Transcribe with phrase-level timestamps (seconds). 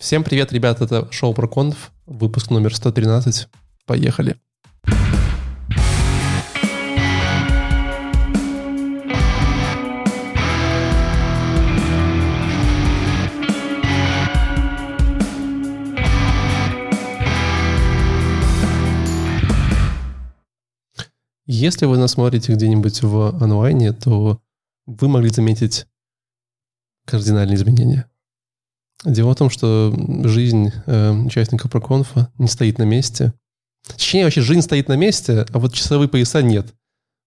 [0.00, 3.48] Всем привет, ребята, это шоу про конф, выпуск номер 113.
[3.84, 4.36] Поехали.
[21.44, 24.40] Если вы нас смотрите где-нибудь в онлайне, то
[24.86, 25.88] вы могли заметить
[27.04, 28.08] кардинальные изменения.
[29.04, 29.94] Дело в том, что
[30.24, 33.32] жизнь э, участников проконфа не стоит на месте.
[33.86, 36.74] Точнее, вообще жизнь стоит на месте, а вот часовые пояса нет.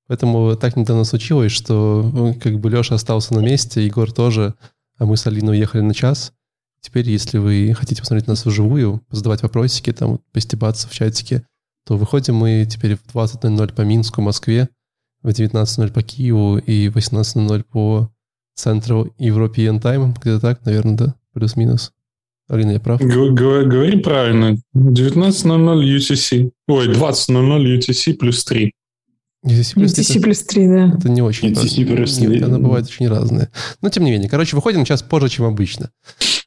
[0.07, 4.55] Поэтому так недавно случилось, что ну, как бы Леша остался на месте, Егор тоже,
[4.97, 6.33] а мы с Алиной уехали на час.
[6.81, 11.45] Теперь, если вы хотите посмотреть нас вживую, задавать вопросики, там, постебаться в чатике,
[11.85, 14.67] то выходим мы теперь в 20.00 по Минску, Москве,
[15.21, 18.11] в 19.00 по Киеву и в 18.00 по
[18.55, 20.13] центру European Time.
[20.19, 21.15] Где-то так, наверное, да?
[21.33, 21.93] Плюс-минус.
[22.49, 23.01] Алина, я прав?
[23.01, 24.57] Говори правильно.
[24.75, 26.51] 19.00 UTC.
[26.67, 28.73] Ой, 20.00 UTC плюс 3.
[29.45, 30.93] UTC плюс, UTC 3, плюс 3, да.
[30.97, 31.51] Это не очень.
[31.51, 32.41] UTC плюс 3.
[32.41, 33.49] Она бывает очень разная.
[33.81, 34.29] Но тем не менее.
[34.29, 35.91] Короче, выходим час позже, чем обычно.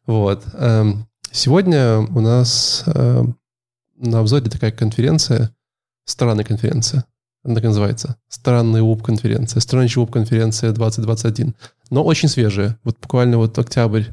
[0.07, 0.45] Вот.
[0.55, 3.37] Эм, сегодня у нас эм,
[3.97, 5.55] на обзоре такая конференция,
[6.05, 7.05] странная конференция.
[7.43, 8.17] Она так называется.
[8.29, 9.61] Странная УП-конференция.
[9.61, 11.55] Странная УП-конференция 2021.
[11.91, 12.79] Но очень свежая.
[12.85, 14.05] Вот буквально вот октябрь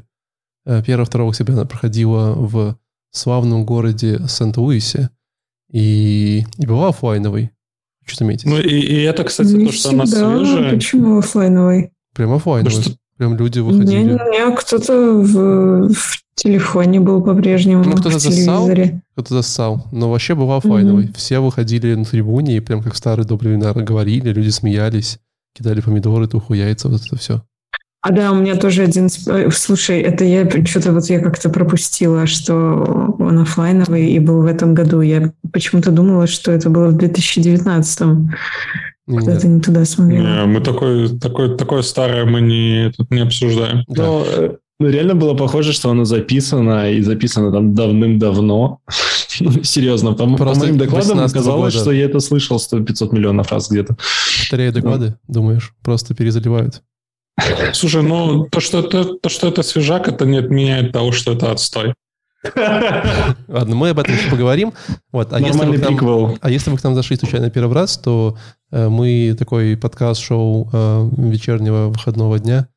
[0.66, 2.76] 1-2 октября она проходила в
[3.10, 5.10] славном городе Сент-Луисе
[5.70, 7.50] и, и была офлайновой.
[8.04, 8.46] Что заметить.
[8.46, 10.02] Ну и, и это, кстати, Не то, что всегда.
[10.02, 10.74] она свежая.
[10.74, 11.92] Почему офлайновой?
[12.14, 12.74] Прям офлайновой.
[12.74, 12.96] Ну, что...
[13.16, 14.02] Прям люди выходили.
[14.02, 19.02] Не, не, кто-то в, в телефоне был по-прежнему, ну, кто-то в телевизоре.
[19.12, 19.86] Кто-то зассал.
[19.92, 21.04] Но вообще была офлайновой.
[21.04, 21.16] Mm-hmm.
[21.16, 25.20] Все выходили на трибуне и прям как старые добрые говорили, люди смеялись,
[25.54, 27.44] кидали помидоры, туху, яйца, вот это все.
[28.02, 29.08] А да, у меня тоже один...
[29.28, 34.46] Э, слушай, это я что-то вот я как-то пропустила, что он офлайновый и был в
[34.46, 35.02] этом году.
[35.02, 38.34] Я почему-то думала, что это было в 2019-м.
[39.06, 40.26] Куда-то не туда смотрела.
[40.26, 43.84] Не, мы такое, такое, такое старое мы не, тут не обсуждаем.
[43.86, 44.48] Но да.
[44.80, 48.80] ну, реально было похоже, что оно записано, и записано там давным-давно.
[49.40, 51.84] ну, серьезно, по, по моим докладам оказалось, года.
[51.84, 53.96] что я это слышал 100-500 миллионов раз где-то.
[54.40, 55.34] Повторяю доклады, ну.
[55.34, 55.72] думаешь?
[55.84, 56.82] Просто перезаливают.
[57.72, 61.50] Слушай, ну то что, это, то, что это свежак, это не отменяет того, что это
[61.50, 61.94] отстой.
[63.48, 64.72] Ладно, мы об этом еще поговорим.
[65.12, 65.32] Вот.
[65.32, 68.36] А, если вы, нам, а если вы к нам зашли случайно первый раз, то
[68.72, 72.68] э, мы такой подкаст-шоу э, вечернего выходного дня,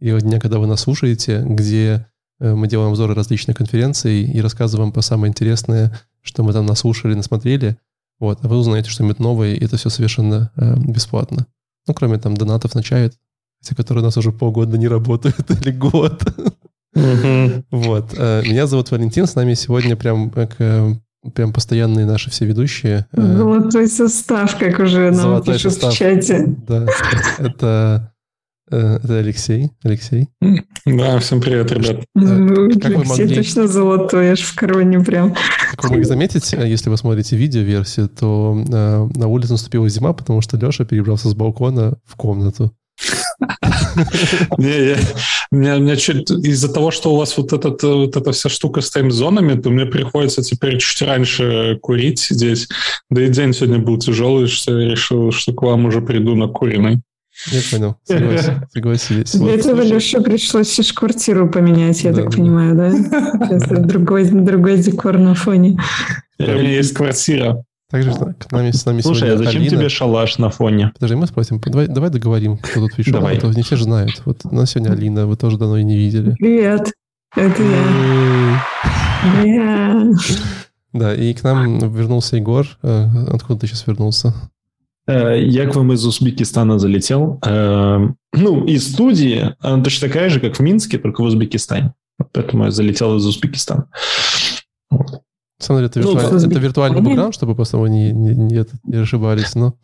[0.00, 2.06] и дня, когда вы нас слушаете, где
[2.40, 7.14] э, мы делаем обзоры различных конференций и рассказываем по самое интересное, что мы там наслушали,
[7.14, 7.76] насмотрели.
[8.18, 8.38] Вот.
[8.42, 11.46] А вы узнаете что-нибудь новое, и это все совершенно э, бесплатно.
[11.86, 13.10] Ну, кроме там донатов на чай,
[13.62, 16.22] те, которые у нас уже полгода не работают или год.
[17.70, 18.14] Вот.
[18.16, 20.94] Э, меня зовут Валентин, с нами сегодня прям как э,
[21.34, 23.06] прям постоянные наши все ведущие.
[23.12, 25.94] Э, Золотой состав, как уже нам пишут состав.
[25.94, 26.56] в чате.
[26.66, 26.86] Да,
[27.38, 28.12] это,
[28.70, 29.70] это Алексей.
[29.84, 30.28] Алексей.
[30.84, 32.04] Да, всем привет, ребят.
[32.16, 33.34] Ну, как вы могли...
[33.34, 35.34] точно золотой, аж в короне прям.
[35.72, 38.54] Как вы могли заметить, если вы смотрите видео-версию, то
[39.14, 42.74] на улице наступила зима, потому что Леша перебрался с балкона в комнату.
[44.58, 44.96] Не, я,
[45.50, 48.90] меня, меня чуть из-за того, что у вас вот, этот, вот эта вся штука с
[48.90, 52.68] тайм-зонами, то мне приходится теперь чуть раньше курить здесь.
[53.10, 56.48] Да и день сегодня был тяжелый, что я решил, что к вам уже приду на
[56.48, 57.00] куриной.
[57.46, 59.34] Я понял, согласен, согласились.
[59.34, 62.36] Для этого Леше пришлось аж квартиру поменять, я да, так да.
[62.36, 62.90] понимаю, да?
[63.46, 65.78] Сейчас другой, другой декор на фоне.
[66.38, 67.64] У меня есть квартира.
[67.90, 69.76] Также к нами, с нами Слушай, а зачем Алина.
[69.76, 70.92] тебе шалаш на фоне?
[70.94, 71.60] Подожди, мы спросим.
[71.60, 73.14] Давай, давай договорим, кто тут пришел.
[73.14, 73.36] Давай.
[73.36, 74.22] А то не все же знают.
[74.24, 76.36] Вот у нас сегодня Алина, вы тоже давно не видели.
[76.38, 76.92] Привет,
[77.36, 77.62] это
[79.44, 80.12] я.
[80.92, 82.66] Да, и к нам вернулся Егор.
[82.82, 84.34] Э, откуда ты сейчас вернулся?
[85.06, 87.38] Э, я к вам из Узбекистана залетел.
[87.46, 91.94] Э, ну, из студии, она точно такая же, как в Минске, только в Узбекистане.
[92.32, 93.88] Поэтому я залетел из Узбекистана.
[94.90, 95.22] Вот.
[95.60, 96.46] На самом деле, это, ну, виртуаль...
[96.46, 99.74] это виртуальный бэкграунд, чтобы просто вы не, не, не, не ошибались, но...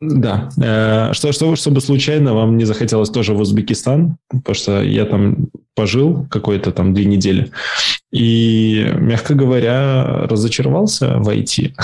[0.00, 0.48] Да.
[0.60, 5.48] Э, что, что, чтобы случайно вам не захотелось тоже в Узбекистан, потому что я там
[5.76, 7.52] пожил какой-то там две недели.
[8.10, 11.74] И, мягко говоря, разочаровался в IT.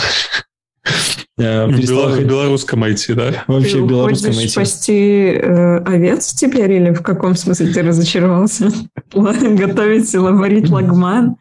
[1.39, 3.45] Перестал в белорусском IT, да?
[3.47, 4.49] Вообще в белорусском IT.
[4.49, 8.73] спасти э, овец теперь или в каком смысле ты разочаровался?
[9.15, 11.37] Готовить, варить лагман?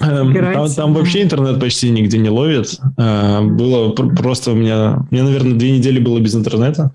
[0.00, 2.78] Эм, там, там вообще интернет почти нигде не ловит.
[2.96, 5.04] Э, было просто у меня...
[5.10, 6.92] Мне, наверное, две недели было без интернета.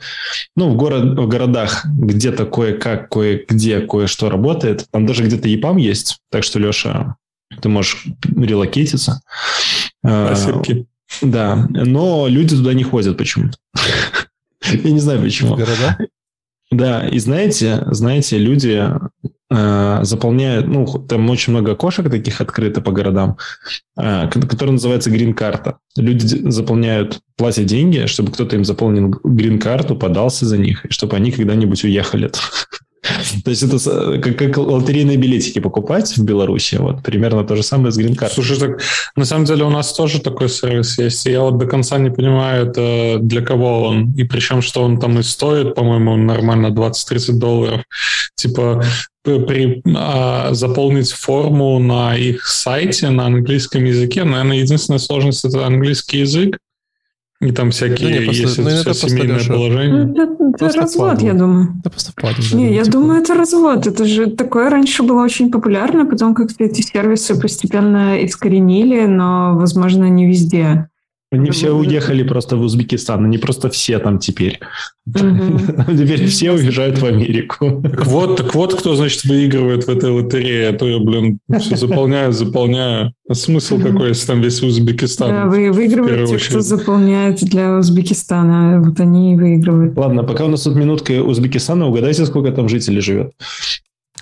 [0.55, 4.85] Ну, в, город, в городах где-то кое-как, кое-где кое-что работает.
[4.91, 6.19] Там даже где-то ЕПАМ есть.
[6.31, 7.17] Так что, Леша,
[7.61, 9.21] ты можешь релокейтиться.
[10.01, 10.63] Спасибо.
[11.21, 13.57] Да, но люди туда не ходят почему-то.
[14.71, 15.55] Я не знаю почему.
[15.55, 15.97] В города?
[16.71, 18.83] Да, и знаете, знаете, люди
[19.51, 23.37] э, заполняют, ну, там очень много окошек таких открыто по городам,
[23.97, 25.77] э, которые называются грин-карта.
[25.95, 31.31] Люди заполняют, платят деньги, чтобы кто-то им заполнил грин-карту, подался за них, и чтобы они
[31.31, 32.31] когда-нибудь уехали.
[33.43, 36.75] То есть это как, как лотерейные билетики покупать в Беларуси.
[36.75, 38.81] Вот примерно то же самое с грин Слушай, так
[39.15, 41.25] на самом деле у нас тоже такой сервис есть.
[41.25, 44.13] Я вот до конца не понимаю, это для кого он.
[44.13, 47.81] И причем, что он там и стоит, по-моему, нормально 20-30 долларов.
[48.35, 48.83] Типа
[49.23, 54.23] при, а, заполнить форму на их сайте на английском языке.
[54.23, 56.57] Наверное, единственная сложность— это английский язык.
[57.41, 60.11] И там всякие Да не, просто- есть ну, это это все просто, семейное Леша, положение.
[60.11, 61.27] Это, это Просто развод, впадло.
[61.27, 61.67] я думаю.
[61.83, 62.43] Да просто впадло.
[62.57, 62.91] Не, я типа.
[62.97, 63.87] думаю, это развод.
[63.87, 70.05] Это же такое раньше было очень популярно, потом как-то эти сервисы постепенно искоренили, но, возможно,
[70.09, 70.87] не везде.
[71.35, 74.59] Они все уехали просто в Узбекистан, они просто все там теперь.
[75.05, 77.83] Теперь все уезжают в Америку.
[77.83, 80.69] Так вот, так вот, кто, значит, выигрывает в этой лотерее.
[80.69, 83.13] А то я, блин, все заполняю, заполняю.
[83.29, 85.29] А смысл какой, если там весь Узбекистан?
[85.29, 88.81] Да, вы в выигрывают первую те, кто заполняет для Узбекистана.
[88.81, 89.95] Вот они и выигрывают.
[89.95, 93.33] Ладно, пока у нас тут минутка Узбекистана, угадайте, сколько там жителей живет.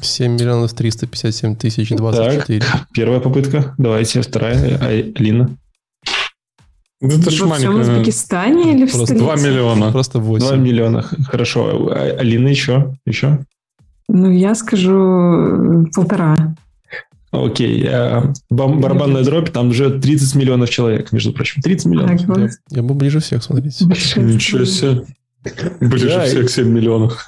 [0.01, 2.61] 7 миллионов 357 тысяч 24.
[2.93, 3.73] Первая попытка.
[3.77, 4.77] Давайте, вторая.
[4.81, 5.55] А, Алина.
[7.03, 7.79] Да это ж Во всем.
[7.81, 9.23] Узбекистане или в Просто столице?
[9.25, 9.91] Два миллиона.
[9.91, 10.57] Просто Два 8.
[10.61, 11.01] миллиона.
[11.27, 11.89] Хорошо.
[11.91, 12.95] А, Алина еще?
[13.05, 13.39] Еще?
[14.07, 16.55] Ну, я скажу э, полтора.
[17.31, 17.85] Окей.
[17.89, 21.61] а, бам- барабанная дробь, там живет 30 миллионов человек, между прочим.
[21.61, 22.19] 30 миллионов.
[22.21, 22.37] Так вот.
[22.39, 23.85] Я, я был ближе всех, смотрите.
[23.85, 25.05] Большая Ничего себе.
[25.81, 27.25] Ближе Да, всех 7 миллионов.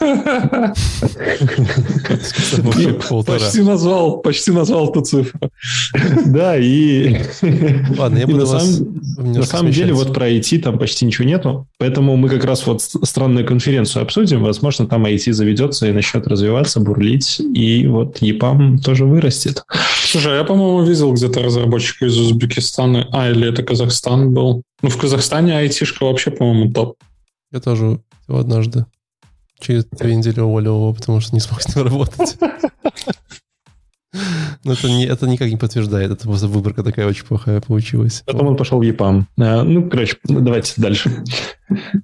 [3.25, 5.39] Почти назвал, почти назвал ту цифру.
[6.25, 7.17] Да, и...
[7.97, 11.05] Ладно, я и буду на самом- На немножко самом деле, вот про IT там почти
[11.05, 15.91] ничего нету, поэтому мы как раз вот странную конференцию обсудим, возможно, там IT заведется и
[15.91, 19.63] начнет развиваться, бурлить, и вот EPAM тоже вырастет.
[20.05, 23.07] Слушай, а я, по-моему, видел где-то разработчика из Узбекистана.
[23.11, 24.63] А, или это Казахстан был.
[24.81, 26.95] Ну, в Казахстане айтишка вообще, по-моему, топ.
[27.55, 28.85] Я тоже всего однажды
[29.61, 32.37] через две недели уволил его, потому что не смог с ним работать.
[34.65, 36.11] Но это, не, это никак не подтверждает.
[36.11, 38.23] Это просто выборка такая очень плохая получилась.
[38.25, 39.23] Потом он пошел в EPAM.
[39.39, 41.23] А, Ну, короче, давайте дальше.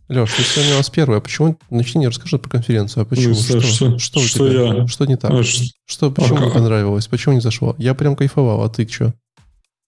[0.07, 1.17] Леш, ты сегодня у нас первый.
[1.17, 1.57] А почему?
[1.69, 3.03] Начни, расскажи про конференцию.
[3.03, 3.33] А почему?
[3.33, 4.73] Ну, что, что- что, тебя?
[4.75, 4.87] я?
[4.87, 5.31] Что не так?
[5.31, 7.07] А, Что, почему не понравилось?
[7.07, 7.75] Почему не зашло?
[7.77, 9.13] Я прям кайфовал, а ты что?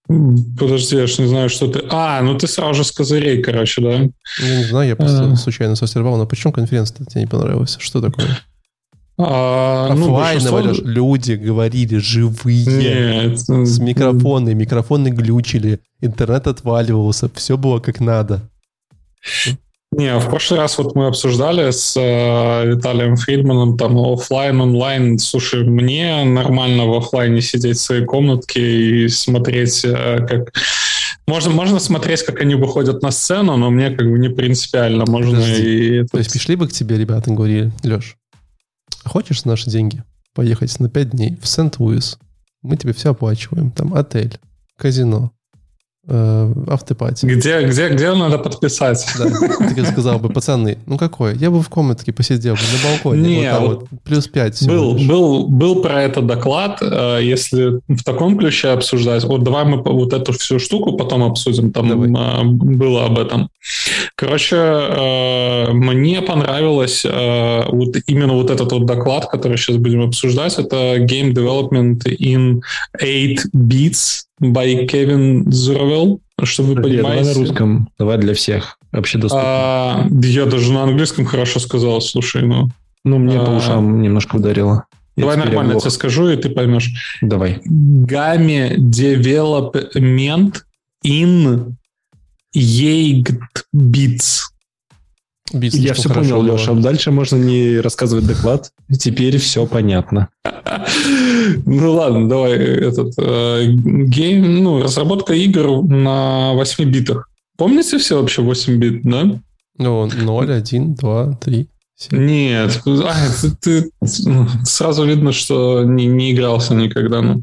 [0.06, 1.80] Подожди, я ж не знаю, что ты...
[1.90, 3.92] А, ну ты сразу же с козырей, короче, да?
[4.38, 5.36] Я не знаю, я просто А.
[5.36, 6.18] случайно состервал.
[6.18, 7.76] Но почему конференция тебе не понравилась?
[7.80, 8.38] Что такое?
[9.16, 12.66] А, ну, Оффлайново, большинство- люди говорили живые.
[13.30, 13.38] Нет.
[13.40, 18.50] С микрофоны, микрофоны глючили, интернет отваливался, все было как надо.
[19.96, 25.18] Не, в прошлый раз вот мы обсуждали с э, Виталием Фридманом там оффлайн, онлайн.
[25.18, 30.52] Слушай, мне нормально в оффлайне сидеть в своей комнатке и смотреть, э, как...
[31.28, 35.04] Можно, можно смотреть, как они выходят на сцену, но мне как бы не принципиально.
[35.06, 36.00] Можно Подожди.
[36.00, 36.04] и...
[36.04, 38.16] То есть пришли бы к тебе ребята и говорили, Леш,
[39.04, 40.02] хочешь за наши деньги
[40.34, 42.18] поехать на 5 дней в Сент-Луис?
[42.62, 43.70] Мы тебе все оплачиваем.
[43.70, 44.38] Там отель,
[44.76, 45.30] казино,
[46.06, 47.24] автопати.
[47.26, 49.06] Где, где, где надо подписать?
[49.18, 49.24] Да.
[49.74, 51.36] Ты сказал бы, пацаны, ну какой?
[51.36, 53.22] Я бы в комнатке посидел бы на балконе.
[53.40, 55.06] Не, вот вот вот плюс 5 всего Был, лишь.
[55.08, 56.78] был, был про это доклад.
[56.82, 61.72] э, Если в таком ключе обсуждать, вот давай мы вот эту всю штуку потом обсудим.
[61.72, 62.10] Там Давай.
[62.10, 63.48] э, было об этом.
[64.16, 70.58] Короче, э, мне понравилось э, вот именно вот этот вот доклад, который сейчас будем обсуждать.
[70.58, 72.60] Это Game Development in
[73.00, 76.18] 8 Bits by Kevin Zurovell.
[76.42, 77.40] Чтобы вы Подожди, Давай на понимаете.
[77.40, 77.88] русском.
[77.98, 78.78] Давай для всех.
[78.90, 79.44] Вообще доступно.
[79.46, 82.68] А, я даже на английском хорошо сказал, слушай, ну.
[83.04, 84.86] Ну, мне по а- ушам немножко ударило.
[85.16, 85.82] Я Давай нормально оглох.
[85.84, 87.18] тебе скажу, и ты поймешь.
[87.22, 87.60] Давай.
[87.68, 90.62] Game Development
[91.06, 91.74] in
[92.54, 93.24] 8
[93.74, 94.40] Bits.
[95.52, 96.52] Бит Я все понял, было.
[96.52, 96.72] Леша.
[96.72, 98.70] Дальше можно не рассказывать доклад.
[98.98, 100.28] Теперь все понятно.
[101.66, 107.28] Ну ладно, давай этот э, game, ну, разработка игр на 8 битах.
[107.56, 109.40] Помните все вообще 8 бит, да?
[109.78, 112.26] Ну, 0, 1, 2, 3, 7.
[112.26, 113.90] Нет, а, ты, ты-
[114.24, 117.20] ну, сразу видно, что не, не игрался никогда.
[117.22, 117.42] Ну.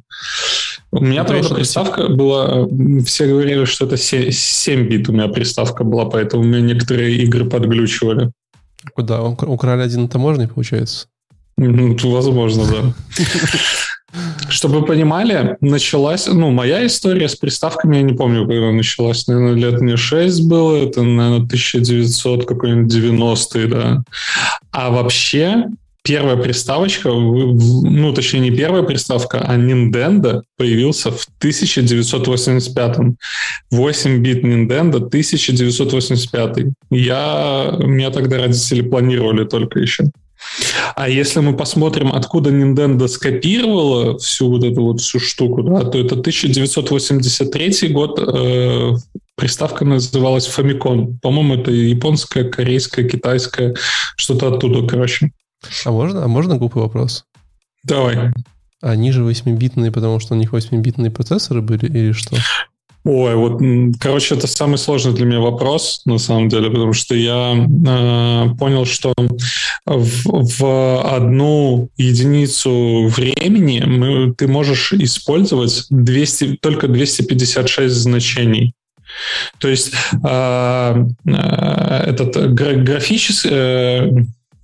[0.92, 2.68] У меня, конечно, приставка была...
[3.06, 7.46] Все говорили, что это 7, бит у меня приставка была, поэтому у меня некоторые игры
[7.46, 8.32] подглючивали.
[8.94, 9.22] Куда?
[9.24, 11.08] Укра- Украли один таможне, получается?
[11.58, 12.94] Ну, возможно, да.
[14.50, 19.54] Чтобы вы понимали, началась, ну, моя история с приставками, я не помню, когда началась, наверное,
[19.54, 24.04] лет мне 6 было, это, наверное, 1900 какой-нибудь 90-й, да.
[24.72, 25.68] А вообще,
[26.04, 33.18] первая приставочка, ну, точнее, не первая приставка, а Nintendo появился в 1985-м.
[33.74, 36.58] 8-бит Nintendo 1985
[36.90, 40.06] Я, меня тогда родители планировали только еще.
[40.96, 46.00] А если мы посмотрим, откуда Nintendo скопировала всю вот эту вот всю штуку, да, то
[46.00, 48.92] это 1983 год, э,
[49.36, 51.18] приставка называлась Famicom.
[51.22, 53.76] По-моему, это японская, корейская, китайская,
[54.18, 55.32] что-то оттуда, короче.
[55.86, 57.26] А можно, а можно глупый вопрос?
[57.84, 58.32] Давай.
[58.82, 62.38] Они же 8-битные, потому что у них 8-битные процессоры были или что?
[63.04, 63.62] Ой, вот,
[64.00, 68.86] короче, это самый сложный для меня вопрос, на самом деле, потому что я э, понял,
[68.86, 69.14] что
[69.88, 78.74] в, в одну единицу времени мы, ты можешь использовать 200, только 256 значений.
[79.58, 83.50] То есть э, э, этот графический...
[83.52, 84.12] Э,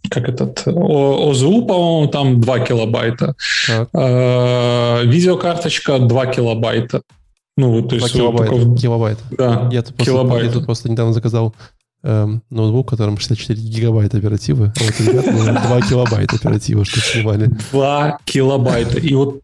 [0.10, 3.36] как этот, ОЗУ, по-моему, там 2 килобайта.
[3.68, 3.90] Так.
[3.94, 7.02] Э, видеокарточка 2 килобайта.
[7.58, 8.14] Ну, вот, то есть...
[8.14, 8.54] 2 килобайта.
[8.54, 8.78] Такого...
[8.78, 9.18] Килобайт.
[9.32, 10.46] Да, я тут, килобайт.
[10.46, 11.54] я тут просто недавно заказал
[12.04, 17.50] эм, ноутбук, в котором 64 гигабайта оперативы, а вот ребята 2 килобайта оперативы, что снимали.
[17.72, 19.00] 2 килобайта.
[19.00, 19.42] И вот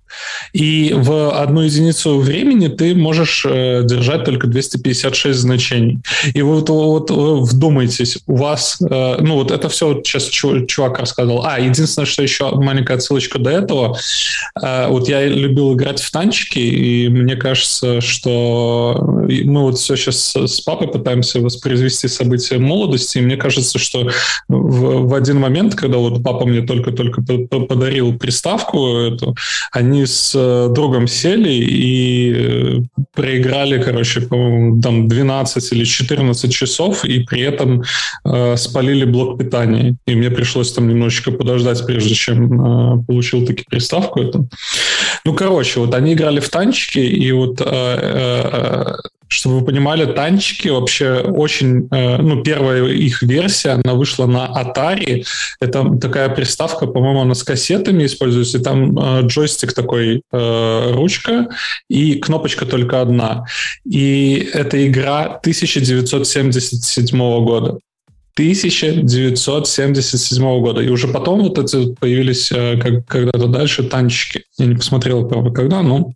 [0.53, 5.99] и в одну единицу времени ты можешь э, держать только 256 значений.
[6.33, 11.45] И вот, вот, вот вдумайтесь, у вас, э, ну вот это все сейчас чувак рассказывал.
[11.45, 13.97] А, единственное, что еще маленькая отсылочка до этого.
[14.61, 20.35] Э, вот я любил играть в танчики, и мне кажется, что мы вот все сейчас
[20.35, 24.09] с папой пытаемся воспроизвести события молодости, и мне кажется, что
[24.47, 29.35] в, в один момент, когда вот папа мне только-только подарил приставку эту,
[29.71, 32.79] они с э, другом сели и э,
[33.13, 37.83] проиграли, короче, по-моему, там 12 или 14 часов, и при этом
[38.25, 39.95] э, спалили блок питания.
[40.05, 44.49] И мне пришлось там немножечко подождать, прежде чем э, получил таки приставку эту.
[45.25, 48.95] Ну, короче, вот они играли в танчики, и вот э, э,
[49.33, 51.87] чтобы вы понимали, танчики вообще очень...
[51.91, 55.25] Э, ну, первая их версия, она вышла на Atari.
[55.59, 58.59] Это такая приставка, по-моему, она с кассетами используется.
[58.59, 61.47] И там э, джойстик такой, э, ручка,
[61.89, 63.45] и кнопочка только одна.
[63.85, 67.79] И это игра 1977 года.
[68.35, 70.81] 1977 года.
[70.81, 74.43] И уже потом вот эти появились как, когда-то дальше танчики.
[74.57, 76.13] Я не посмотрел, правда, когда, но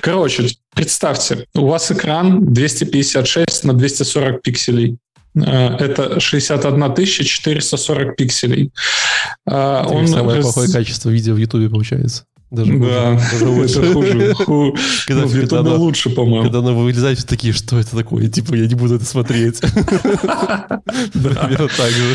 [0.00, 4.98] Короче, представьте, у вас экран 256 на 240 пикселей.
[5.34, 8.70] Э, это 61 440 пикселей.
[9.46, 10.46] Э, это Он самое раз...
[10.46, 12.24] плохое качество видео в Ютубе получается.
[12.50, 13.80] Даже да, даже лучше.
[13.80, 14.34] это хуже.
[14.34, 14.76] Ху...
[15.06, 16.44] Когда, ну, когда она, лучше, по-моему.
[16.44, 18.28] Когда она вылезает, все такие, что это такое?
[18.28, 19.60] Типа, я не буду это смотреть.
[21.12, 22.14] Примерно так же.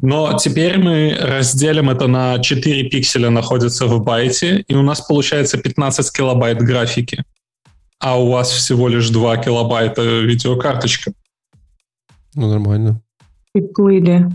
[0.00, 5.58] Но теперь мы разделим это на 4 пикселя находятся в байте, и у нас получается
[5.58, 7.24] 15 килобайт графики.
[8.02, 11.12] А у вас всего лишь 2 килобайта видеокарточка.
[12.34, 13.00] Ну, нормально.
[13.54, 14.28] И плыли.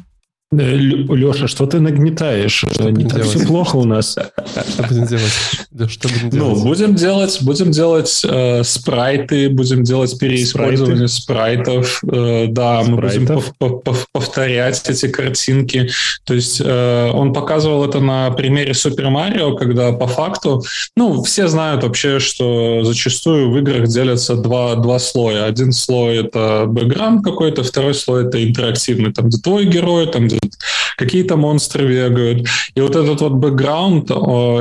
[0.49, 2.63] Леша, что ты нагнетаешь?
[2.71, 4.11] Что не так все плохо у нас.
[4.13, 5.33] Что будем делать?
[5.71, 6.57] Да, что будем делать?
[6.57, 12.01] Ну, будем делать, будем делать э, спрайты, будем делать переиспользование спрайтов.
[12.09, 12.89] Э, да, спрайтов?
[12.89, 15.89] мы будем пов пов повторять эти картинки.
[16.23, 20.63] То есть э, он показывал это на примере Супер Марио, когда по факту,
[20.95, 25.43] ну, все знают вообще, что зачастую в играх делятся два, два слоя.
[25.43, 29.11] Один слой это бэкграунд какой-то, второй слой это интерактивный.
[29.11, 30.49] Там где твой герой, там где
[30.97, 32.47] какие-то монстры бегают.
[32.75, 34.09] И вот этот вот бэкграунд,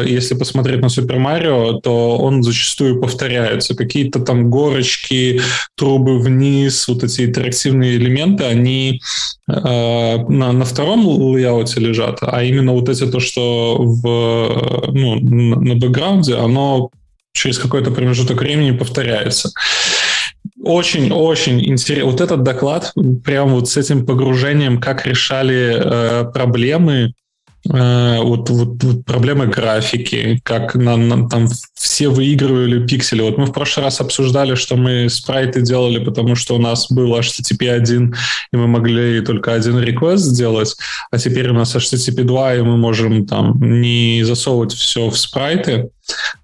[0.06, 3.74] если посмотреть на Супер Марио, то он зачастую повторяется.
[3.74, 5.40] Какие-то там горочки,
[5.76, 9.00] трубы вниз, вот эти интерактивные элементы, они
[9.48, 15.16] э, на, на втором layout е лежат, а именно вот эти то, что в, ну,
[15.18, 16.90] на бэкграунде, оно
[17.32, 19.52] через какой-то промежуток времени повторяется.
[20.66, 22.10] Очень-очень интересно.
[22.10, 22.92] Вот этот доклад,
[23.24, 27.12] прям вот с этим погружением, как решали э, проблемы,
[27.72, 33.22] э, вот, вот, вот проблемы графики, как на, на, там все выигрывали пиксели.
[33.22, 37.16] Вот мы в прошлый раз обсуждали, что мы спрайты делали, потому что у нас был
[37.16, 38.14] HTTP 1,
[38.52, 40.74] и мы могли только один реквест сделать,
[41.12, 45.90] а теперь у нас HTTP 2, и мы можем там не засовывать все в спрайты,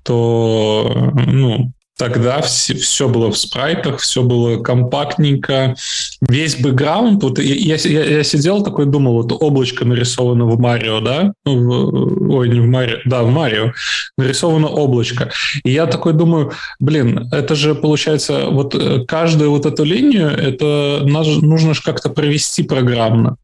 [0.05, 1.73] то ну,
[2.03, 5.77] Тогда все, все было в спрайтах, все было компактненько.
[6.21, 11.33] Весь бэкграунд, вот я, я, я сидел такой, думал, вот облачко нарисовано в Марио, да?
[11.45, 13.73] Ну, в, ой, не в Марио, да, в Марио.
[14.19, 15.31] Нарисовано облачко.
[15.63, 21.03] И я такой думаю, блин, это же получается, вот э, каждую вот эту линию, это
[21.05, 23.37] нужно же как-то провести программно.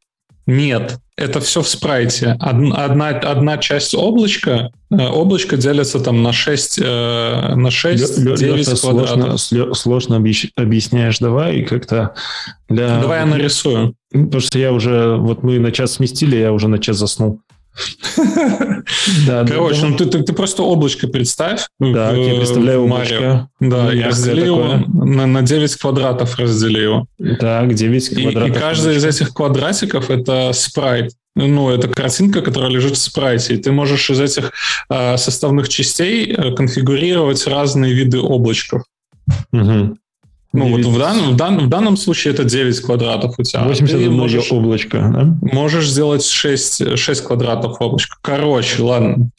[0.48, 2.34] Нет, это все в спрайте.
[2.40, 8.80] Одна, одна часть облачка, э, облачко делится там на 6, э, на 6 Лё, 9
[8.80, 9.38] квадратов.
[9.38, 12.14] Сложно, сложно объясняешь, давай как-то
[12.70, 12.98] для...
[12.98, 13.94] Давай я нарисую.
[14.10, 17.42] Потому что я уже, вот мы на час сместили, я уже на час заснул.
[19.26, 21.66] Да, Короче, ну ты, ты, ты просто облачко представь.
[21.78, 23.48] Да, в, я представляю облачко.
[23.60, 27.06] Да, и раздели его на, на 9 квадратов раздели его.
[27.38, 28.48] Так, 9 квадратов.
[28.48, 31.12] И, и каждый из этих квадратиков это спрайт.
[31.36, 33.54] Ну, это картинка, которая лежит в спрайте.
[33.54, 34.52] И ты можешь из этих
[34.90, 38.82] э, составных частей э, конфигурировать разные виды облачков.
[39.52, 39.96] Угу.
[40.54, 43.64] Ну, вот в данном, в, данном, в данном случае это 9 квадратов у тебя.
[43.64, 45.36] 81 можешь, облачко, да?
[45.42, 48.16] Можешь сделать 6, 6 квадратов облачка.
[48.22, 49.30] Короче, ладно.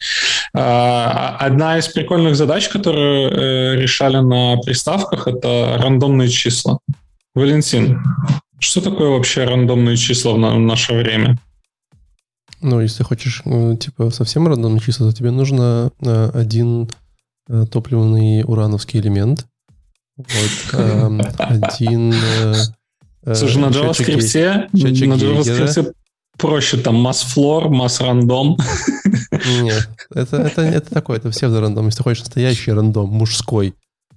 [0.54, 6.78] А, одна из прикольных задач, которые э, решали на приставках, это рандомные числа.
[7.34, 8.04] Валентин,
[8.60, 11.40] что такое вообще рандомные числа в, на, в наше время?
[12.62, 16.88] Ну, если хочешь, э, типа, совсем рандомные числа, то тебе нужно э, один
[17.72, 19.48] топливный урановский элемент–
[20.20, 22.14] вот эм, один...
[22.14, 22.54] Э,
[23.24, 25.94] э, Слушай, на JavaScript, на JavaScript
[26.38, 28.58] проще, там mass-floor, mass-рандом.
[29.62, 31.86] Нет, это, это, это такое, это псевдорандом.
[31.86, 33.76] Если ты хочешь настоящий рандом, мужской,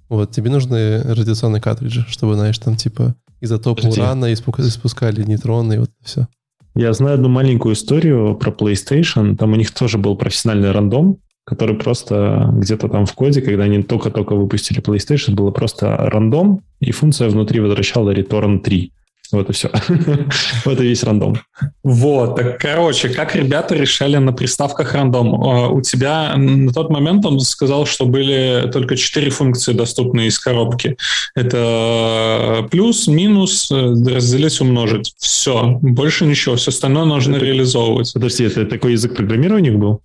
[0.09, 3.99] вот, тебе нужны радиационные картриджи, чтобы, знаешь, там типа изотоп Подожди.
[3.99, 6.27] урана испускали нейтроны и вот все.
[6.75, 9.35] Я знаю одну маленькую историю про PlayStation.
[9.35, 13.83] Там у них тоже был профессиональный рандом, который просто где-то там в коде, когда они
[13.83, 18.91] только-только выпустили PlayStation, было просто рандом, и функция внутри возвращала return 3.
[19.33, 19.71] Вот и все.
[20.65, 21.37] вот и весь рандом.
[21.83, 25.33] Вот, так, короче, как ребята решали на приставках рандом?
[25.33, 30.37] А, у тебя на тот момент он сказал, что были только четыре функции доступны из
[30.37, 30.97] коробки.
[31.35, 35.13] Это плюс, минус, разделить, умножить.
[35.17, 36.55] Все, больше ничего.
[36.55, 38.13] Все остальное нужно реализовывать.
[38.13, 40.01] Подожди, это такой язык программирования был?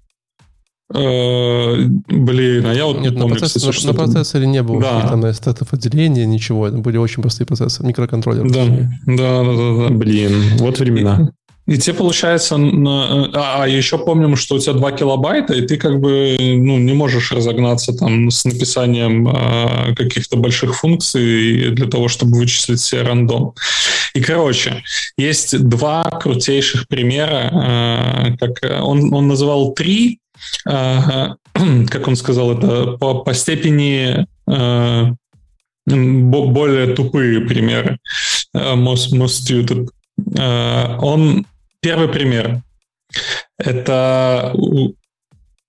[0.94, 1.77] Э,
[2.09, 4.81] блин, а я вот Нет, не помню, на, процесс, кстати, на, на процессоре не было
[4.81, 5.09] да.
[5.09, 6.66] там статов отделения, ничего.
[6.66, 8.48] Это были очень простые процессы, микроконтроллеры.
[8.48, 9.94] Да, да, да, да, да.
[9.94, 11.31] Блин, вот времена.
[11.68, 15.77] И, тебе получается, на, а, а еще помним, что у тебя 2 килобайта, и ты
[15.77, 22.09] как бы ну, не можешь разогнаться там с написанием а, каких-то больших функций для того,
[22.09, 23.53] чтобы вычислить себе рандом.
[24.14, 24.83] И, короче,
[25.18, 30.20] есть два крутейших примера, а, как он, он называл три,
[30.64, 35.12] как он сказал это, по, по степени э,
[35.87, 37.98] более тупые примеры.
[38.55, 39.88] Э, most, most stupid.
[40.37, 41.46] Э, он
[41.81, 42.62] первый пример.
[43.59, 44.55] Это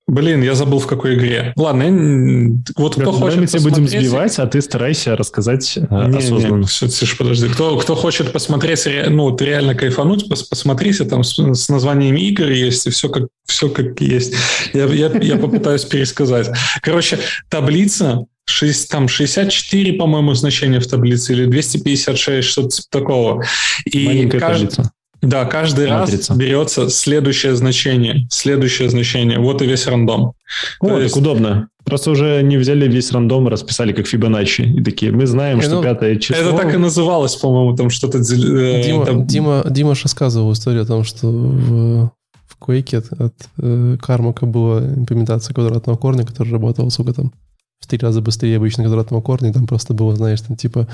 [0.09, 1.53] Блин, я забыл в какой игре.
[1.55, 2.73] Ладно, я...
[2.75, 6.61] вот кто хочет мы тебя будем сбивать, а ты старайся рассказать э, не, осознанно.
[6.61, 7.47] Не, все, Тише, подожди.
[7.47, 12.49] Кто, кто хочет посмотреть, ну, вот реально кайфануть, пос, посмотрите, там с, с названиями игр
[12.49, 14.33] есть, и все как, все как есть.
[14.73, 16.49] Я, я, я попытаюсь пересказать.
[16.81, 23.43] Короче, таблица 6, там 64, по-моему, значения в таблице, или 256, что-то типа такого.
[23.85, 24.69] И Маленькая кажд...
[24.71, 24.91] таблица.
[25.21, 26.33] Да, каждый Матрица.
[26.33, 29.39] раз берется следующее значение, следующее значение.
[29.39, 30.33] Вот и весь рандом.
[30.79, 31.17] О, То так есть...
[31.17, 31.69] удобно.
[31.83, 34.61] Просто уже не взяли весь рандом и расписали как Фибоначчи.
[34.61, 36.37] И такие, мы знаем, что ну, пятое число...
[36.37, 38.19] Это так и называлось, по-моему, там что-то...
[38.19, 39.27] Э, Дима, там...
[39.27, 42.11] Дима, Дима рассказывал историю о том, что в,
[42.45, 47.33] в Quake от, от э, Кармака была имплементация квадратного корня, который работал, сука, там
[47.79, 50.87] в три раза быстрее обычно квадратного корня, и там просто было, знаешь, там типа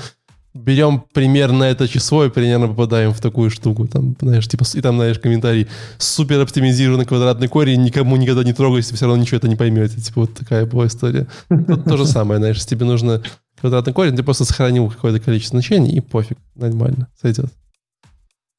[0.56, 3.86] берем примерно это число и примерно попадаем в такую штуку.
[3.86, 5.68] Там, знаешь, типа, и там, знаешь, комментарий.
[5.98, 10.00] Супер оптимизированный квадратный корень, никому никогда не трогайте, все равно ничего это не поймете.
[10.00, 11.26] Типа, вот такая была история.
[11.48, 13.22] Тут то же самое, знаешь, тебе нужно
[13.60, 17.52] квадратный корень, ты просто сохранил какое-то количество значений, и пофиг, нормально, сойдет.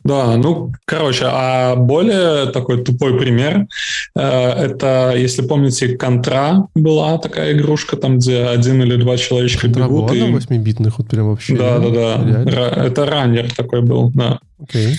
[0.08, 3.68] Да, ну, короче, а более такой тупой пример,
[4.16, 9.84] э, это, если помните, Контра была такая игрушка, там, где один или два человечка Контра
[9.84, 10.12] бегут.
[10.12, 10.32] Была и...
[10.32, 11.58] 8-битных, вот прям вообще.
[11.58, 12.44] Да, да, да.
[12.44, 14.40] Ра- это раннер такой был, да.
[14.62, 14.94] Okay.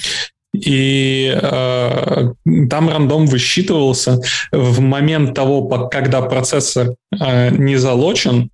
[0.54, 2.28] И э,
[2.68, 4.20] там рандом высчитывался
[4.52, 8.50] в момент того, когда процессор э, не залочен,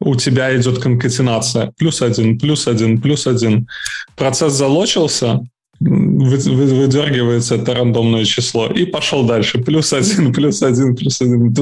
[0.00, 1.72] у тебя идет конкатенация.
[1.78, 3.68] Плюс один, плюс один, плюс один.
[4.16, 5.40] Процесс залочился,
[5.80, 8.66] выдергивается это рандомное число.
[8.68, 9.58] И пошел дальше.
[9.58, 11.54] Плюс один, плюс один, плюс один.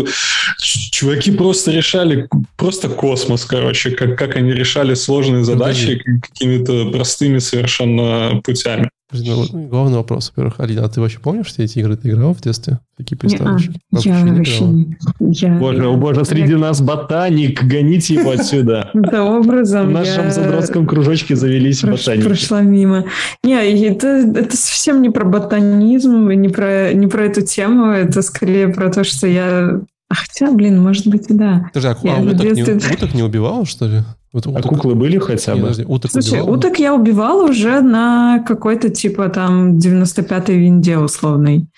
[0.59, 8.41] Чуваки просто решали просто космос, короче, как, как они решали сложные задачи какими-то простыми совершенно
[8.45, 8.91] путями.
[9.13, 11.97] Ну, главный вопрос, во-первых, Алина, а ты вообще помнишь все эти игры?
[11.97, 12.81] Ты играл в детстве?
[12.97, 13.79] Такие приставочки?
[14.03, 15.59] Я вообще не я...
[15.59, 18.91] Боже, о боже, среди нас ботаник, гоните его отсюда.
[19.05, 22.27] Да, образом В нашем задротском кружочке завелись ботаники.
[22.27, 23.05] Прошла мимо.
[23.43, 23.55] Не,
[23.87, 28.91] это, это совсем не про ботанизм, не про, не про эту тему, это скорее про
[28.91, 29.81] то, что я...
[30.09, 31.71] А хотя, блин, может быть, и да.
[31.73, 32.75] Подожди, а, а уток, детстве...
[32.75, 34.03] не, уток не убивал, что ли?
[34.35, 34.67] Вот, уток...
[34.67, 35.61] А куклы были хотя бы?
[35.61, 36.51] подожди, уток Слушай, убивал?
[36.59, 41.69] уток я убивала уже на какой-то типа там 95-й винде условной.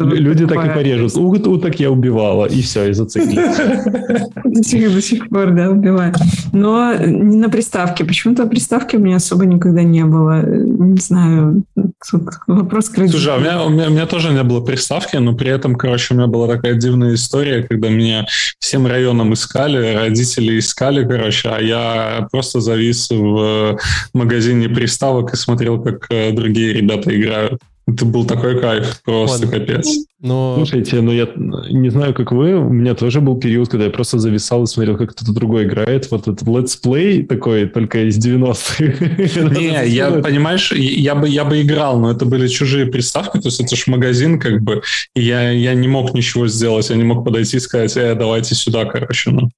[0.00, 1.16] Люди так и порежут.
[1.16, 4.94] Ут, уток я убивала, и все, и зациклились.
[4.94, 6.12] До сих, пор, да, убиваю.
[6.52, 8.04] Но не на приставке.
[8.04, 10.44] Почему-то приставки у меня особо никогда не было.
[10.44, 14.42] Не знаю, тут вопрос к Слушай, а у меня, у, меня, у меня тоже не
[14.42, 18.26] было приставки, но при этом, короче, у меня была такая дивная история, когда меня
[18.58, 23.78] всем районам искали, родители искали, короче, а я просто завис в
[24.12, 27.60] магазине приставок и смотрел, как э, другие ребята играют.
[27.86, 29.58] Это был такой кайф, просто Ладно.
[29.60, 29.88] капец.
[30.18, 30.54] Но...
[30.56, 34.18] Слушайте, ну я не знаю, как вы, у меня тоже был период, когда я просто
[34.18, 36.10] зависал и смотрел, как кто-то другой играет.
[36.10, 39.50] Вот этот летсплей такой, только из 90-х.
[39.60, 43.60] Не, я, понимаешь, я бы, я бы играл, но это были чужие приставки, то есть
[43.60, 44.82] это ж магазин, как бы,
[45.14, 48.54] и я, я не мог ничего сделать, я не мог подойти и сказать, э, давайте
[48.54, 49.50] сюда, короче, ну.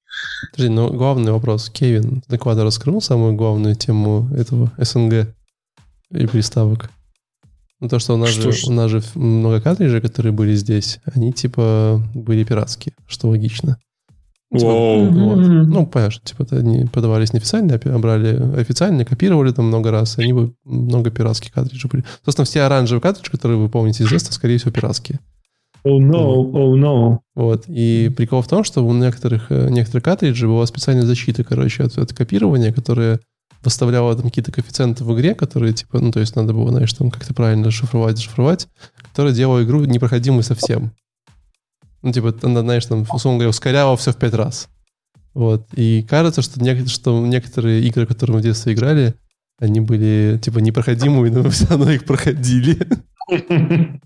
[0.51, 5.27] Подожди, ну главный вопрос, Кевин, адекватно раскрыл самую главную тему этого СНГ
[6.11, 6.89] и приставок?
[7.79, 10.99] Ну, то, что у нас, что же, у нас же много картриджей, которые были здесь,
[11.13, 13.77] они, типа, были пиратские, что логично.
[14.51, 15.11] Типа, вот.
[15.11, 20.33] Ну, понимаешь, типа, они подавались неофициально, а брали официально, копировали там много раз, и они
[20.33, 22.03] бы много пиратских картриджей были.
[22.23, 25.19] Собственно, все оранжевые картриджи, которые вы помните из детства, скорее всего, пиратские.
[25.85, 27.19] Oh no, oh no.
[27.35, 27.65] Вот.
[27.67, 31.97] И прикол в том, что у некоторых, э, некоторых картриджей была специальная защита, короче, от,
[31.97, 33.19] от копирования, которая
[33.63, 37.11] выставляла там какие-то коэффициенты в игре, которые, типа, ну, то есть надо было, знаешь, там
[37.11, 38.67] как-то правильно шифровать, шифровать,
[39.01, 40.91] которые делала игру непроходимой совсем.
[42.01, 44.69] Ну, типа, она, знаешь, там, условно говоря, ускоряла все в пять раз.
[45.33, 45.67] Вот.
[45.73, 49.15] И кажется, что, нек- что некоторые игры, которые мы в детстве играли,
[49.59, 52.77] они были, типа, непроходимыми, но мы все равно их проходили.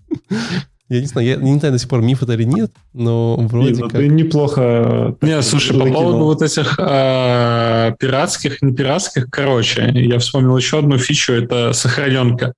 [0.92, 3.70] Я не знаю, я не знаю до сих пор, миф это или нет, но вроде
[3.70, 3.98] не, ну, как...
[3.98, 5.16] Ты неплохо...
[5.22, 10.98] Не, слушай, по поводу вот этих э, пиратских, не пиратских, короче, я вспомнил еще одну
[10.98, 12.52] фичу, это сохраненка.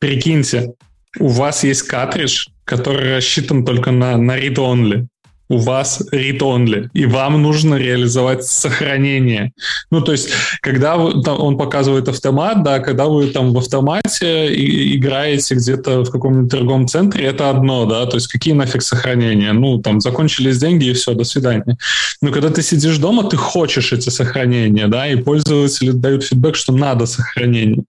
[0.00, 0.74] Прикиньте,
[1.18, 5.06] у вас есть картридж, который рассчитан только на, на read-only
[5.48, 9.52] у вас read-only, и вам нужно реализовать сохранение.
[9.90, 10.30] Ну, то есть,
[10.60, 16.04] когда вы, там, он показывает автомат, да, когда вы там в автомате и, играете где-то
[16.04, 19.52] в каком-нибудь торговом центре, это одно, да, то есть какие нафиг сохранения?
[19.52, 21.76] Ну, там, закончились деньги и все, до свидания.
[22.20, 26.72] Но когда ты сидишь дома, ты хочешь эти сохранения, да, и пользователи дают фидбэк, что
[26.72, 27.84] надо сохранение.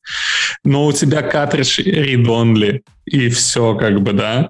[0.63, 4.49] Но у тебя картридж read-only, и все, как бы, да.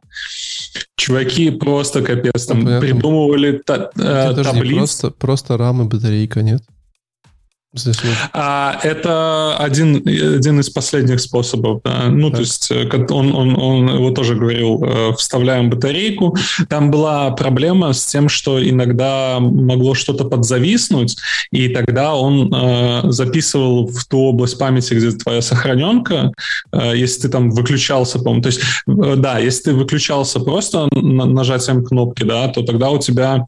[0.95, 4.75] Чуваки просто капец, там ну, придумывали та, э, таблицы.
[4.75, 6.61] Просто, просто рамы батарейка, нет?
[8.33, 11.81] А, это один, один из последних способов.
[11.83, 12.05] Да.
[12.09, 12.37] Ну, так.
[12.37, 16.35] то есть э, он, он, он его тоже говорил, э, вставляем батарейку.
[16.67, 21.15] Там была проблема с тем, что иногда могло что-то подзависнуть,
[21.51, 26.31] и тогда он э, записывал в ту область памяти, где твоя сохраненка,
[26.71, 28.41] э, если ты там выключался, по-моему.
[28.41, 32.97] То есть, э, да, если ты выключался просто на, нажатием кнопки, да, то тогда у
[32.97, 33.45] тебя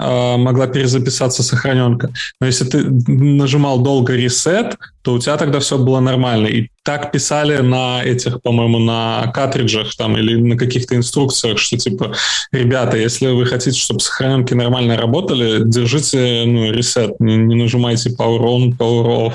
[0.00, 2.10] э, могла перезаписаться сохраненка.
[2.40, 6.46] Но если ты нажимаешь нажимал долго reset, то у тебя тогда все было нормально.
[6.46, 12.14] И так писали на этих, по-моему, на картриджах там или на каких-то инструкциях, что типа,
[12.52, 18.40] ребята, если вы хотите, чтобы сохраненки нормально работали, держите ну, reset, не, не нажимайте power
[18.40, 19.34] on, power off.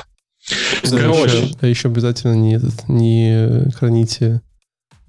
[0.89, 1.37] Короче.
[1.37, 4.41] Еще, а еще обязательно не, этот, не храните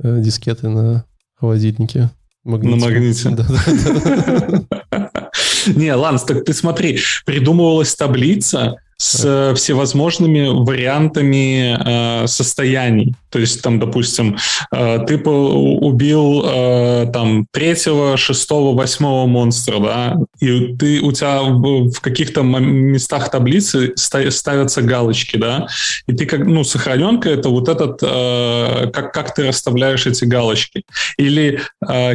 [0.03, 1.05] э, дискеты на
[1.39, 2.11] холодильнике.
[2.45, 2.77] Магните.
[2.77, 3.29] На магните.
[3.31, 5.11] Да, да, да.
[5.67, 13.15] Не, Ланс, так ты смотри, придумывалась таблица, с э, всевозможными вариантами э, состояний.
[13.35, 14.37] То есть, там, допустим,
[14.71, 22.01] э, ты убил э, там третьего, шестого, восьмого монстра, да, и ты у тебя в,
[22.01, 25.67] каких-то местах таблицы ставятся галочки, да,
[26.07, 30.85] и ты как, ну, сохраненка это вот этот, э, как, как ты расставляешь эти галочки.
[31.19, 31.61] Или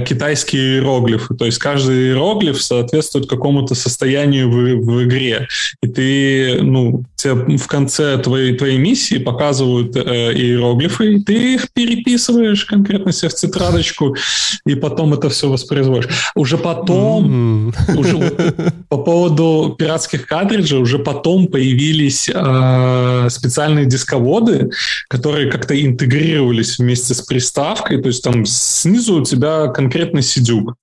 [0.05, 5.49] китайские иероглифы, то есть каждый иероглиф соответствует какому-то состоянию в, в игре,
[5.84, 12.65] и ты, ну, тебе в конце твоей, твоей миссии показывают иероглифы, и ты их переписываешь
[12.65, 14.15] конкретно себе в тетрадочку,
[14.65, 16.10] и потом это все воспроизводишь.
[16.36, 17.98] Уже потом, mm-hmm.
[17.98, 24.69] уже по поводу пиратских картриджей, уже потом появились э, специальные дисководы,
[25.10, 30.76] которые как-то интегрировались вместе с приставкой, то есть там снизу у тебя конкретный сидюк.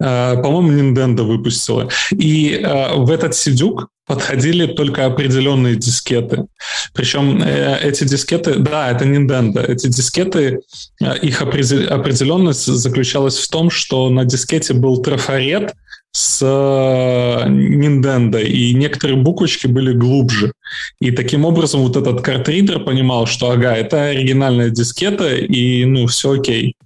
[0.00, 1.88] Э, по-моему, Nintendo выпустила.
[2.10, 6.44] И э, в этот сидюк подходили только определенные дискеты.
[6.92, 10.60] Причем э, эти дискеты, да, это Nintendo, эти дискеты,
[11.00, 15.72] э, их определенность заключалась в том, что на дискете был трафарет
[16.10, 20.52] с э, Nintendo, и некоторые буквочки были глубже.
[21.00, 26.32] И таким образом вот этот картридер понимал, что ага, это оригинальная дискета, и ну все
[26.32, 26.76] окей.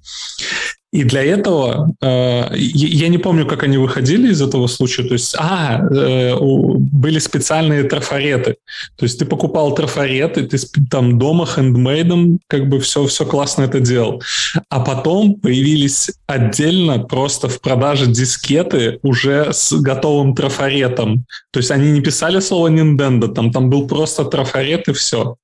[0.96, 5.02] И для этого э, я не помню, как они выходили из этого случая.
[5.02, 8.56] То есть, а, э, были специальные трафареты.
[8.96, 10.56] То есть ты покупал трафарет, и ты
[10.90, 14.22] там дома хендмейдом как бы все, все классно это делал.
[14.70, 21.26] А потом появились отдельно просто в продаже дискеты уже с готовым трафаретом.
[21.50, 25.36] То есть они не писали слово Nintendo, там, там был просто трафарет и все.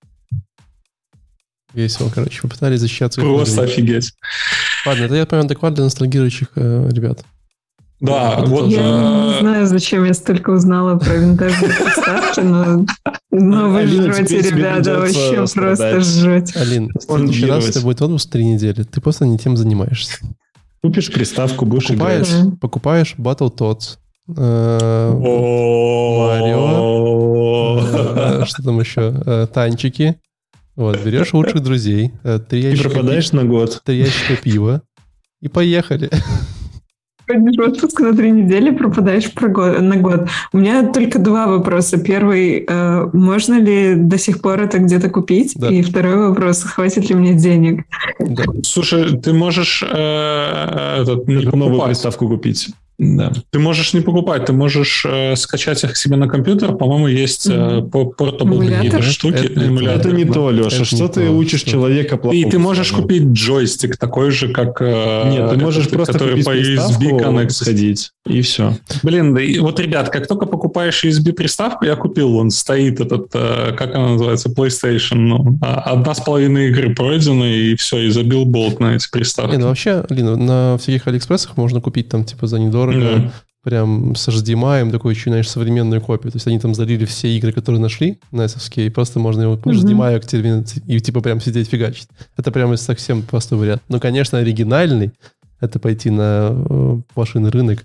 [1.75, 2.43] Весело, короче.
[2.43, 3.21] Попытались защищаться.
[3.21, 4.12] Просто офигеть.
[4.87, 7.25] Ладно, это я понял адекват для ностальгирующих э, ребят.
[8.01, 12.85] Да, вот, вот я не знаю, зачем я столько узнала про винтажные приставки, но,
[13.31, 16.59] но вы Алина, жжете, ребята, вообще просто жжете.
[16.59, 18.83] Алин, в следующий раз это будет отпуск три недели.
[18.83, 20.18] Ты просто не тем занимаешься.
[20.83, 22.61] Купишь приставку, будешь покупаешь, играть.
[22.61, 23.99] Покупаешь Battletoads.
[24.37, 25.12] Э,
[26.42, 28.40] Марио.
[28.40, 29.47] Э, что там еще?
[29.55, 30.18] Танчики.
[30.75, 32.89] Вот, берешь лучших друзей, э, три ящика...
[32.89, 33.37] И пропадаешь пи...
[33.37, 33.83] на год.
[33.85, 34.83] Три ящика пива,
[35.41, 36.11] и поехали.
[37.29, 40.29] Ходишь в отпуск на три недели, пропадаешь на год.
[40.53, 41.99] У меня только два вопроса.
[41.99, 45.53] Первый, э, можно ли до сих пор это где-то купить?
[45.57, 45.69] Да.
[45.69, 47.85] И второй вопрос, хватит ли мне денег?
[48.19, 48.45] Да.
[48.65, 52.71] Слушай, ты можешь э, этот, новую приставку купить.
[53.03, 53.33] Да.
[53.51, 56.75] Ты можешь не покупать, ты можешь э, скачать их к себе на компьютер.
[56.75, 59.47] По-моему, есть э, портабл какие-то штуки.
[59.47, 60.01] Это, эмулятор.
[60.01, 60.77] это не то, Леша.
[60.77, 61.71] Это что ты то, учишь что?
[61.71, 64.81] человека И ты можешь купить джойстик такой же, как...
[64.81, 68.77] Э, Нет, ты можешь этот, просто который по USB Connect сходить, и все.
[69.03, 73.75] Блин, да и вот, ребят, как только покупаешь USB-приставку, я купил, он стоит этот, э,
[73.77, 78.45] как она называется, PlayStation, ну, а, одна с половиной игры пройдена, и все, и забил
[78.45, 79.53] болт на эти приставки.
[79.53, 83.31] Не, ну вообще, Лин, на всяких Алиэкспрессах можно купить там, типа, за недорого mm-hmm.
[83.63, 86.33] прям с HDMI, такой очень, знаешь, современную копию.
[86.33, 89.57] То есть они там залили все игры, которые нашли на SFK, и просто можно его
[89.57, 92.09] по HDMI активировать и типа прям сидеть фигачить.
[92.37, 93.83] Это прям совсем простой вариант.
[93.89, 95.13] Но, конечно, оригинальный—
[95.61, 97.85] это пойти на э, машинный рынок,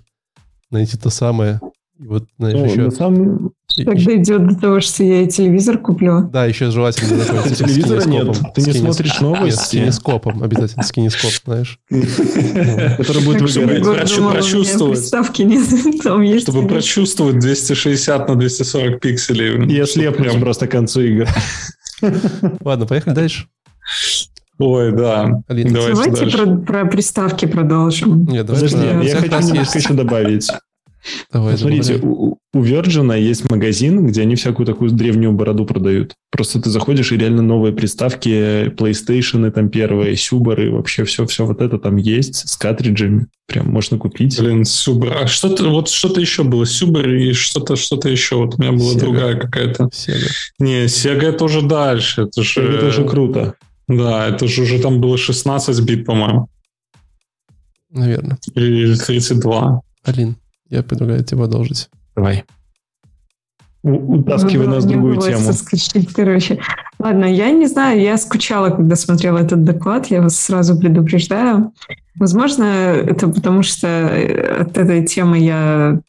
[0.70, 1.60] найти то самое,
[1.98, 2.82] и вот, знаешь, ну, еще...
[2.84, 3.52] На самом...
[3.76, 6.28] Когда идет до того, что я и телевизор куплю.
[6.32, 8.36] Да, еще желательно такой, типа, телевизора нет.
[8.54, 9.58] Ты не смотришь новости?
[9.58, 11.78] С кинескопом, обязательно с кинескоп, знаешь.
[11.90, 14.16] Который будет выгорать.
[14.16, 14.98] Прочувствовать.
[14.98, 19.76] Приставки нет, Чтобы прочувствовать 260 на 240 пикселей.
[19.76, 21.28] Я слепнусь просто к концу игры.
[22.60, 23.46] Ладно, поехали дальше.
[24.58, 25.42] Ой, да.
[25.46, 28.24] Алина, Давайте про, про приставки продолжим.
[28.24, 30.50] Нет, Подожди, я хочу немножко еще добавить.
[31.32, 36.14] Давай, Смотрите, у, у Virgin есть магазин, где они всякую такую древнюю бороду продают.
[36.30, 41.78] Просто ты заходишь, и реально новые приставки, PlayStation, там первые, Сюбары, вообще все-все вот это
[41.78, 43.26] там есть с картриджами.
[43.46, 44.38] Прям можно купить.
[44.38, 45.18] Блин, Сюбар.
[45.22, 46.66] А что-то, вот что-то еще было.
[46.66, 48.36] Сюбар и что-то, что-то еще.
[48.36, 49.00] Вот у меня была Sega.
[49.00, 49.84] другая какая-то.
[49.84, 50.28] Sega.
[50.58, 52.22] Не, Sega это уже дальше.
[52.22, 52.60] Это же...
[52.60, 53.54] Это уже круто.
[53.88, 56.48] Да, это же уже там было 16 бит, по-моему.
[57.90, 58.38] Наверное.
[58.54, 59.80] Или 32.
[60.04, 60.36] Алин,
[60.70, 61.88] я предлагаю тебе продолжить.
[62.14, 62.44] Давай.
[63.82, 65.38] Утаскивай ну, нас в другую тему.
[65.38, 66.60] Соскочить, короче.
[66.98, 71.72] Ладно, я не знаю, я скучала, когда смотрела этот доклад, я вас сразу предупреждаю.
[72.16, 76.00] Возможно, это потому что э, от этой темы я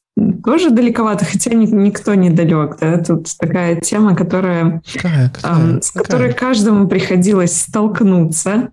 [0.43, 2.77] тоже далековато, хотя никто не далек.
[2.79, 2.97] Да?
[2.97, 6.49] Тут такая тема, которая, какая, какая, эм, с которой какая?
[6.49, 8.69] каждому приходилось столкнуться.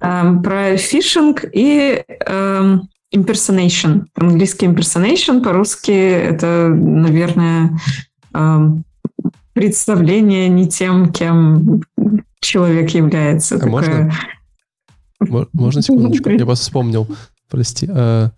[0.00, 4.06] Эм, про фишинг и эм, impersonation.
[4.14, 7.78] Английский impersonation, по-русски это, наверное,
[9.52, 11.82] представление не тем, кем
[12.40, 13.56] человек является.
[13.56, 14.12] А Такое...
[15.20, 15.46] можно?
[15.52, 16.30] Можно секундочку?
[16.30, 17.08] Я вас вспомнил.
[17.48, 17.88] Прости.
[17.90, 18.30] А,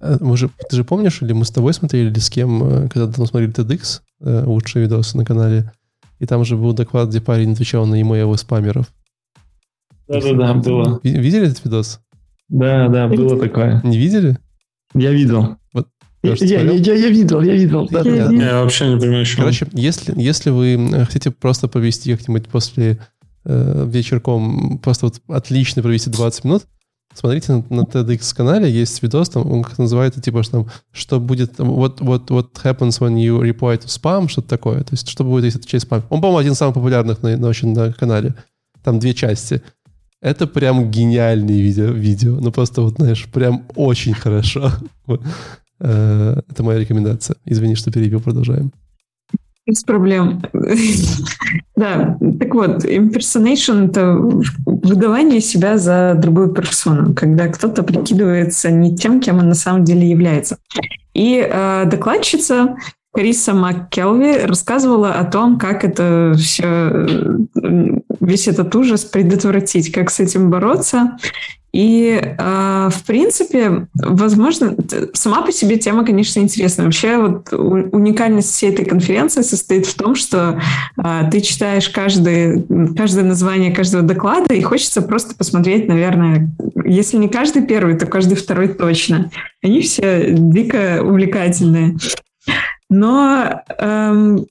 [0.00, 2.88] а, мы же, ты же помнишь, или мы с тобой смотрели, или с кем, э,
[2.88, 5.72] когда давно смотрели TEDx, э, лучшие видосы на канале,
[6.20, 8.86] и там же был доклад, где парень отвечал на имейлы спамеров.
[10.08, 11.00] Да-да-да, было.
[11.02, 12.00] Видели этот видос?
[12.52, 13.80] Да, да, было такое.
[13.82, 14.36] Не видели?
[14.94, 15.56] Я видел.
[15.72, 15.88] Вот
[16.22, 17.88] Я, я, я, я видел, я видел.
[17.90, 18.32] Да, я, да.
[18.32, 19.38] я вообще не понимаю, что.
[19.38, 22.98] Короче, если, если вы хотите просто провести как-нибудь после
[23.46, 26.64] э, вечерком, просто вот отлично провести 20 минут,
[27.14, 31.58] смотрите на, на TEDx-канале, есть видос, там, он как называется, типа, что, там, что будет,
[31.58, 34.80] what, what, what happens when you reply to spam, что-то такое.
[34.80, 36.02] То есть, что будет, если через спам.
[36.10, 38.34] Он, по-моему, один из самых популярных на, на, очень, на канале.
[38.84, 39.62] Там две части.
[40.22, 42.38] Это прям гениальные видео, видео.
[42.40, 44.70] Ну, просто вот, знаешь, прям очень хорошо.
[45.84, 47.34] Э, это моя рекомендация.
[47.44, 48.70] Извини, что перебил, продолжаем.
[49.66, 50.40] Без проблем.
[51.76, 54.14] да, так вот, impersonation— это
[54.64, 60.08] выдавание себя за другую персону, когда кто-то прикидывается не тем, кем он на самом деле
[60.08, 60.58] является.
[61.14, 62.76] И э, докладчица
[63.12, 67.06] Кариса МакКелви рассказывала о том, как это все,
[68.20, 71.18] весь этот ужас предотвратить, как с этим бороться.
[71.72, 74.76] И, э, в принципе, возможно,
[75.14, 76.84] сама по себе тема, конечно, интересная.
[76.84, 80.60] Вообще, вот уникальность всей этой конференции состоит в том, что
[81.02, 82.62] э, ты читаешь каждый,
[82.94, 86.50] каждое название каждого доклада, и хочется просто посмотреть, наверное,
[86.84, 89.30] если не каждый первый, то каждый второй точно.
[89.62, 91.96] Они все дико увлекательные.
[92.92, 94.44] Но эм,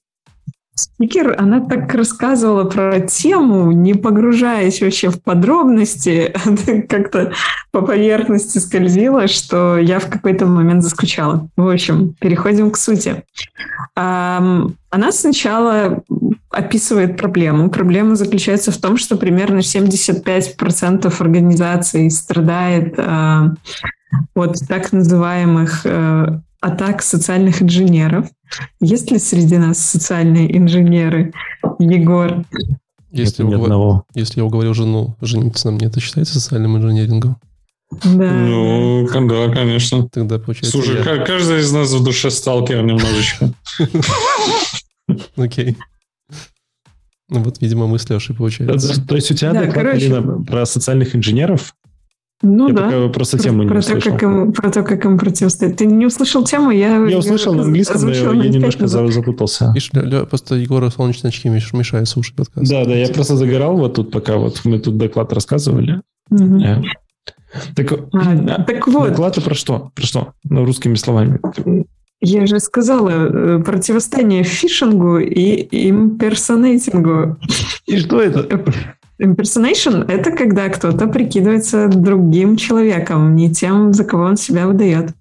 [0.73, 6.33] спикер, она так рассказывала про тему, не погружаясь вообще в подробности,
[6.89, 7.33] как-то
[7.71, 11.47] по поверхности скользила, что я в какой-то момент заскучала.
[11.55, 13.23] В общем, переходим к сути.
[13.95, 16.03] Эм, она сначала
[16.49, 17.69] описывает проблему.
[17.69, 23.41] Проблема заключается в том, что примерно 75% организаций страдает э,
[24.35, 28.27] от так называемых э, атак социальных инженеров.
[28.79, 31.33] Есть ли среди нас социальные инженеры,
[31.79, 32.45] Егор?
[33.11, 34.03] Если, я уговор...
[34.13, 37.37] Если я уговорил жену жениться на мне, это считается социальным инженерингом?
[38.03, 38.31] Да.
[38.31, 40.07] Ну, да, конечно.
[40.07, 40.71] Тогда получается.
[40.71, 41.25] Слушай, я...
[41.25, 43.51] каждый из нас в душе сталкер немножечко.
[45.35, 45.77] Окей.
[47.29, 49.05] Ну вот, видимо, мы с Лешей получается.
[49.05, 51.73] То есть у тебя доклад, про социальных инженеров?
[52.41, 52.83] Ну я да.
[52.85, 54.01] Пока просто про, тему не про услышал.
[54.01, 55.77] То, как им, про то, как им противостоять.
[55.77, 56.71] Ты не услышал тему?
[56.71, 59.11] Я, я услышал на английском, но я, я немножко назад.
[59.11, 59.67] запутался.
[59.73, 62.69] Видишь, Лё, просто Егора солнечные очки мешают слушать подкаст.
[62.69, 66.01] Да, да, я просто загорал вот тут, пока вот мы тут доклад рассказывали.
[66.29, 66.43] Угу.
[66.43, 66.83] Yeah.
[67.75, 69.09] Так, а, так вот.
[69.09, 69.91] Доклады про что?
[69.93, 70.33] Про что?
[70.43, 71.39] Ну, русскими словами.
[72.21, 77.37] Я же сказала, э, противостояние фишингу и имперсонейтингу.
[77.87, 78.63] И что это?
[79.21, 85.11] Impersonation— это когда кто-то прикидывается другим человеком, не тем, за кого он себя выдает.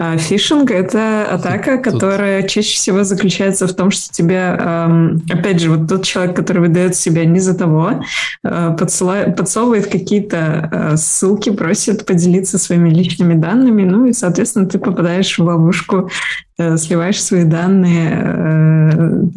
[0.00, 4.52] А фишинг— это атака, которая чаще всего заключается в том, что тебе,
[5.28, 8.04] опять же, вот тот человек, который выдает себя не за того,
[8.44, 15.36] э, подсовывает какие-то э, ссылки, просит поделиться своими личными данными, ну и, соответственно, ты попадаешь
[15.36, 16.10] в ловушку,
[16.58, 19.28] э, сливаешь свои данные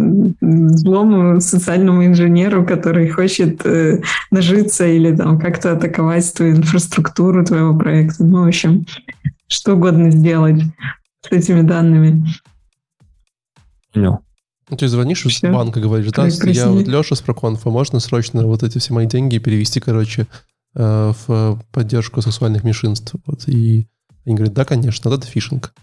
[0.41, 3.63] злому социальному инженеру, который хочет
[4.29, 8.23] нажиться или там как-то атаковать твою инфраструктуру твоего проекта.
[8.23, 8.85] Ну, в общем,
[9.51, 10.61] что угодно сделать
[11.21, 12.25] с этими данными.
[13.93, 14.19] Понял.
[14.69, 18.63] Ну, ты звонишь из банка, говоришь, да, я вот Леша с Проконфа, можно срочно вот
[18.63, 20.27] эти все мои деньги перевести, короче,
[20.75, 23.15] э, в поддержку сексуальных меньшинств.
[23.25, 23.87] Вот, и
[24.25, 25.73] они говорят, да, конечно, вот это фишинг.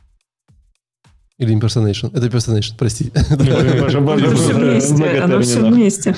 [1.36, 2.10] Или impersonation.
[2.16, 3.12] Это impersonation, прости.
[5.22, 6.16] Оно все вместе.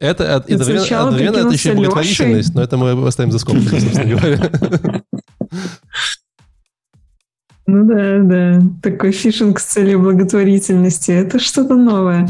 [0.00, 5.02] Это одновременно это еще благотворительность, но это мы оставим за скобками, собственно говоря.
[7.66, 8.62] Ну да, да.
[8.82, 11.12] Такой фишинг с целью благотворительности.
[11.12, 12.28] Это что-то новое.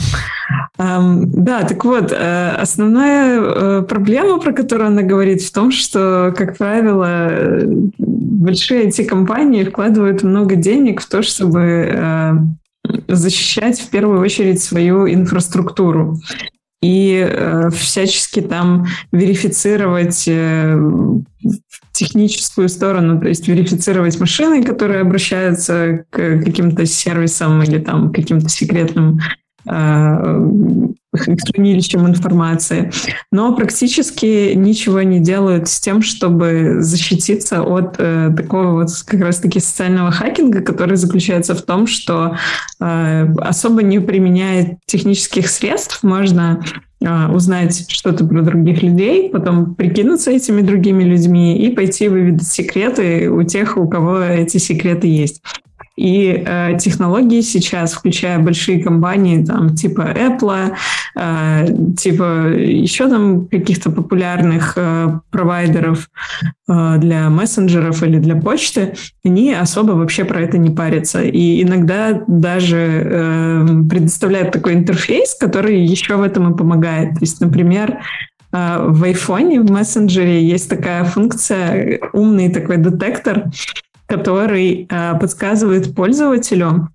[0.79, 6.35] Um, да, так вот, э, основная э, проблема, про которую она говорит, в том, что,
[6.37, 7.67] как правило, э,
[7.99, 12.49] большие эти компании вкладывают много денег в то, чтобы
[13.07, 16.19] защищать в первую очередь свою инфраструктуру
[16.83, 20.77] и э, всячески там верифицировать э,
[21.93, 29.21] техническую сторону, то есть верифицировать машины, которые обращаются к каким-то сервисам или там каким-то секретным
[29.67, 30.49] э,
[31.15, 32.91] хранилищем информации,
[33.31, 39.61] но практически ничего не делают с тем, чтобы защититься от э, такого вот как раз-таки
[39.61, 42.37] социального хакинга, который заключается в том, что
[42.81, 46.65] э, особо не применяя технических средств, можно
[47.01, 53.31] э, узнать что-то про других людей, потом прикинуться этими другими людьми и пойти выведать секреты
[53.31, 55.43] у тех, у кого эти секреты есть.
[55.97, 60.73] И э, технологии сейчас, включая большие компании, там, типа Apple,
[61.17, 61.67] э,
[61.99, 66.09] типа еще там каких-то популярных э, провайдеров
[66.69, 71.23] э, для мессенджеров или для почты, они особо вообще про это не парятся.
[71.23, 77.15] И иногда даже э, предоставляют такой интерфейс, который еще в этом и помогает.
[77.15, 77.99] То есть, например,
[78.53, 83.45] э, в айфоне, в мессенджере есть такая функция, умный такой детектор,
[84.13, 86.91] который э, подсказывает пользователю,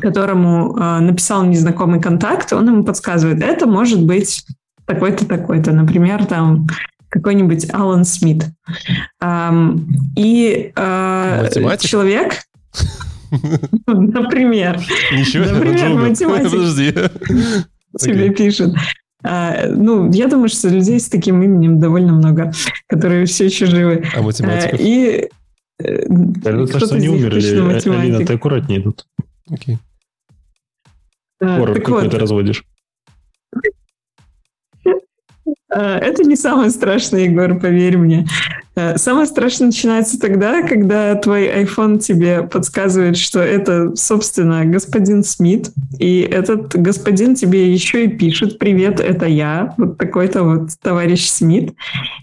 [0.00, 4.46] которому э, написал незнакомый контакт, он ему подсказывает, это может быть
[4.86, 5.72] такой-то, такой-то.
[5.72, 6.66] Например, там
[7.10, 8.46] какой-нибудь Алан Смит.
[9.20, 9.86] Эм,
[10.16, 11.48] и э,
[11.80, 12.40] человек...
[13.86, 14.80] Например.
[15.12, 16.50] Ничего, Например, математик.
[16.50, 16.94] Подожди.
[17.98, 18.74] Тебе пишет.
[19.22, 22.52] А, ну, я думаю, что людей с таким именем довольно много,
[22.88, 24.04] которые все еще живы.
[24.16, 24.80] А математиков?
[24.80, 25.28] И
[25.78, 27.90] то, что они умерли.
[27.90, 29.06] Алина, ты аккуратнее тут.
[29.50, 29.78] Окей.
[31.40, 32.64] Хоррор какой ты разводишь.
[35.68, 38.26] А, это не самое страшное, Егор, поверь мне.
[38.76, 45.70] А, самое страшное начинается тогда, когда твой iPhone тебе подсказывает, что это, собственно, господин Смит,
[45.98, 51.74] и этот господин тебе еще и пишет «Привет, это я», вот такой-то вот товарищ Смит.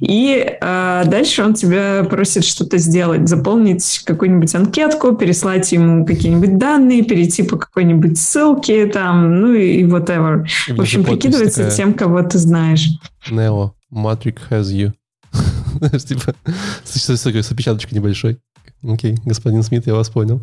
[0.02, 7.04] И а, дальше он тебя просит что-то сделать, заполнить какую-нибудь анкетку, переслать ему какие-нибудь данные,
[7.04, 10.45] перейти по какой-нибудь ссылке, там, ну и whatever.
[10.68, 12.89] В общем, прикидывается тем, кого ты знаешь.
[13.30, 14.91] Neo, Matrix has you.
[15.90, 16.36] Типа,
[16.84, 18.40] с опечаточкой небольшой.
[18.84, 20.42] Окей, господин Смит, я вас понял.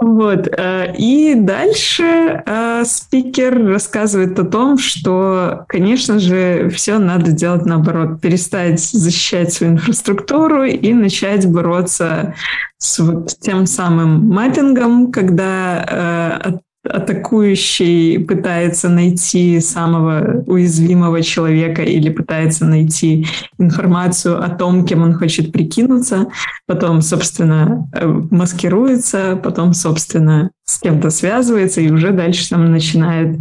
[0.00, 0.48] Вот.
[0.48, 8.20] Э, и дальше э, спикер рассказывает о том, что, конечно же, все надо делать наоборот.
[8.22, 12.34] Перестать защищать свою инфраструктуру и начать бороться
[12.78, 16.58] с вот тем самым маппингом, когда э,
[16.88, 23.26] атакующий пытается найти самого уязвимого человека или пытается найти
[23.58, 26.28] информацию о том, кем он хочет прикинуться,
[26.66, 33.38] потом, собственно, э, маскируется, потом, собственно, с кем-то связывается и уже дальше там начинает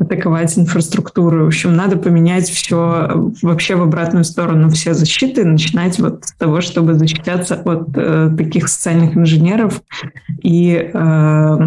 [0.00, 1.44] атаковать инфраструктуру.
[1.44, 6.60] В общем, надо поменять все вообще в обратную сторону, все защиты, начинать вот с того,
[6.60, 9.82] чтобы защищаться от э, таких социальных инженеров
[10.42, 11.58] и э,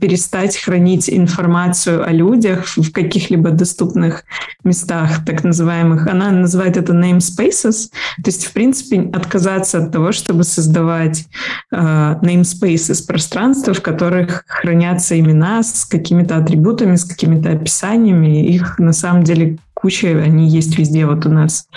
[0.00, 4.24] перестать хранить информацию о людях в каких-либо доступных
[4.64, 6.06] местах, так называемых.
[6.06, 11.26] Она называет это namespaces, то есть, в принципе, отказаться от того, чтобы создавать
[11.70, 18.46] э, namespaces, пространства, в которых хранятся имена с какими-то атрибутами, с какими-то описаниями.
[18.46, 21.06] Их на самом деле куча, они есть везде.
[21.06, 21.68] Вот у нас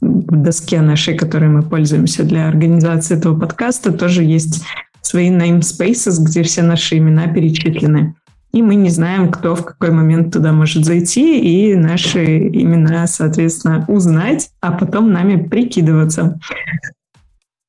[0.00, 4.64] в доске нашей, которой мы пользуемся для организации этого подкаста, тоже есть
[5.00, 8.14] свои namespaces, где все наши имена перечислены.
[8.52, 13.84] И мы не знаем, кто в какой момент туда может зайти, и наши имена, соответственно,
[13.88, 16.38] узнать, а потом нами прикидываться.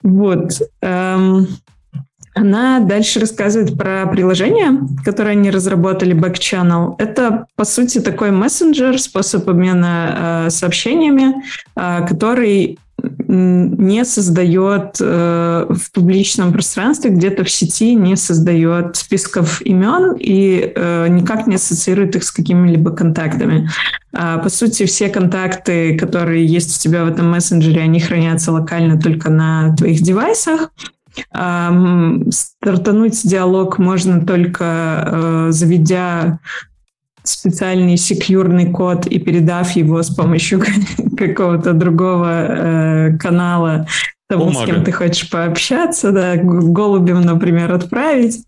[0.04, 0.62] Вот.
[2.36, 6.96] Она дальше рассказывает про приложение, которое они разработали, Backchannel.
[6.98, 11.36] Это, по сути, такой мессенджер, способ обмена э, сообщениями,
[11.78, 12.78] э, который
[13.28, 21.08] не создает э, в публичном пространстве, где-то в сети не создает списков имен и э,
[21.10, 23.70] никак не ассоциирует их с какими-либо контактами.
[24.14, 29.00] А, по сути, все контакты, которые есть у тебя в этом мессенджере, они хранятся локально
[29.00, 30.72] только на твоих девайсах.
[31.32, 34.66] Стартануть диалог можно только
[35.05, 36.39] э, заведя
[37.24, 40.61] специальный секьюрный код и передав его с помощью
[41.18, 43.88] какого-то другого э, канала
[44.28, 44.66] тому, Бумага.
[44.66, 48.43] с кем ты хочешь пообщаться, да, голубем, например, отправить.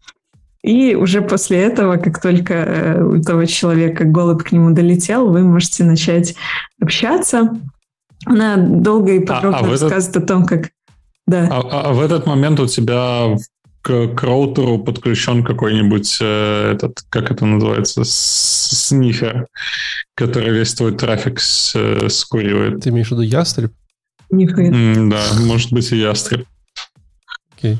[0.64, 5.42] И уже после этого, как только э, у того человека голубь к нему долетел, вы
[5.42, 6.36] можете начать
[6.82, 7.58] общаться.
[8.26, 10.24] Она долго и подробно а, а рассказывает этот...
[10.24, 10.70] о том, как...
[11.28, 11.48] Да.
[11.52, 13.36] А, а, а в этот момент у тебя
[13.82, 19.48] к, к роутеру подключен какой-нибудь э, этот, как это называется, снифер,
[20.16, 22.82] который весь твой трафик с, э, скуривает.
[22.82, 23.72] Ты имеешь в виду ястреб?
[24.32, 26.46] Mm, да, может быть и ястреб.
[27.56, 27.80] Окей.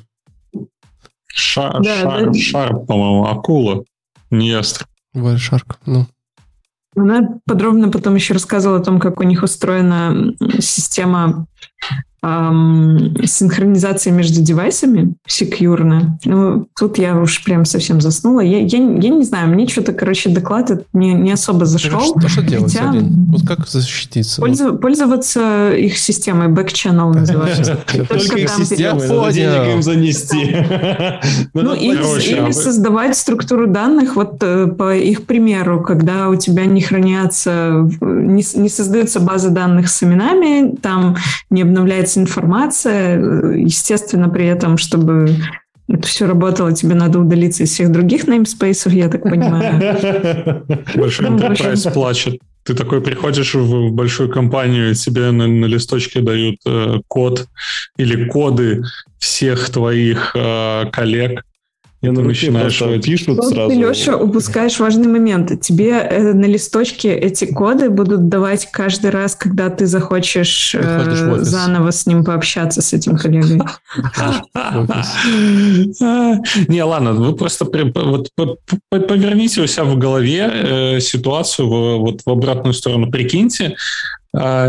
[1.28, 2.34] Шар, да, шар, да.
[2.34, 3.84] шар, по-моему, акула,
[4.30, 4.88] не ястреб.
[5.14, 6.06] Вальшарк, ну.
[6.96, 11.46] Она подробно потом еще рассказывала о том, как у них устроена система
[12.24, 16.18] эм, синхронизация между девайсами секьюрно.
[16.26, 18.42] Ну, тут я уж прям совсем заснула.
[18.42, 22.14] Я, я, я не знаю, мне что-то, короче, доклад не, не особо зашел.
[22.14, 22.92] Так, а что, что делать, хотя...
[22.92, 24.42] Вот как защититься?
[24.42, 27.80] Пользу, пользоваться их системой, back-channel называется.
[27.86, 30.56] Только их системой, надо денег им занести.
[31.54, 37.90] Ну, или создавать структуру данных вот э, по их примеру, когда у тебя не хранятся,
[38.02, 41.18] не, не создается база данных с именами, там
[41.50, 45.36] не обновляется информация, естественно, при этом, чтобы
[45.90, 50.66] это все работало, тебе надо удалиться из всех других namespace, я так понимаю.
[50.96, 52.40] Большой enterprise плачет.
[52.64, 57.48] Ты такой приходишь в большую компанию, тебе на, на листочке дают э, код
[57.96, 58.84] или коды
[59.20, 61.44] всех твоих э, коллег,
[62.02, 63.70] я на начинаешь пишут вот сразу.
[63.70, 65.60] Ты, Леша, упускаешь важный момент.
[65.62, 71.90] Тебе э, на листочке эти коды будут давать каждый раз, когда ты захочешь э, заново
[71.92, 73.62] с ним пообщаться, с этим коллегой.
[76.68, 83.10] Не, ладно, вы просто поверните у себя в голове э, ситуацию вот в обратную сторону.
[83.10, 83.76] Прикиньте,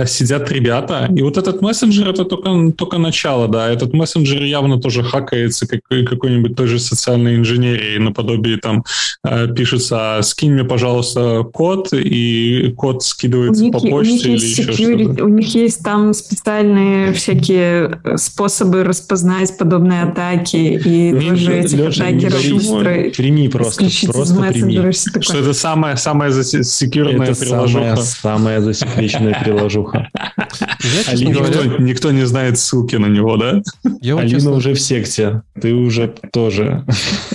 [0.06, 5.02] сидят ребята, и вот этот мессенджер это только, только начало, да, этот мессенджер явно тоже
[5.02, 8.84] хакается как, какой-нибудь той же социальной инженерии, наподобие там
[9.22, 15.24] а, пишется, скинь мне, пожалуйста, код, и код скидывается них, по почте или еще что-то.
[15.24, 21.80] У них есть там специальные всякие способы распознать подобные атаки, и не, тоже Леша, этих
[21.80, 24.92] атакеров быстро прими просто, просто прими.
[24.92, 27.96] Что это самое, самое засекированное приложение.
[27.96, 30.08] Самое, самое засекреченное приложение приложуха.
[30.14, 33.62] Я, никто, никто не знает ссылки на него, да?
[34.00, 34.52] Я вот, Алина честно...
[34.52, 36.84] уже в секте, ты уже тоже.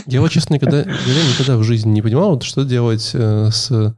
[0.06, 3.96] Я вот, честно, никогда, я никогда в жизни не понимал, вот, что делать э, с,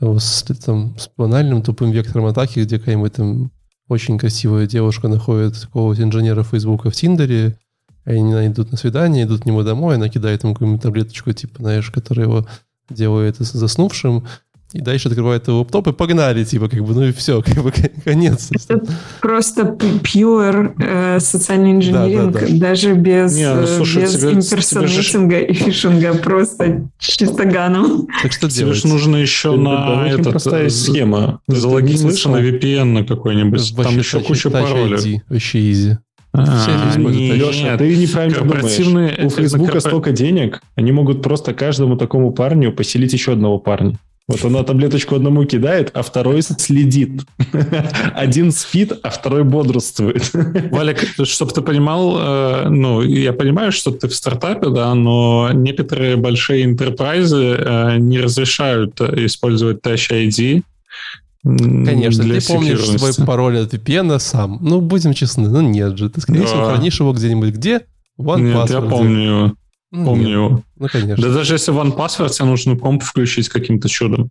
[0.00, 3.50] с, там, с банальным тупым вектором атаки, где какая-нибудь там
[3.88, 7.56] очень красивая девушка находит какого-то инженера Фейсбука в Тиндере,
[8.04, 11.90] они идут на свидание, идут к нему домой, она кидает ему какую-нибудь таблеточку, типа, знаешь,
[11.90, 12.46] которая его
[12.88, 14.26] делает заснувшим,
[14.76, 17.72] и дальше открывает лаптоп и погнали, типа, как бы, ну и все, как бы,
[18.04, 18.50] конец.
[18.68, 18.84] Это
[19.20, 19.62] просто
[20.02, 22.58] pure э, социальный инженеринг, да, да, да.
[22.58, 25.60] даже без, Не, ну, слушай, без тебе, имперсонейтинга тебе же...
[25.60, 28.06] и фишинга, просто чистоганом.
[28.22, 28.76] Так что тебе делать?
[28.78, 30.30] же нужно еще на этот...
[30.30, 31.40] простая схема.
[31.48, 35.22] Залогиниться на VPN на какой-нибудь, там еще куча паролей.
[35.28, 35.98] Вообще изи.
[36.38, 39.18] А, Леша, ты неправильно думаешь.
[39.24, 43.98] У Фейсбука столько денег, они могут просто каждому такому парню поселить еще одного парня.
[44.28, 47.22] Вот она таблеточку одному кидает, а второй следит.
[48.14, 50.32] Один спит, а второй бодрствует.
[50.72, 56.16] Валик, чтобы ты понимал, э, ну, я понимаю, что ты в стартапе, да, но некоторые
[56.16, 60.62] большие интерпрайзы э, не разрешают использовать Touch ID,
[61.44, 64.58] Конечно, ты помнишь свой пароль от VPN сам.
[64.60, 66.10] Ну, будем честны, ну нет же.
[66.10, 67.82] Ты, скорее всего, хранишь его где-нибудь где?
[68.18, 69.52] One Нет, я помню его.
[69.96, 70.62] Ну, Помню его.
[70.78, 71.26] Ну, конечно.
[71.26, 74.30] Да даже если One Password, тебе нужно комп включить каким-то чудом.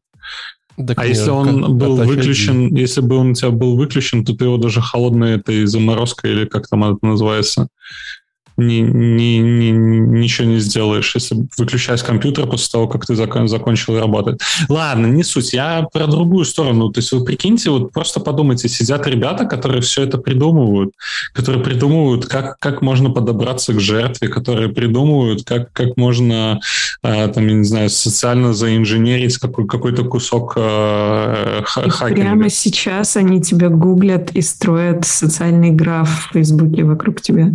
[0.77, 2.79] Так а нет, если он как, был выключен, ID.
[2.79, 6.45] если бы он у тебя был выключен, то ты его даже холодной этой заморозкой или
[6.45, 7.69] как там это называется,
[8.57, 13.99] ни, ни, ни, ничего не сделаешь, если выключать компьютер после того, как ты закон, закончил
[13.99, 14.39] работать.
[14.69, 15.53] Ладно, не суть.
[15.53, 16.89] Я про другую сторону.
[16.89, 20.91] То есть вы прикиньте, вот просто подумайте, сидят ребята, которые все это придумывают,
[21.33, 26.59] которые придумывают, как, как можно подобраться к жертве, которые придумывают, как, как можно,
[27.03, 32.21] э, там, я не знаю, социально заинженерить какой, какой-то кусок э, хакинга.
[32.21, 37.51] Прямо сейчас они тебя гуглят и строят социальный граф в Фейсбуке вокруг тебя.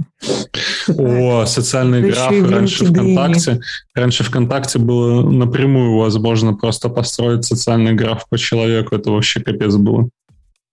[0.88, 3.60] О, социальный граф раньше ВКонтакте.
[3.94, 8.94] Раньше ВКонтакте было напрямую возможно просто построить социальный граф по человеку.
[8.94, 10.08] Это вообще капец было.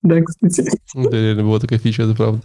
[0.03, 0.69] Да, кстати.
[0.93, 2.41] Да, реально была такая фича, это правда.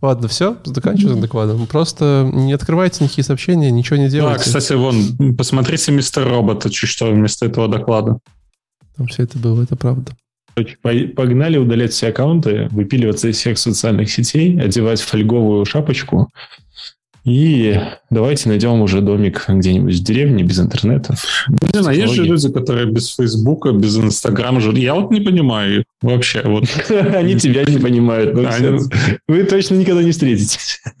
[0.00, 1.66] Ладно, все, заканчиваем докладом.
[1.66, 4.38] Просто не открывайте никакие сообщения, ничего не делайте.
[4.38, 8.18] Да, кстати, вон, посмотрите «Мистер Робот», чуть что вместо этого доклада.
[8.96, 10.12] Там все это было, это правда.
[10.82, 16.28] Погнали удалять все аккаунты, выпиливаться из всех социальных сетей, одевать фольговую шапочку
[17.24, 17.78] и
[18.10, 21.14] давайте найдем уже домик где-нибудь в деревне без интернета.
[21.48, 24.78] Блин, а есть же люди, которые без Фейсбука, без Инстаграма живут.
[24.78, 26.42] Я вот не понимаю их вообще.
[26.44, 26.64] Вот.
[26.90, 28.34] Они тебя не понимают.
[29.28, 30.82] Вы точно никогда не встретитесь.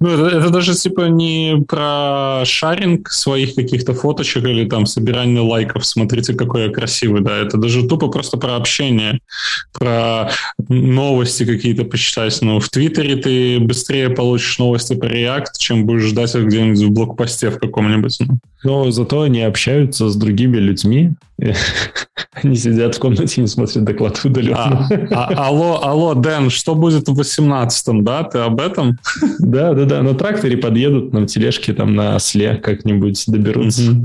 [0.00, 5.84] Ну, это, это даже типа не про шаринг своих каких-то фоточек или там собирание лайков,
[5.84, 9.20] смотрите, какой я красивый, да, это даже тупо просто про общение,
[9.72, 10.30] про
[10.68, 12.38] новости какие-то почитать.
[12.42, 16.90] Ну, в Твиттере ты быстрее получишь новости про React, чем будешь ждать их где-нибудь в
[16.90, 18.18] блокпосте в каком-нибудь.
[18.20, 18.38] Ну.
[18.64, 21.12] Но зато они общаются с другими людьми.
[22.42, 24.88] Они сидят в комнате и не смотрят доклад удаленно.
[25.10, 28.24] А, а, алло, алло, Дэн, что будет в 18-м, да?
[28.24, 28.98] Ты об этом?
[29.38, 30.02] Да, да, да.
[30.02, 34.02] На тракторе подъедут, на тележке там на осле как-нибнь доберутся.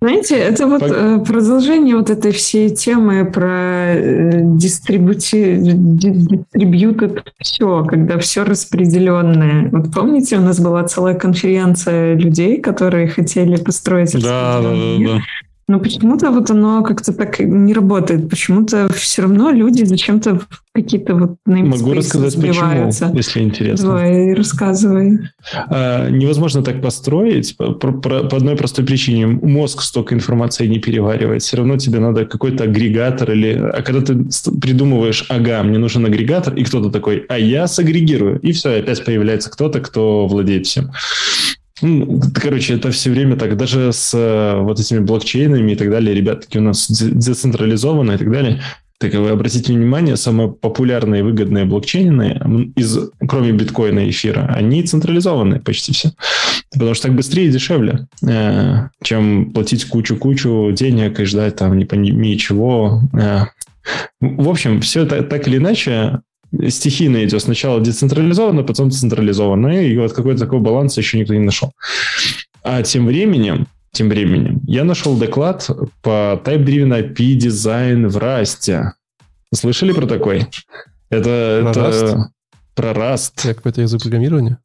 [0.00, 1.26] Знаете, это вот Пог...
[1.26, 3.96] продолжение вот этой всей темы про
[4.42, 5.56] дистрибути...
[5.58, 9.68] дистрибьютед все, когда все распределенное.
[9.72, 15.20] Вот помните, у нас была целая конференция людей, которые хотели построить да, да, да, да.
[15.68, 18.30] Но почему-то вот оно как-то так не работает.
[18.30, 20.40] Почему-то все равно люди зачем-то
[20.72, 23.04] какие-то вот Могу рассказать сбиваются.
[23.04, 23.88] почему, если интересно.
[23.88, 25.18] Давай, рассказывай.
[25.68, 29.26] А, невозможно так построить по, по, по одной простой причине.
[29.26, 31.42] Мозг столько информации не переваривает.
[31.42, 33.52] Все равно тебе надо какой-то агрегатор или...
[33.52, 34.24] А когда ты
[34.58, 38.40] придумываешь, ага, мне нужен агрегатор, и кто-то такой, а я сагрегирую.
[38.40, 40.92] И все, опять появляется кто-то, кто владеет всем.
[41.82, 46.14] Ну, короче, это все время так, даже с э, вот этими блокчейнами и так далее,
[46.14, 48.60] ребята такие у нас децентрализованные и так далее.
[48.98, 52.98] Так вы обратите внимание, самые популярные и выгодные блокчейны, из,
[53.28, 56.10] кроме биткоина и эфира, они централизованные почти все.
[56.72, 61.84] Потому что так быстрее и дешевле, э, чем платить кучу-кучу денег и ждать там не
[61.84, 63.02] пойми чего.
[63.12, 63.44] Э.
[64.20, 66.20] В общем, все это так или иначе
[66.68, 67.42] стихийно идет.
[67.42, 69.86] Сначала децентрализованно, потом централизованно.
[69.86, 71.72] И вот какой-то такой баланс еще никто не нашел.
[72.62, 75.68] А тем временем, тем временем, я нашел доклад
[76.02, 78.92] по Type-Driven API дизайн в Расте.
[79.54, 80.46] Слышали про такой?
[81.10, 82.18] Это, про это Rust?
[82.74, 83.32] про Rust.
[83.44, 84.58] Это какой-то язык программирования?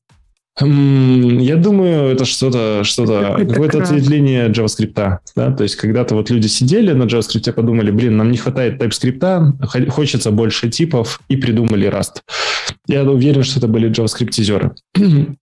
[0.59, 5.17] Я думаю, это что-то, что-то, какое-то ответвление JavaScript.
[5.35, 5.51] Да?
[5.51, 10.29] То есть, когда-то вот люди сидели на JavaScript, подумали, блин, нам не хватает TypeScript, хочется
[10.29, 12.21] больше типов, и придумали Rust.
[12.87, 14.75] Я уверен, что это были JavaScript-тизеры.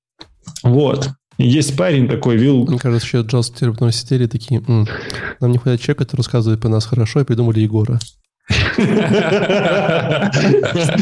[0.63, 1.09] вот.
[1.37, 2.65] Есть парень такой, Вил...
[2.65, 7.19] Мне кажется, еще JavaScript сидели такие, нам не хватает человека, который рассказывает по нас хорошо,
[7.19, 7.99] и придумали Егора.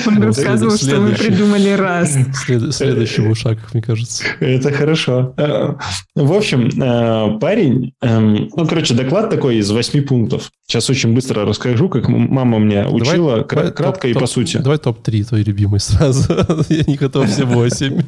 [0.08, 2.18] Он рассказывал, что мы придумали раз.
[2.72, 4.24] Следующий шаг, мне кажется.
[4.39, 5.34] Это хорошо.
[5.38, 5.76] Э,
[6.16, 10.50] в общем, э, парень, эм, ну, короче, доклад такой из восьми пунктов.
[10.68, 14.58] Сейчас очень быстро расскажу, как мама мне учила, кратко и по сути.
[14.58, 16.34] Давай топ-3 твои любимые сразу.
[16.70, 18.02] Я не готов все восемь.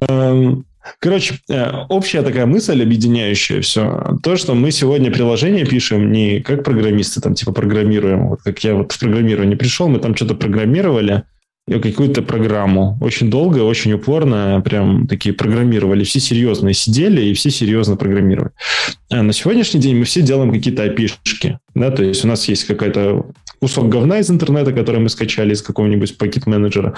[0.98, 6.64] Короче, э, общая такая мысль, объединяющая все, то, что мы сегодня приложение пишем не как
[6.64, 8.28] программисты, там, типа, программируем.
[8.28, 11.24] Вот как я вот в программирование пришел, мы там что-то программировали,
[11.68, 12.98] какую-то программу.
[13.00, 16.02] Очень долго, очень упорно прям такие программировали.
[16.02, 18.52] Все серьезно сидели и все серьезно программировали.
[19.10, 21.58] А на сегодняшний день мы все делаем какие-то опишки.
[21.74, 23.26] Да, то есть у нас есть какая-то
[23.60, 26.94] кусок говна из интернета, который мы скачали из какого-нибудь пакет-менеджера.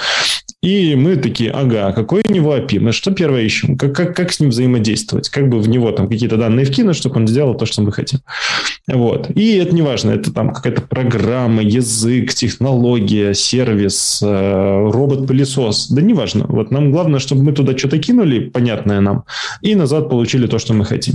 [0.62, 2.78] И мы такие, ага, какой у него API?
[2.78, 3.76] Мы что первое ищем?
[3.76, 5.28] Как, как, как с ним взаимодействовать?
[5.28, 8.20] Как бы в него там какие-то данные вкинуть, чтобы он сделал то, что мы хотим.
[8.86, 9.28] Вот.
[9.30, 15.88] И это не важно, это там какая-то программа, язык, технология, сервис, э, робот-пылесос.
[15.90, 16.46] Да не важно.
[16.48, 19.24] Вот нам главное, чтобы мы туда что-то кинули, понятное нам,
[19.62, 21.14] и назад получили то, что мы хотим.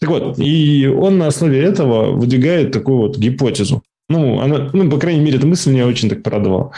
[0.00, 3.82] Так вот, и он на основе этого выдвигает такую вот гипотезу.
[4.08, 6.72] Ну, она, ну, по крайней мере, эта мысль меня очень так порадовала,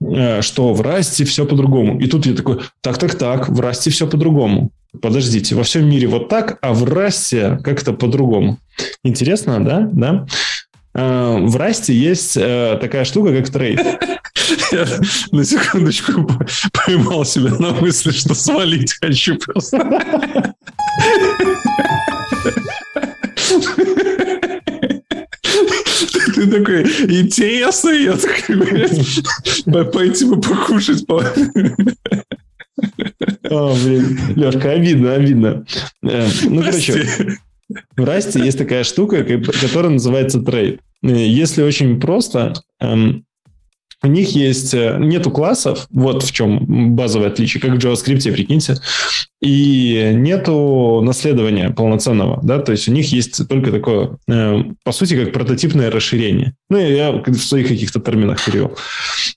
[0.00, 2.00] э, что в Rust е все по-другому.
[2.00, 4.70] И тут я такой, так-так-так, в Rust е все по-другому.
[5.00, 8.58] Подождите, во всем мире вот так, а в Rust е как-то по-другому.
[9.04, 9.88] Интересно, да?
[9.92, 10.26] Да?
[10.94, 13.80] Э, в Rust е есть э, такая штука, как trait.
[14.72, 14.86] Я
[15.32, 16.28] на секундочку
[16.72, 20.54] поймал себя на мысли, что свалить хочу просто.
[26.34, 31.04] Ты такой, интересно, я такой, пойти бы покушать.
[33.50, 35.64] О, блин, Лешка, обидно, обидно.
[36.02, 37.06] Э, ну, короче,
[37.96, 40.80] в Расте есть такая штука, которая называется трейд.
[41.02, 43.24] Э, если очень просто, эм,
[44.02, 48.76] у них есть э, нету классов, вот в чем базовое отличие, как в JavaScript, прикиньте,
[49.40, 55.22] и нету наследования полноценного, да, то есть у них есть только такое, э, по сути,
[55.22, 56.54] как прототипное расширение.
[56.68, 58.76] Ну, я в своих каких-то терминах перевел.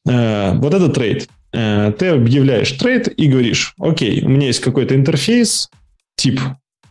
[0.07, 1.29] Э, вот это trait.
[1.51, 5.69] Ты объявляешь trait и говоришь, окей, у меня есть какой-то интерфейс,
[6.17, 6.41] тип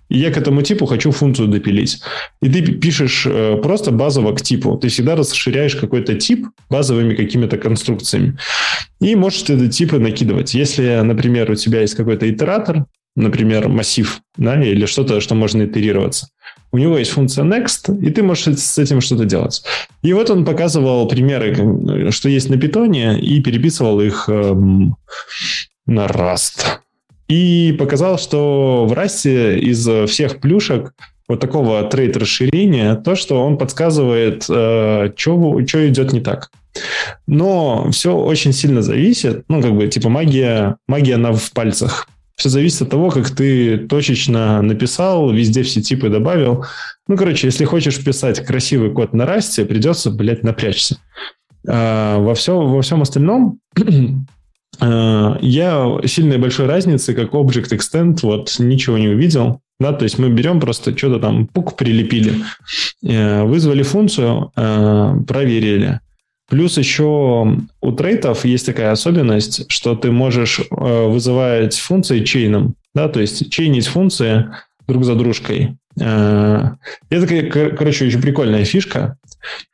[0.08, 2.00] и я к этому типу хочу функцию допилить.
[2.42, 4.76] И ты пишешь э, просто базово к типу.
[4.76, 8.38] Ты всегда расширяешь какой-то тип базовыми какими-то конструкциями.
[9.00, 10.54] И можешь эти типы накидывать.
[10.54, 12.86] Если, например, у тебя есть какой-то итератор,
[13.16, 16.28] например, массив, да, или что-то, что можно итерироваться.
[16.72, 19.62] У него есть функция next, и ты можешь с этим что-то делать.
[20.02, 24.96] И вот он показывал примеры, что есть на питоне, и переписывал их эм,
[25.86, 26.80] на Rust.
[27.28, 30.92] И показал, что в Rust из всех плюшек
[31.28, 36.50] вот такого трейд расширения, то, что он подсказывает, э, что идет не так.
[37.26, 42.08] Но все очень сильно зависит, ну, как бы, типа магия, магия она в пальцах.
[42.36, 46.66] Все зависит от того, как ты точечно написал, везде все типы добавил.
[47.06, 50.98] Ну, короче, если хочешь писать красивый код на расте, придется, блядь, напрячься.
[51.66, 53.60] А во, все, во всем остальном
[54.80, 59.60] я сильной большой разницы, как Object Extend, вот ничего не увидел.
[59.80, 62.44] Да, то есть мы берем просто что-то там пук прилепили,
[63.04, 66.00] э, вызвали функцию, э, проверили.
[66.48, 73.08] Плюс еще у трейтов есть такая особенность, что ты можешь э, вызывать функции чейном, да,
[73.08, 74.46] то есть чейнить функции
[74.86, 75.76] друг за дружкой.
[75.96, 76.76] Это,
[77.10, 79.16] короче, очень прикольная фишка.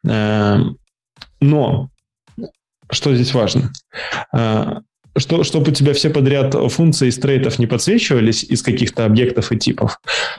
[0.02, 1.88] Но
[2.90, 3.72] что здесь важно?
[5.16, 9.58] Что, чтобы у тебя все подряд функции из трейтов не подсвечивались из каких-то объектов и
[9.58, 9.98] типов,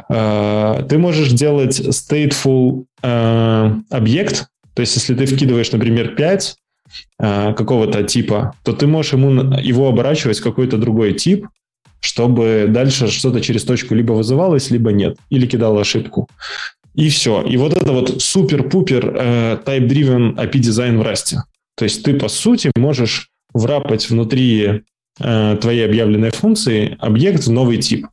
[0.09, 6.55] э, ты можешь делать stateful э, объект, то есть если ты вкидываешь, например, 5
[7.19, 11.47] э, какого-то типа, то ты можешь ему его оборачивать в какой-то другой тип,
[11.99, 16.27] чтобы дальше что-то через точку либо вызывалось, либо нет, или кидало ошибку.
[16.95, 17.41] И все.
[17.43, 21.35] И вот это вот супер-пупер э, type-driven API-дизайн в Rust.
[21.75, 24.83] То есть ты, по сути, можешь врапать внутри
[25.19, 28.07] э, твоей объявленной функции объект в новый тип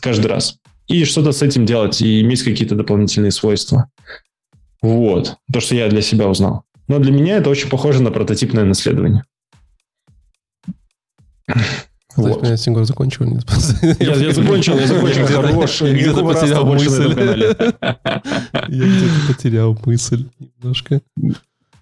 [0.00, 0.58] каждый раз.
[0.86, 3.90] И что-то с этим делать, и иметь какие-то дополнительные свойства.
[4.82, 5.36] Вот.
[5.52, 6.62] То, что я для себя узнал.
[6.86, 9.24] Но для меня это очень похоже на прототипное наследование.
[12.16, 12.42] Вот.
[12.42, 13.24] меня Сингор закончил?
[13.26, 13.44] Нет?
[14.00, 15.26] Я, я закончил, я закончил.
[15.26, 15.82] Хорош.
[15.82, 17.12] Где-то потерял мысль.
[18.68, 21.02] Я где-то потерял мысль немножко.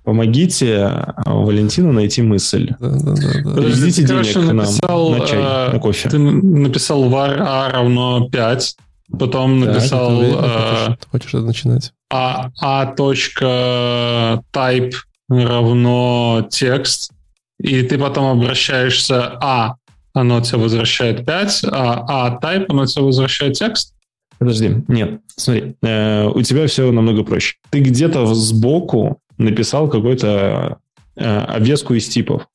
[0.04, 2.74] Помогите Валентину найти мысль.
[2.78, 3.54] Да, да, да, да.
[3.54, 6.08] Подождите денег к нам написал, на чай, э, на кофе.
[6.10, 8.76] Ты написал var a равно 5,
[9.18, 10.20] потом написал...
[10.20, 11.92] Так, э, ты хочешь, это начинать?
[12.12, 14.92] А, а точка type
[15.30, 17.10] равно текст,
[17.58, 19.76] и ты потом обращаешься а,
[20.12, 23.94] оно тебе возвращает 5, а, а type, оно тебе возвращает текст?
[24.38, 27.56] Подожди, нет, смотри, э, у тебя все намного проще.
[27.70, 30.78] Ты где-то сбоку написал какой-то
[31.16, 32.48] э, обвеску из типов.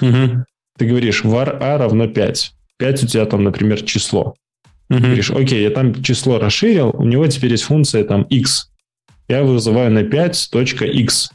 [0.00, 0.44] Угу.
[0.78, 2.52] Ты говоришь var a равно 5.
[2.78, 4.34] 5 у тебя там, например, число.
[4.90, 4.98] Угу.
[4.98, 8.70] Ты говоришь, окей, я там число расширил, у него теперь есть функция там x.
[9.28, 11.30] Я вызываю на 5.x.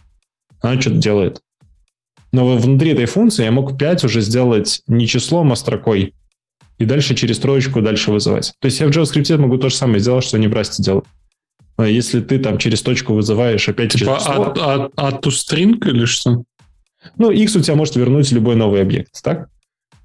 [0.62, 1.41] Она что-то делает.
[2.32, 6.14] Но внутри этой функции я мог 5 уже сделать не числом, а строкой.
[6.78, 8.54] И дальше через троечку дальше вызывать.
[8.60, 11.06] То есть я в JavaScript могу то же самое сделать, что они в Rust делают.
[11.78, 16.05] А если ты там через точку вызываешь опять типа через от, от, от toString или
[16.05, 16.43] что?
[17.17, 19.49] Ну, X у тебя может вернуть любой новый объект, так?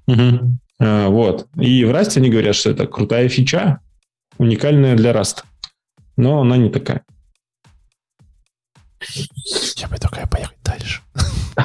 [0.07, 0.57] Угу.
[0.79, 1.47] А, вот.
[1.59, 3.79] И в Rust они говорят, что это крутая фича,
[4.37, 5.43] уникальная для Rust.
[6.15, 7.03] Но она не такая.
[9.75, 11.01] Я предлагаю поехать дальше.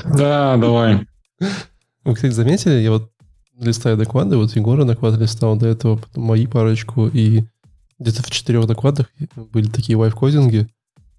[0.05, 1.07] Да, давай.
[2.05, 3.11] Вы, кстати, заметили, я вот
[3.59, 7.44] листаю доклады, вот Егора доклад листал до этого, потом мои парочку, и
[8.03, 10.66] где-то в четырех докладах были такие лайфкодинги.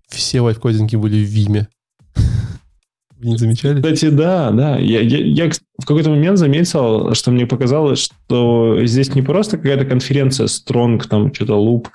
[0.07, 1.67] Все лайфкодинги были в Виме.
[3.17, 3.77] Вы не замечали?
[3.77, 4.77] Кстати, да, да.
[4.77, 9.85] Я, я, я в какой-то момент заметил, что мне показалось, что здесь не просто какая-то
[9.85, 11.87] конференция Strong, там что-то Loop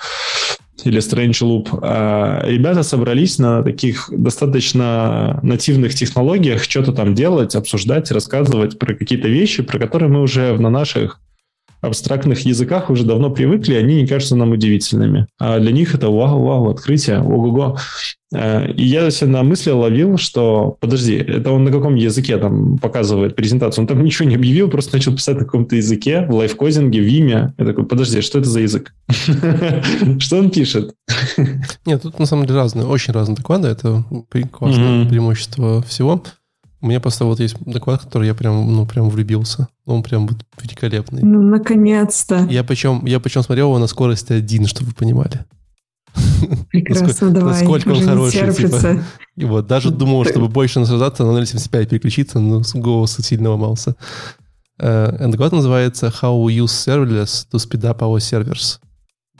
[0.84, 8.11] или Strange Loop, а ребята собрались на таких достаточно нативных технологиях что-то там делать, обсуждать,
[8.12, 11.20] рассказывать про какие-то вещи, про которые мы уже на наших
[11.81, 15.26] абстрактных языках уже давно привыкли, они не кажутся нам удивительными.
[15.39, 17.76] А для них это вау-вау, открытие, ого-го.
[18.35, 22.79] Э, и я себя на мысли ловил, что, подожди, это он на каком языке там
[22.79, 23.83] показывает презентацию?
[23.83, 27.55] Он там ничего не объявил, просто начал писать на каком-то языке, в лайфкодинге, в имя.
[27.59, 28.95] Я такой, подожди, что это за язык?
[30.18, 30.95] Что он пишет?
[31.87, 34.05] Нет, тут на самом деле разные, очень разные доклады, это
[34.53, 36.22] классное преимущество всего.
[36.81, 39.68] У меня просто вот есть доклад, который я прям, ну, прям влюбился.
[39.85, 41.22] Он прям вот великолепный.
[41.22, 42.47] Ну, наконец-то.
[42.49, 45.45] Я причем, я причем смотрел его на скорости один, чтобы вы понимали.
[46.70, 47.55] Прекрасно, давай.
[47.55, 48.55] Насколько он хороший.
[48.55, 49.03] Типа.
[49.37, 53.97] И вот, даже думал, чтобы больше наслаждаться, на 0.75 переключиться, но голос сильно ломался.
[54.81, 58.79] Uh, доклад называется How we use serverless to speed up our servers.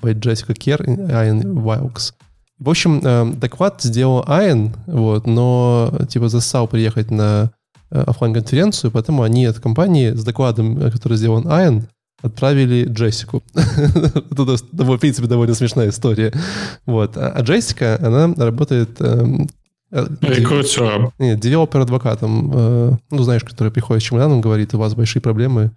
[0.01, 2.12] by Jessica Kerr и Ian Wilkes.
[2.59, 7.53] В общем, э, доклад сделал Айн, вот, но типа засал приехать на
[7.91, 11.87] э, офлайн конференцию поэтому они от компании с докладом, э, который сделан Айн,
[12.21, 13.45] отправили Джессику.
[13.55, 16.33] Это, в принципе, довольно смешная история.
[16.85, 17.17] Вот.
[17.17, 19.01] А, а Джессика, она работает...
[19.01, 19.49] Эм,
[19.91, 21.13] Рекрутером.
[21.19, 22.99] Нет, developer-адвокатом.
[23.11, 25.71] Ну, знаешь, который приходит с чемоданом, говорит, у вас большие проблемы,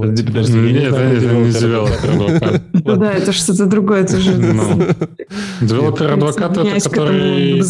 [0.00, 0.58] Подожди, подожди.
[0.58, 2.62] Нет, это не developer-адвокат.
[2.72, 4.02] Ну да, это что-то другое.
[4.02, 4.32] Это же...
[5.62, 7.60] Developer-адвокат это который...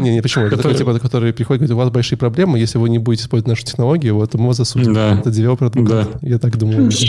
[0.00, 0.46] Не, не, почему?
[0.46, 3.64] Это типа, который приходит, говорит, у вас большие проблемы, если вы не будете использовать нашу
[3.64, 4.94] технологию, вот мы вас засудим.
[4.94, 5.18] Да.
[5.18, 6.22] Это developer-адвокат.
[6.22, 6.90] Я так думаю.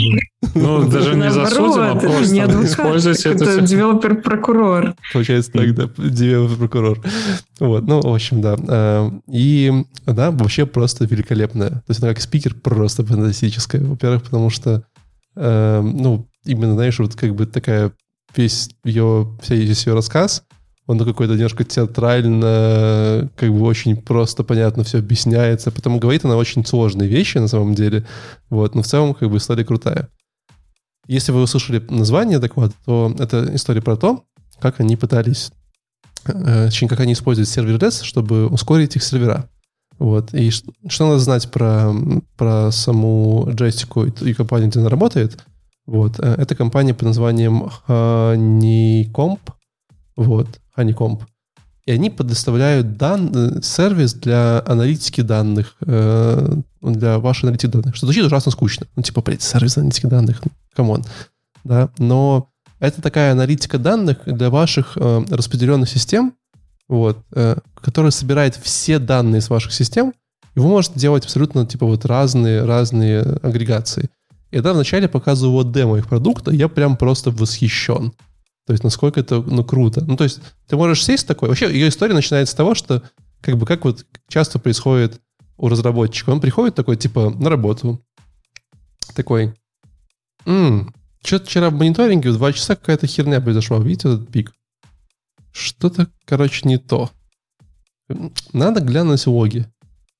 [0.54, 3.60] Ну, даже не засудим, а просто используйте это.
[3.62, 4.94] девелопер-прокурор.
[5.12, 7.00] Получается так, да, девелопер-прокурор.
[7.58, 8.56] Вот, ну, в общем, да.
[8.68, 9.72] Э, и,
[10.06, 11.70] да, вообще просто великолепная.
[11.70, 13.82] То есть она как спикер просто фантастическая.
[13.82, 17.92] Во-первых, потому что, э, ну, именно, знаешь, вот как бы такая
[18.36, 20.44] весь ее, весь ее рассказ,
[20.88, 25.70] он какой-то немножко театрально, как бы очень просто, понятно все объясняется.
[25.70, 28.06] Потом говорит она очень сложные вещи на самом деле.
[28.48, 30.08] Вот, но в целом как бы история крутая.
[31.06, 34.24] Если вы услышали название доклада, то это история про то,
[34.60, 35.52] как они пытались,
[36.24, 39.50] э, точнее, как они используют сервер-лес, чтобы ускорить их сервера.
[39.98, 40.32] Вот.
[40.32, 41.92] И что, что надо знать про,
[42.36, 45.38] про саму джойстику и, и компанию, где она работает?
[45.86, 46.20] Вот.
[46.20, 49.40] Э, это компания под названием Honeycomb.
[50.16, 50.60] Вот.
[50.76, 51.22] Honeycomb.
[51.86, 57.96] И они предоставляют дан, э, сервис для аналитики данных, э, для вашей аналитики данных.
[57.96, 58.86] Что звучит ужасно скучно.
[58.94, 60.42] Ну, типа, блядь, сервис аналитики данных.
[60.74, 61.04] Come on.
[61.64, 61.88] Да?
[61.98, 66.34] Но это такая аналитика данных для ваших распределенных систем,
[66.88, 70.12] вот, э, которая собирает все данные с ваших систем,
[70.54, 74.10] и вы можете делать абсолютно типа вот разные, разные агрегации.
[74.50, 78.12] И когда вначале показываю вот демо их продукта, я прям просто восхищен.
[78.66, 80.04] То есть насколько это ну, круто.
[80.04, 81.48] Ну, то есть ты можешь сесть такой...
[81.48, 83.02] Вообще ее история начинается с того, что
[83.40, 85.20] как бы как вот часто происходит
[85.56, 86.30] у разработчика.
[86.30, 88.02] Он приходит такой, типа, на работу.
[89.14, 89.54] Такой,
[91.24, 93.78] что-то вчера в мониторинге в 2 часа какая-то херня произошла.
[93.78, 94.52] Видите этот пик?
[95.58, 97.10] Что-то, короче, не то.
[98.52, 99.66] Надо глянуть логи.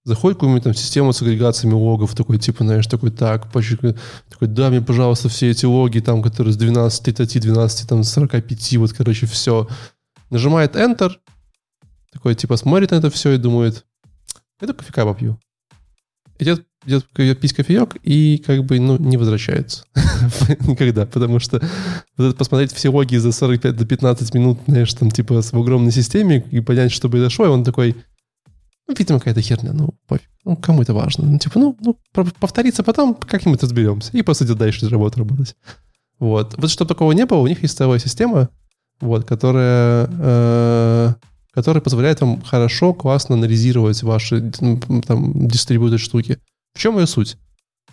[0.05, 3.95] Заходит какую-нибудь там систему с агрегациями логов, такой, типа, знаешь, такой, так, почему,
[4.28, 8.76] такой, да, мне, пожалуйста, все эти логи, там, которые с 12, 30, 12, там, 45,
[8.78, 9.68] вот, короче, все.
[10.30, 11.12] Нажимает Enter,
[12.11, 13.84] такой, типа, смотрит на это все и думает,
[14.61, 15.39] это кофейка попью.
[16.39, 16.66] Идет
[16.97, 19.84] идет пить кофеек и как бы ну, не возвращается.
[20.66, 21.07] Никогда.
[21.07, 21.61] Потому что
[22.16, 26.45] вот посмотреть все логи за 45 до 15 минут, знаешь, там типа в огромной системе
[26.51, 27.97] и понять, что произошло, и он такой,
[28.86, 30.28] ну, видимо, какая-то херня, ну, пофиг.
[30.45, 31.26] Ну, кому это важно?
[31.26, 31.99] Ну, типа, ну, ну
[32.41, 34.16] повторится потом, как-нибудь разберемся.
[34.16, 35.57] И просто идет дальше работу работать.
[36.18, 36.55] Вот.
[36.57, 38.49] Вот чтобы такого не было, у них есть целая система,
[39.01, 41.14] вот, которая, э,
[41.53, 46.39] которая позволяет вам хорошо, классно анализировать ваши там, дистрибьютор штуки.
[46.79, 47.39] В чем ее суть?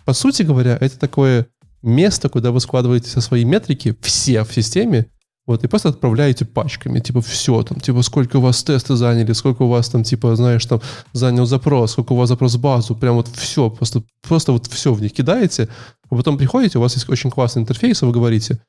[0.04, 1.48] По сути говоря, это такое
[1.82, 5.06] место, куда вы складываете со свои метрики, все в системе,
[5.44, 9.62] вот, и просто отправляете пачками, типа, все, там, типа, сколько у вас тесты заняли, сколько
[9.62, 10.80] у вас там, типа, знаешь, там,
[11.12, 14.94] занял запрос, сколько у вас запрос в базу, прям вот все, просто, просто вот все
[14.94, 15.68] в них кидаете,
[16.08, 18.60] а потом приходите, у вас есть очень классный интерфейс, и вы говорите,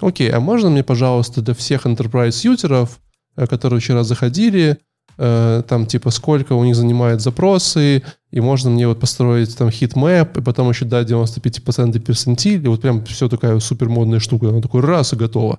[0.00, 3.00] окей, а можно мне, пожалуйста, для всех enterprise юзеров,
[3.34, 4.78] э, которые вчера заходили,
[5.20, 10.38] Э, там типа сколько у них занимает запросы, и можно мне вот построить там хит-мэп,
[10.38, 14.60] и потом еще дать 95% персентиль, и вот прям все такая супер модная штука, она
[14.60, 15.58] такой раз и готова.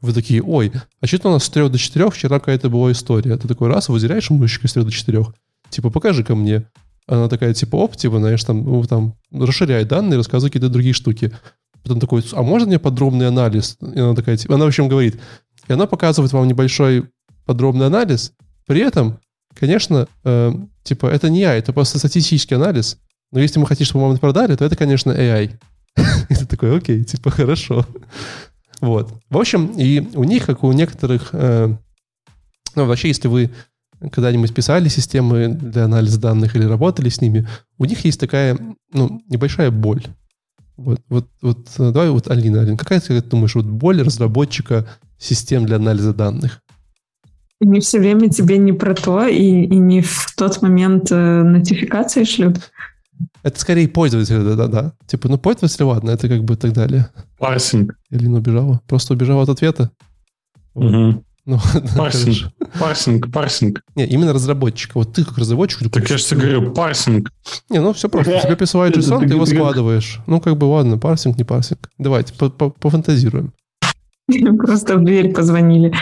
[0.00, 3.36] Вы такие, ой, а что-то у нас с 3 до 4, вчера какая-то была история.
[3.36, 5.26] Ты такой раз, выделяешь мышечкой с 3 до 4,
[5.70, 6.66] типа покажи ко мне.
[7.06, 11.32] Она такая, типа, оп, типа, знаешь, там, ну, там, расширяй данные, рассказывай какие-то другие штуки.
[11.82, 13.76] Потом такой, а можно мне подробный анализ?
[13.80, 15.20] И она такая, типа, она в общем говорит,
[15.66, 17.10] и она показывает вам небольшой
[17.46, 18.32] подробный анализ,
[18.66, 19.20] при этом,
[19.54, 20.52] конечно, э,
[20.82, 22.98] типа, это не AI, это просто статистический анализ.
[23.32, 25.52] Но если мы хотим, чтобы мы это продали, то это, конечно, AI.
[26.28, 27.86] Ты такой, окей, типа, хорошо.
[28.80, 29.12] Вот.
[29.28, 31.30] В общем, и у них, как у некоторых...
[31.32, 31.74] Э,
[32.74, 33.50] ну, вообще, если вы
[34.12, 37.46] когда-нибудь писали системы для анализа данных или работали с ними,
[37.78, 38.58] у них есть такая,
[38.92, 40.04] ну, небольшая боль.
[40.76, 44.88] Вот, вот, вот давай вот, Алина, Алина, какая ты думаешь, вот боль разработчика
[45.18, 46.62] систем для анализа данных?
[47.60, 52.24] Они все время тебе не про то и, и не в тот момент э, нотификации
[52.24, 52.58] шлют.
[53.42, 54.94] Это скорее пользователь, да-да-да.
[55.06, 57.10] Типа, ну пользователь, ладно, это как бы так далее.
[57.38, 57.96] Парсинг.
[58.10, 58.80] Элина убежала.
[58.86, 59.90] Просто убежала от ответа.
[60.74, 61.24] Угу.
[61.46, 61.58] Ну,
[61.96, 63.82] парсинг, парсинг, парсинг.
[63.94, 64.92] Не, именно разработчика.
[64.94, 65.90] Вот ты как разработчик...
[65.90, 67.30] Так я же тебе говорю, парсинг.
[67.70, 68.40] Не, ну все просто.
[68.42, 70.20] Тебе присылают JSON, ты его складываешь.
[70.26, 71.90] Ну, как бы ладно, парсинг, не парсинг.
[71.98, 73.52] Давайте, пофантазируем.
[74.58, 75.92] Просто в дверь позвонили.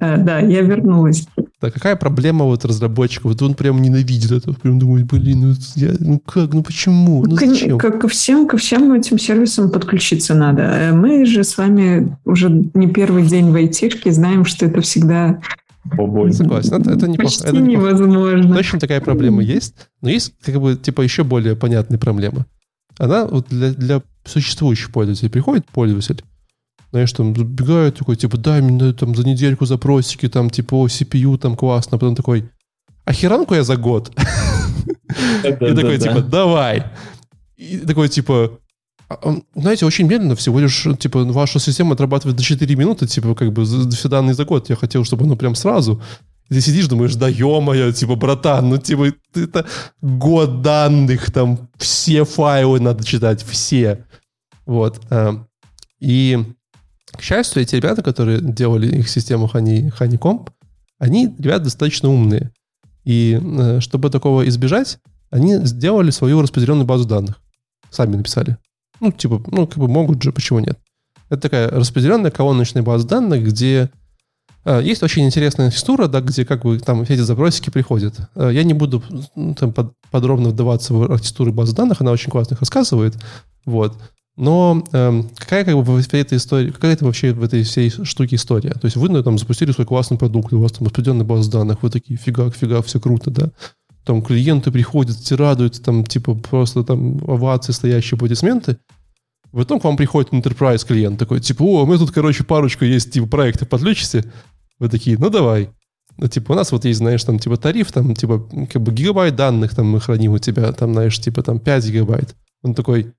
[0.00, 1.26] Э, да, я вернулась.
[1.60, 3.28] Да, какая проблема вот разработчика?
[3.28, 7.36] Вот он прям ненавидит это, прям думает, блин, ну, я, ну как, ну почему, ну
[7.36, 7.78] зачем?
[7.78, 10.62] Как, ко всем, ко всем этим сервисам подключиться надо.
[10.62, 15.40] Э, мы же с вами уже не первый день в айтишке знаем, что это всегда
[15.96, 16.38] Побольше.
[16.38, 17.24] Согласен, это, это неплохо.
[17.24, 17.90] Почти это неплохо.
[17.90, 18.54] невозможно.
[18.54, 22.46] Точно такая проблема есть, но есть как бы типа еще более понятная проблема.
[22.98, 26.22] Она вот для, для существующих пользователей приходит пользователь,
[26.92, 31.38] знаешь, там забегает такой, типа, дай мне там за недельку запросики, там, типа, о, CPU
[31.38, 32.50] там классно, а потом такой,
[33.04, 34.12] а херанку я за год?
[35.44, 36.84] И такой, типа, давай.
[37.56, 38.58] И такой, типа,
[39.08, 43.52] «А, знаете, очень медленно, всего лишь, типа, ваша система отрабатывает до 4 минуты, типа, как
[43.52, 44.70] бы, все данные за год.
[44.70, 46.02] Я хотел, чтобы оно прям сразу.
[46.48, 49.66] И ты сидишь, думаешь, да ё типа, братан, ну, типа, это
[50.00, 54.04] год данных, там, все файлы надо читать, все.
[54.66, 55.00] Вот.
[55.10, 55.34] Э,
[56.00, 56.38] и,
[57.16, 60.48] к счастью, эти ребята, которые делали их систему Honey, Honeycomb,
[60.98, 62.52] они, ребята, достаточно умные.
[63.04, 64.98] И э, чтобы такого избежать,
[65.30, 67.40] они сделали свою распределенную базу данных.
[67.90, 68.56] Сами написали.
[69.00, 70.78] Ну, типа, ну, как бы могут же, почему нет?
[71.28, 73.90] Это такая распределенная колоночная база данных, где
[74.64, 78.14] э, есть очень интересная текстура, да, где как бы там все эти запросики приходят.
[78.36, 79.02] Э, я не буду
[79.56, 83.16] там, под, подробно вдаваться в архитектуру базы данных, она очень классно их рассказывает.
[83.64, 83.96] Вот.
[84.36, 88.36] Но э, какая как бы в этой истории, какая это вообще в этой всей штуке
[88.36, 88.70] история?
[88.70, 91.82] То есть вы ну, там запустили свой классный продукт, у вас там распределенная база данных,
[91.82, 93.50] вы такие, фига, фига, все круто, да?
[94.04, 98.78] Там клиенты приходят, все радуются, там типа просто там овации, стоящие аплодисменты.
[99.52, 103.26] Потом к вам приходит enterprise клиент такой, типа, о, мы тут, короче, парочку есть, типа,
[103.26, 104.24] проекты подключите.
[104.78, 105.68] Вы такие, ну давай.
[106.16, 109.36] Ну, типа, у нас вот есть, знаешь, там, типа, тариф, там, типа, как бы гигабайт
[109.36, 112.34] данных там мы храним у тебя, там, знаешь, типа, там, 5 гигабайт.
[112.62, 113.12] Он такой,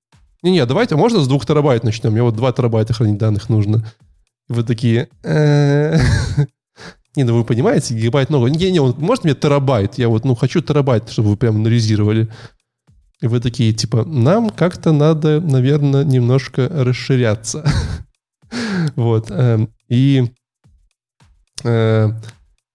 [0.44, 2.12] не-не, давайте, можно с двух терабайт начнем?
[2.12, 3.84] Мне вот 2 терабайта хранить данных нужно.
[4.50, 5.08] Вы такие...
[5.24, 5.98] «Э,
[7.16, 8.50] не, ну вы понимаете, гигабайт много.
[8.50, 9.98] Не-не, может мне терабайт?
[9.98, 12.30] Я вот, ну, хочу терабайт, чтобы вы прям анализировали.
[13.22, 17.66] И вы такие, типа, нам как-то надо, наверное, немножко расширяться.
[18.96, 19.32] вот.
[19.32, 20.30] Эм, и...
[21.64, 22.10] Э,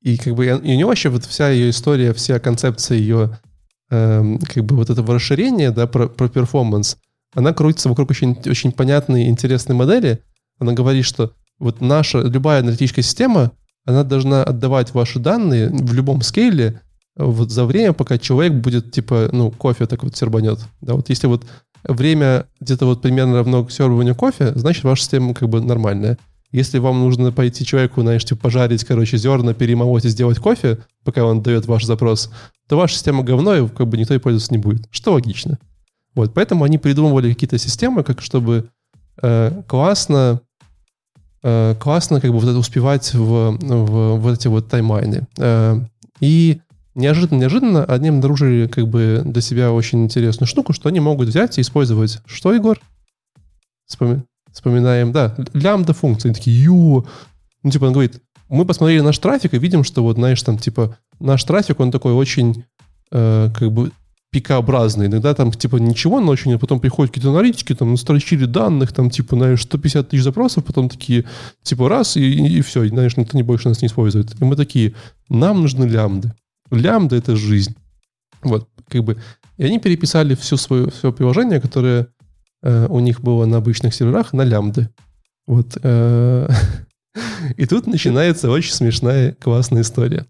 [0.01, 3.39] и как бы и у него вообще вот вся ее история, вся концепция ее
[3.91, 6.97] эм, как бы вот этого расширения, да, про, про перформанс,
[7.35, 10.23] она крутится вокруг очень, очень понятной и интересной модели.
[10.59, 13.53] Она говорит, что вот наша любая аналитическая система,
[13.85, 16.81] она должна отдавать ваши данные в любом скейле
[17.17, 20.61] вот за время, пока человек будет, типа, ну, кофе так вот сербанет.
[20.81, 21.45] Да, вот если вот
[21.85, 26.19] время где-то вот примерно равно сербанию кофе, значит, ваша система как бы нормальная.
[26.51, 31.25] Если вам нужно пойти человеку, знаешь, типа пожарить, короче, зерна, перемолоть и сделать кофе, пока
[31.25, 32.31] он дает ваш запрос,
[32.69, 34.87] то ваша система говно, и как бы никто и пользоваться не будет.
[34.91, 35.59] Что логично.
[36.19, 38.71] Вот, поэтому они придумывали какие-то системы, как чтобы
[39.23, 40.41] э, классно,
[41.45, 45.29] э, классно как бы вот это успевать в, в, в эти вот таймайны.
[45.37, 45.81] Э,
[46.19, 46.61] и
[46.97, 51.57] неожиданно, неожиданно они обнаружили как бы для себя очень интересную штуку, что они могут взять
[51.57, 52.19] и использовать.
[52.27, 52.81] Что, Егор?
[53.87, 54.25] Вспоми...
[54.51, 56.33] Вспоминаем, да, лямбда функции.
[56.33, 57.07] Такие, ю,
[57.63, 60.97] ну, типа, он говорит, мы посмотрели наш трафик и видим, что вот, знаешь, там, типа,
[61.21, 62.65] наш трафик, он такой очень,
[63.13, 63.93] э, как бы,
[64.31, 65.07] пикообразный.
[65.07, 69.37] Иногда там типа ничего ночью, а потом приходят какие-то аналитики, там настрочили данных, там типа,
[69.37, 71.25] знаешь, 150 тысяч запросов, потом такие,
[71.63, 74.41] типа раз, и, и, и все, и, знаешь, никто не больше нас не использует.
[74.41, 74.95] И мы такие,
[75.29, 76.35] нам нужны лямбды.
[76.71, 77.75] Лямбда— это жизнь.
[78.43, 79.17] Вот, как бы.
[79.57, 82.09] И они переписали все свое, все приложение, которое
[82.63, 84.91] э, у них было на обычных серверах, на лямбды.
[85.47, 85.79] Вот.
[85.83, 86.49] Э,
[87.57, 90.27] и тут начинается очень смешная, классная история.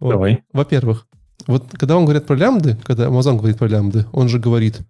[0.00, 0.10] Вот.
[0.10, 0.42] Давай.
[0.52, 1.06] Во-первых,
[1.46, 4.80] вот когда он говорит про лямбды, когда Amazon говорит про лямбды, он же говорит,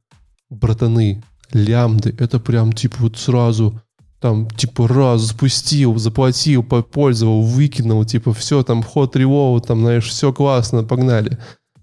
[0.50, 1.22] братаны,
[1.52, 3.80] лямбды, это прям типа вот сразу
[4.20, 10.32] там типа раз запустил, заплатил, попользовал, выкинул, типа все там вход ревоу, там знаешь, все
[10.32, 11.38] классно, погнали.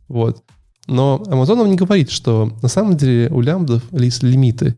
[0.07, 0.41] Вот.
[0.88, 4.78] Но Amazon не говорит, что на самом деле у лямбдов есть лимиты.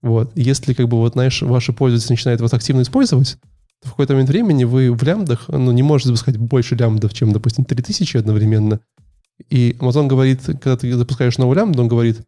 [0.00, 0.30] Вот.
[0.36, 3.36] Если как бы вот, знаешь, ваши пользователи начинают вас активно использовать,
[3.82, 7.32] то в какой-то момент времени вы в лямбдах, ну, не можете запускать больше лямбдов, чем,
[7.32, 8.80] допустим, 3000 одновременно.
[9.50, 12.20] И Amazon говорит, когда ты запускаешь новый лямбд, он говорит,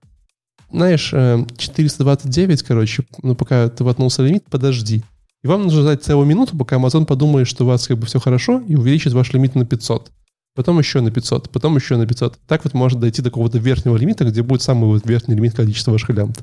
[0.71, 5.03] знаешь, 429, э, короче, ну, пока ты воткнулся лимит, подожди.
[5.43, 8.19] И вам нужно ждать целую минуту, пока Amazon подумает, что у вас как бы все
[8.19, 10.11] хорошо, и увеличит ваш лимит на 500.
[10.55, 12.39] Потом еще на 500, потом еще на 500.
[12.47, 15.93] Так вот может дойти до какого-то верхнего лимита, где будет самый вот верхний лимит количества
[15.93, 16.39] ваших лямбд.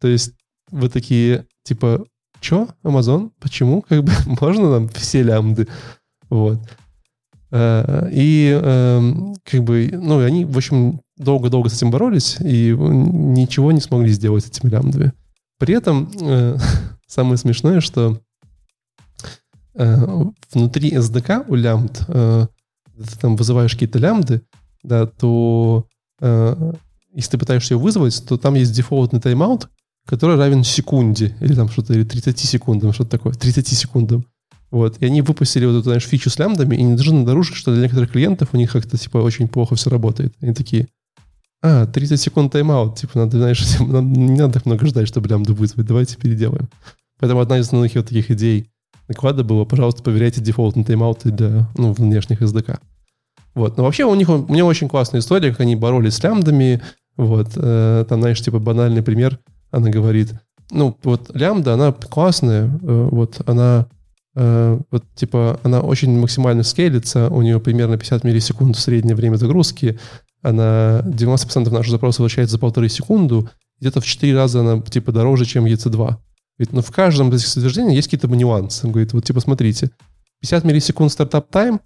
[0.00, 0.32] То есть
[0.70, 2.04] вы такие, типа,
[2.40, 3.30] что, Amazon?
[3.40, 3.82] Почему?
[3.82, 5.68] Как бы можно нам все лямбды?
[6.28, 6.58] Вот.
[7.56, 13.70] Э, и эм, как бы, ну, они, в общем, долго-долго с этим боролись и ничего
[13.70, 15.12] не смогли сделать с этими лямбдами.
[15.60, 16.56] При этом э,
[17.06, 18.18] самое смешное, что
[19.74, 24.42] э, внутри SDK у лямбд, ты там вызываешь какие-то лямбды,
[24.82, 25.86] да, то
[26.20, 29.68] если ты пытаешься ее вызвать, то там есть дефолтный тайм-аут,
[30.06, 34.24] который равен секунде, или там что-то, или 30 секундам, что-то такое, 30 секундам.
[34.74, 34.96] Вот.
[34.98, 38.10] И они выпустили вот эту, знаешь, фичу с лямбдами, и неожиданно дорожек, что для некоторых
[38.10, 40.34] клиентов у них как-то, типа, очень плохо все работает.
[40.40, 40.88] Они такие,
[41.62, 45.54] а, 30 секунд тайм-аут, типа, надо, знаешь, надо, не надо так много ждать, чтобы лямбду
[45.54, 46.68] вызвать, давайте переделаем.
[47.20, 48.68] Поэтому одна из основных вот таких идей
[49.06, 52.80] доклада было, пожалуйста, проверяйте дефолтные тайм-ауты для, ну, внешних SDK.
[53.54, 53.76] Вот.
[53.76, 56.82] Но вообще у них, у меня очень классная история, как они боролись с лямбдами,
[57.16, 57.52] вот.
[57.54, 59.38] Э, там, знаешь, типа, банальный пример,
[59.70, 60.32] она говорит,
[60.72, 63.86] ну, вот лямбда, она классная, э, вот, она
[64.34, 69.98] вот типа она очень максимально скейлится, у нее примерно 50 миллисекунд среднее время загрузки,
[70.42, 73.48] она 90% наших запросов возвращается за полторы секунды,
[73.80, 76.16] где-то в 4 раза она типа дороже, чем EC2.
[76.58, 78.86] Ведь ну, в каждом из этих утверждений есть какие-то нюансы.
[78.86, 79.90] Он говорит, вот типа смотрите,
[80.40, 81.80] 50 миллисекунд стартап тайм,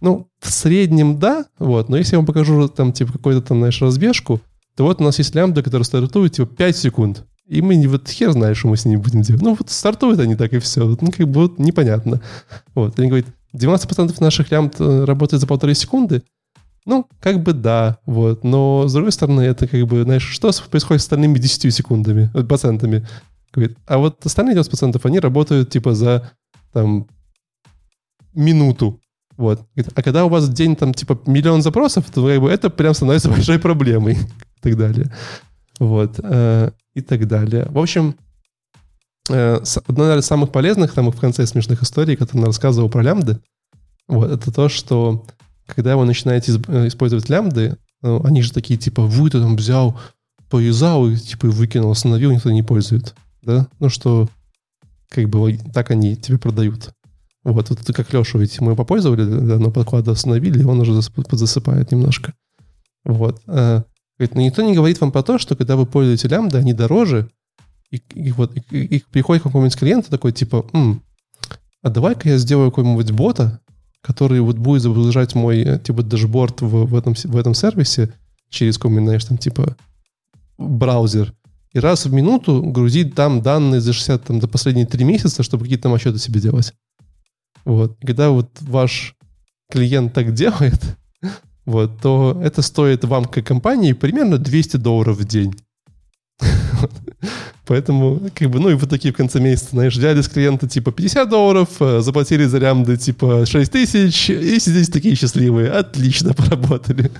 [0.00, 3.80] ну, в среднем да, вот, но если я вам покажу там типа какой-то там, знаешь,
[3.80, 4.40] разбежку,
[4.76, 7.24] то вот у нас есть лямбда, которая стартует типа 5 секунд.
[7.46, 9.42] И мы не вот хер знаешь, что мы с ними будем делать.
[9.42, 10.96] Ну, вот стартуют они так и все.
[11.00, 12.22] Ну, как бы вот непонятно.
[12.74, 12.98] Вот.
[12.98, 16.22] Они говорят, 90% наших лямбд э, работает за полторы секунды.
[16.86, 18.44] Ну, как бы да, вот.
[18.44, 22.42] Но, с другой стороны, это как бы, знаешь, что происходит с остальными 10 секундами, э,
[22.44, 23.06] процентами?
[23.52, 26.30] Говорит, а вот остальные 90% они работают типа за
[26.72, 27.06] там
[28.34, 29.00] минуту.
[29.36, 29.62] Вот.
[29.94, 32.94] А когда у вас в день там типа миллион запросов, то как бы это прям
[32.94, 35.12] становится большой проблемой и так далее.
[35.78, 36.18] Вот.
[36.94, 37.66] И так далее.
[37.70, 38.16] В общем,
[39.28, 43.40] э, одна из самых полезных, там в конце смешных историй, которые он рассказывал про лямбды,
[44.06, 45.26] вот, это то, что
[45.66, 49.98] когда вы начинаете э, использовать лямбды, они же такие, типа, вы там взял,
[50.50, 53.14] повязал и, типа, выкинул, остановил, никто не пользует.
[53.40, 53.66] Да?
[53.80, 54.28] Ну, что,
[55.08, 56.90] как бы, так они тебе продают.
[57.44, 61.92] Вот, вот как Лешу, ведь мы попользовали, да, но подклада остановили, и он уже засыпает
[61.92, 62.34] немножко.
[63.04, 63.42] Вот.
[64.18, 67.30] Говорит, но никто не говорит вам про то, что когда вы пользуетесь лямбда, они дороже,
[67.90, 71.02] и, и вот и, и приходит какой-нибудь клиент такой, типа, М,
[71.82, 73.60] а давай-ка я сделаю какой-нибудь бота,
[74.00, 78.12] который вот будет загружать мой, э, типа, дашборд в, в, этом, в этом сервисе
[78.50, 79.76] через какой-нибудь, знаешь, там, типа,
[80.58, 81.34] браузер,
[81.74, 85.64] и раз в минуту грузить там данные за 60, там, до последние три месяца, чтобы
[85.64, 86.72] какие-то там отчеты себе делать.
[87.64, 87.96] Вот.
[88.00, 89.16] И когда вот ваш
[89.70, 90.80] клиент так делает,
[91.66, 95.54] вот, то это стоит вам как компании примерно 200 долларов в день.
[97.66, 100.92] Поэтому, как бы, ну и вот такие в конце месяца, знаешь, взяли с клиента типа
[100.92, 105.70] 50 долларов, э, заплатили за лямды типа 6 тысяч, и сидите такие счастливые.
[105.70, 107.10] Отлично поработали.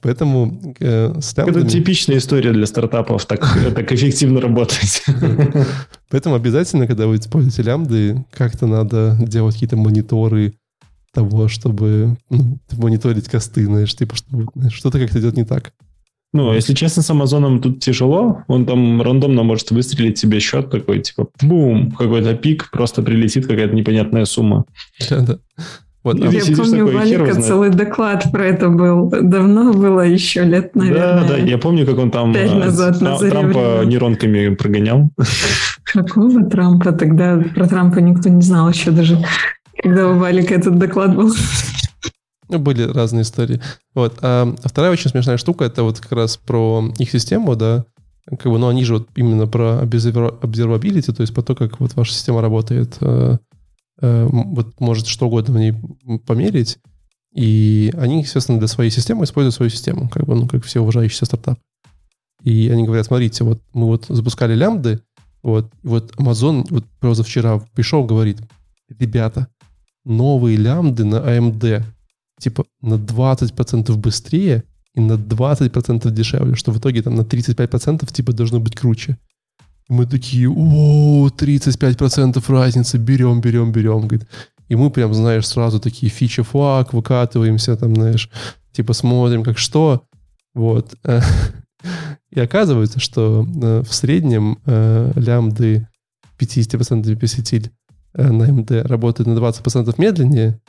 [0.00, 1.62] Поэтому э, с лямбдами...
[1.64, 3.40] Это типичная история для стартапов, так,
[3.74, 5.02] так эффективно работать.
[6.10, 10.54] Поэтому обязательно, когда вы используете лямды, как-то надо делать какие-то мониторы,
[11.14, 15.72] того, чтобы ну, мониторить косты, знаешь, типа, чтобы что-то как-то идет не так.
[16.34, 18.42] Ну, если честно, с Амазоном тут тяжело.
[18.48, 23.72] Он там рандомно может выстрелить тебе счет такой, типа, бум, какой-то пик, просто прилетит какая-то
[23.72, 24.64] непонятная сумма.
[25.08, 25.38] Да-да.
[26.02, 29.08] Вот, Я помню, у Валика целый доклад про это был.
[29.08, 31.22] Давно было, еще лет, наверное.
[31.22, 35.10] Да, да, я помню, как он там Пять назад, на Трампа нейронками прогонял.
[35.84, 36.92] Какого Трампа?
[36.92, 39.18] Тогда про Трампа никто не знал еще даже
[39.84, 41.32] когда у Валика этот доклад был.
[42.48, 43.60] Ну, были разные истории.
[43.94, 44.18] Вот.
[44.22, 47.84] А, а вторая очень смешная штука, это вот как раз про их систему, да,
[48.26, 51.94] как бы, ну, они же вот именно про observability, то есть про то, как вот
[51.94, 53.36] ваша система работает, э,
[54.00, 55.74] э, вот может что угодно в ней
[56.26, 56.78] померить,
[57.34, 61.26] и они, естественно, для своей системы используют свою систему, как бы, ну, как все уважающиеся
[61.26, 61.60] стартапы.
[62.42, 65.00] И они говорят, смотрите, вот мы вот запускали лямбды,
[65.42, 68.38] вот, и вот Amazon вот просто вчера пришел, говорит,
[68.98, 69.48] ребята,
[70.04, 71.82] новые лямбды на AMD
[72.38, 78.32] типа на 20% быстрее и на 20% дешевле, что в итоге там на 35% типа
[78.32, 79.18] должно быть круче.
[79.88, 84.06] И мы такие, о, 35% разницы, берем, берем, берем.
[84.06, 84.28] Говорит.
[84.68, 88.30] И мы прям, знаешь, сразу такие фичи флаг, выкатываемся там, знаешь,
[88.72, 90.06] типа смотрим, как что.
[90.54, 90.94] Вот.
[92.30, 95.86] И оказывается, что э, в среднем лямбды
[96.38, 97.83] 50% посетили Э,
[98.14, 100.60] на AMD работает на 20% медленнее,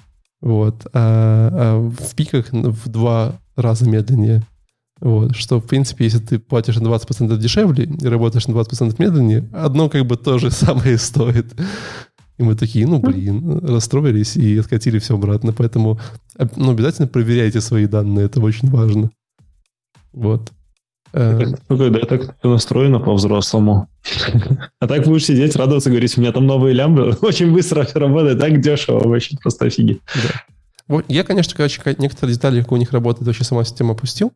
[0.42, 4.44] вот, а, а в пиках в два раза медленнее.
[5.02, 9.50] Вот, что, в принципе, если ты платишь на 20% дешевле и работаешь на 20% медленнее,
[9.52, 11.54] одно как бы то же самое стоит.
[12.38, 15.54] И мы такие, ну, блин, расстроились и откатили все обратно.
[15.54, 16.00] Поэтому
[16.56, 19.10] ну, обязательно проверяйте свои данные, это очень важно.
[20.12, 20.52] Вот.
[21.16, 23.88] Ну, когда так настроено по-взрослому.
[24.80, 28.60] А так будешь сидеть, радоваться, говорить, у меня там новые лямбы, очень быстро работает, так
[28.60, 30.02] дешево, вообще просто офигеть.
[30.88, 34.34] Вот, я, конечно, короче, некоторые детали, как у них работает, вообще сама система опустил.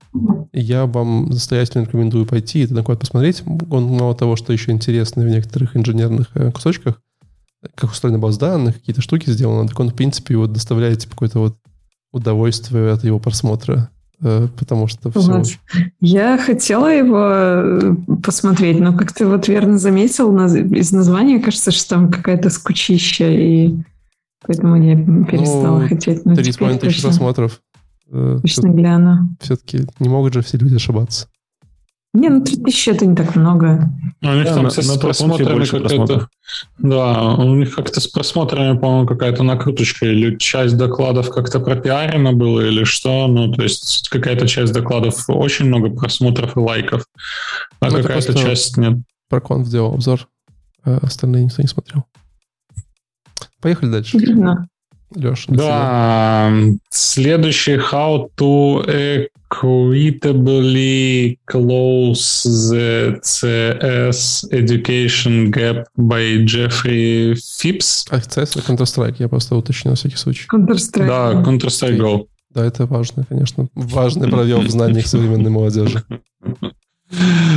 [0.51, 3.43] Я вам настоятельно рекомендую пойти и код посмотреть.
[3.69, 7.01] Он мало того, что еще интересный в некоторых инженерных э, кусочках,
[7.76, 11.39] как устроена база данных, какие-то штуки сделаны, так он, в принципе, вот доставляет типа, какое-то
[11.39, 11.57] вот
[12.11, 15.32] удовольствие от его просмотра э, потому что все...
[15.32, 15.48] Вот.
[16.02, 21.96] Я хотела его э, посмотреть, но как ты вот верно заметил, из названия кажется, что
[21.96, 23.76] там какая-то скучища, и
[24.46, 26.26] Поэтому я перестала ну, хотеть.
[26.26, 27.62] Но 3,5 тысячи просмотров.
[28.12, 29.36] Э, точно гляну.
[29.40, 31.28] Все-таки не могут же все люди ошибаться.
[32.20, 33.90] Не, ну 3000 это не так много.
[34.22, 36.28] У них да, там на, с на просмотрами какая-то...
[36.80, 42.60] Да, у них как-то с просмотрами, по-моему, какая-то накруточка, или часть докладов как-то пропиарена было,
[42.60, 43.28] или что.
[43.28, 47.06] Ну, то есть какая-то часть докладов очень много просмотров и лайков,
[47.80, 48.98] а ну, какая-то часть нет.
[49.30, 50.28] Прокон сделал обзор,
[50.84, 52.04] а остальные никто не смотрел.
[53.62, 54.18] Поехали дальше.
[54.18, 54.68] Видно.
[55.15, 55.45] Леш.
[55.48, 56.52] Да,
[56.90, 68.06] следующий How to equitably close the CS Education Gap by Jeffrey Phipps.
[68.10, 70.48] А CS это Counter-Strike, я просто уточнил на всякий случай.
[70.53, 71.07] Counter-Strike.
[71.07, 72.27] Да, Counter-Strike Go.
[72.53, 73.68] Да, это важно, конечно.
[73.76, 76.03] Важный пробел в знаниях современной молодежи.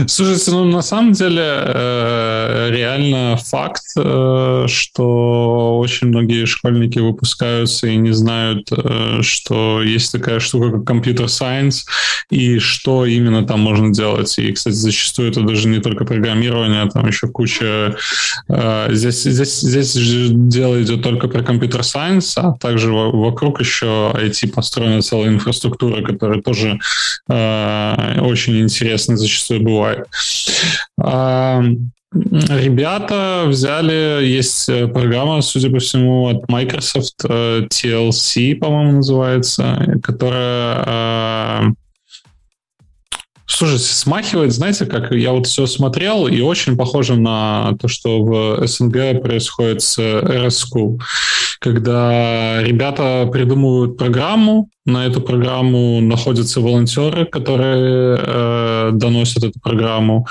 [0.06, 7.96] Слушайте, ну на самом деле э, реально факт, э, что очень многие школьники выпускаются и
[7.96, 11.84] не знают, э, что есть такая штука, как компьютер сайенс,
[12.30, 14.38] и что именно там можно делать.
[14.38, 17.96] И, кстати, зачастую это даже не только программирование, а там еще куча...
[18.48, 25.02] Здесь, здесь, здесь дело идет только про компьютер сайенс, а также вокруг еще IT построена
[25.02, 26.78] целая инфраструктура, которая тоже
[27.28, 30.06] очень интересна зачастую зачастую бывает.
[31.00, 31.62] А,
[32.12, 40.84] ребята взяли, есть э, программа, судя по всему, от Microsoft, э, TLC, по-моему, называется, которая
[40.86, 41.64] а,
[43.54, 48.66] Слушайте, смахивает, знаете, как я вот все смотрел, и очень похоже на то, что в
[48.66, 50.98] СНГ происходит с RS School,
[51.62, 60.26] когда ребята придумывают программу, на эту программу находятся волонтеры, которые э, доносят эту программу.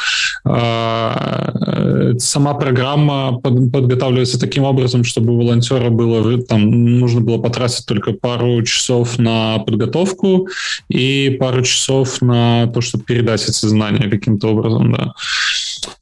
[0.45, 8.11] Э, сама программа под, подготавливается таким образом, чтобы волонтера было там нужно было потратить только
[8.11, 10.49] пару часов на подготовку
[10.89, 15.13] и пару часов на то, чтобы передать эти знания каким-то образом, да.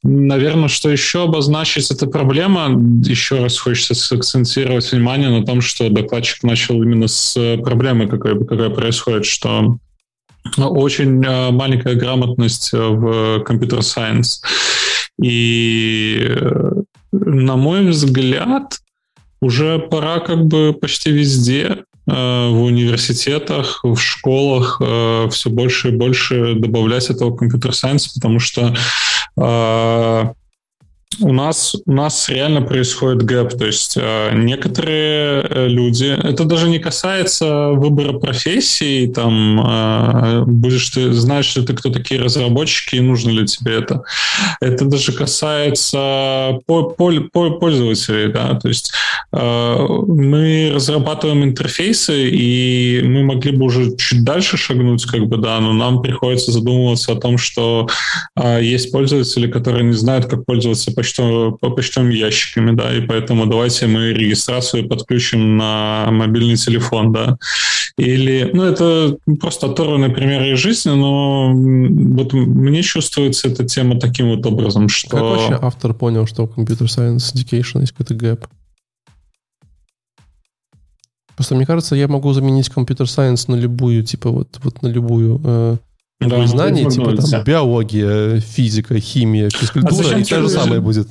[0.04, 2.70] Наверное, что еще обозначить эта проблема,
[3.04, 8.70] еще раз хочется сакцентировать внимание на том, что докладчик начал именно с проблемы, какая, какая
[8.70, 9.78] происходит, что
[10.58, 14.42] очень э, маленькая грамотность в компьютер-сайенс.
[15.22, 16.72] И, э,
[17.12, 18.80] на мой взгляд,
[19.42, 25.96] уже пора как бы почти везде Э, в университетах, в школах э, все больше и
[25.96, 28.76] больше добавлять этого компьютер-сайенс, потому что
[29.38, 30.34] э,
[31.22, 36.70] у нас, у нас реально происходит гэп, то есть э, некоторые э, люди, это даже
[36.70, 43.02] не касается выбора профессии, там, э, будешь ты, знаешь ли ты, кто такие разработчики и
[43.02, 44.04] нужно ли тебе это.
[44.62, 48.92] Это даже касается по, по, по, пользователей, да, то есть
[49.34, 55.60] э, мы разрабатываем интерфейсы, и мы могли бы уже чуть дальше шагнуть, как бы, да,
[55.60, 57.88] но нам приходится задумываться о том, что
[58.36, 63.46] э, есть пользователи, которые не знают, как пользоваться почтов, по почтовым ящиками, да, и поэтому
[63.46, 67.38] давайте мы регистрацию подключим на мобильный телефон, да.
[67.98, 74.28] Или, ну, это просто оторванный пример из жизни, но вот мне чувствуется эта тема таким
[74.30, 75.10] вот образом, что...
[75.10, 78.46] Как вообще автор понял, что в Computer Science Education есть какой-то gap?
[81.36, 85.40] Просто мне кажется, я могу заменить computer science на любую, типа вот, вот на любую
[85.42, 85.78] э,
[86.20, 91.08] да, знания, типа там биология, физика, химия, физкультура, а и то же самое будет.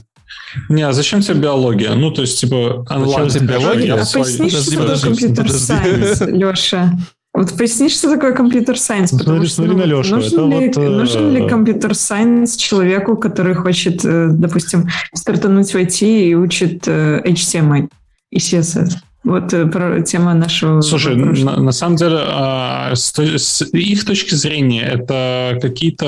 [0.69, 1.95] Не, а зачем тебе биология?
[1.95, 3.31] Ну, то есть, типа, онлайн...
[3.31, 3.95] Зачем тебе биология?
[3.95, 6.99] А поясни, что такое компьютер-сайенс, Леша.
[7.35, 11.33] Вот поясни, что такое computer science, ну, что ну, Лешу, нужен, ли, вот, э, нужен
[11.33, 17.89] ли computer science человеку, который хочет, э, допустим, стартануть в IT и учит HTML
[18.31, 18.95] и CSS?
[19.25, 20.81] Вот э, про тема нашего...
[20.81, 26.07] Слушай, на, на самом деле, а, с, с их точки зрения, это какие-то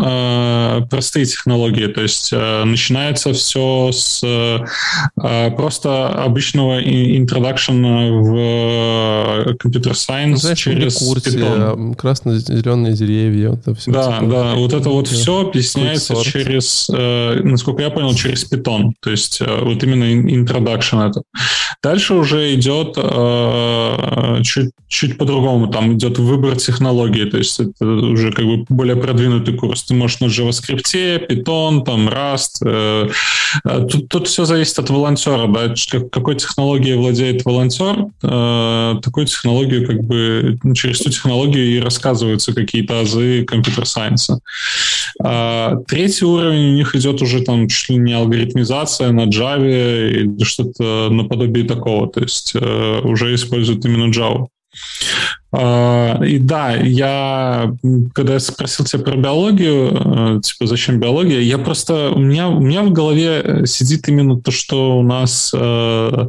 [0.00, 1.86] а, простые технологии.
[1.86, 7.82] То есть а, начинается все с а, просто обычного introduction
[8.22, 11.96] в компьютер сайенс через курсе, Python.
[11.96, 13.52] красно-зеленые деревья.
[13.52, 18.14] Это все Да, типа, да, вот это вот все объясняется через, э, насколько я понял,
[18.14, 18.92] через Python.
[19.00, 21.22] То есть э, вот именно in- introduction это.
[21.82, 25.68] Дальше уже идет э, чуть, чуть по-другому.
[25.68, 27.24] Там идет выбор технологии.
[27.24, 29.84] То есть это уже как бы более продвинутый курс.
[29.84, 32.64] Ты можешь на JavaScript, Python, там Rust.
[32.64, 33.08] э,
[33.64, 35.46] э, Тут, тут все зависит от волонтера.
[35.46, 35.74] Да?
[36.10, 42.54] Какой технологией владеет волонтер, э, такой технологию как бы ну, через ту технологию и рассказываются
[42.54, 44.40] какие-то азы компьютер-сайенса.
[45.22, 50.44] А, Третий уровень у них идет уже там чуть ли не алгоритмизация на Java или
[50.44, 52.01] что-то наподобие такого.
[52.06, 54.46] То есть э, уже используют именно Java.
[55.54, 57.72] А, И да, я,
[58.14, 62.60] когда я спросил тебя про биологию, э, типа, зачем биология, я просто, у меня, у
[62.60, 66.28] меня в голове э, сидит именно то, что у нас э,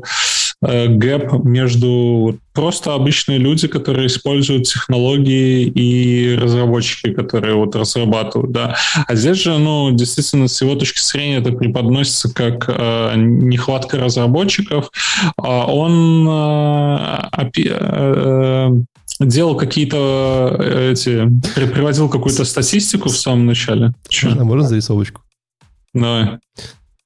[0.88, 8.76] гэп между просто обычные люди, которые используют технологии, и разработчики, которые вот разрабатывают, да.
[9.08, 14.90] А здесь же, ну, действительно, с его точки зрения это преподносится как э, нехватка разработчиков.
[15.38, 18.70] А он э, опи- э,
[19.20, 21.28] делал какие-то э, эти...
[21.56, 23.94] при- Приводил какую-то статистику в самом начале.
[24.24, 25.22] А можно зарисовочку?
[25.94, 26.38] Давай.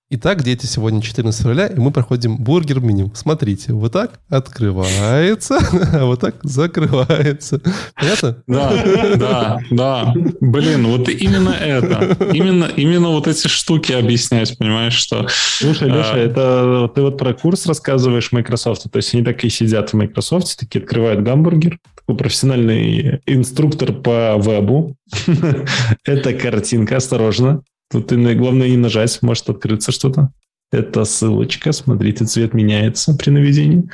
[0.10, 3.12] Итак, дети, сегодня 14 февраля, и мы проходим бургер-меню.
[3.14, 5.60] Смотрите, вот так открывается,
[5.94, 7.62] а вот так закрывается.
[7.94, 8.42] Понятно?
[8.48, 8.84] Да,
[9.18, 10.14] да, да.
[10.40, 12.16] Блин, вот именно это.
[12.34, 15.28] Именно, именно вот эти штуки объяснять, понимаешь, что...
[15.30, 16.18] Слушай, Леша, А.
[16.18, 20.58] это ты вот про курс рассказываешь Microsoft, то есть они так и сидят в Microsoft,
[20.58, 24.96] такие открывают гамбургер, такой профессиональный инструктор по вебу.
[26.06, 27.62] Это картинка, осторожно.
[27.90, 30.32] Тут ты, на- главное, не нажать, может открыться что-то.
[30.72, 33.90] Это ссылочка, смотрите, цвет меняется при наведении.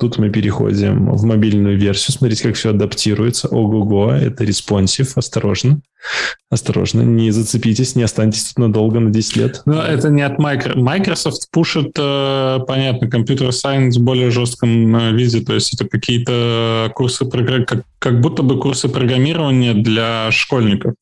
[0.00, 3.48] Тут мы переходим в мобильную версию, смотрите, как все адаптируется.
[3.48, 5.80] Ого-го, это responsive, осторожно.
[6.50, 9.62] Осторожно, не зацепитесь, не останьтесь тут надолго, на 10 лет.
[9.66, 10.76] Но это не от Microsoft.
[10.76, 16.90] Microsoft пушит, э, понятно, computer science в более жестком э, виде, то есть это какие-то
[16.94, 17.24] курсы,
[18.00, 20.94] как будто бы курсы программирования для школьников,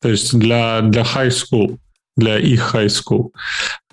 [0.00, 1.78] то есть для, для high school,
[2.16, 3.30] для их high school.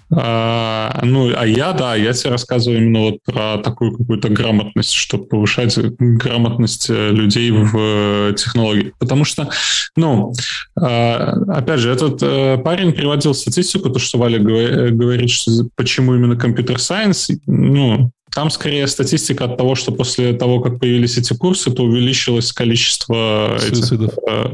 [0.10, 5.26] А, ну, а я, да, я тебе рассказываю именно вот про такую какую-то грамотность, чтобы
[5.26, 8.94] повышать грамотность э, людей в э, технологии.
[9.00, 9.50] Потому что,
[9.96, 10.34] ну,
[10.80, 16.16] а, опять же, этот э, парень приводил статистику, то, что Валя говор- говорит, что почему
[16.16, 21.72] именно компьютер-сайенс, ну, там скорее статистика от того, что после того, как появились эти курсы,
[21.72, 24.14] то увеличилось количество Суицидов.
[24.28, 24.52] э,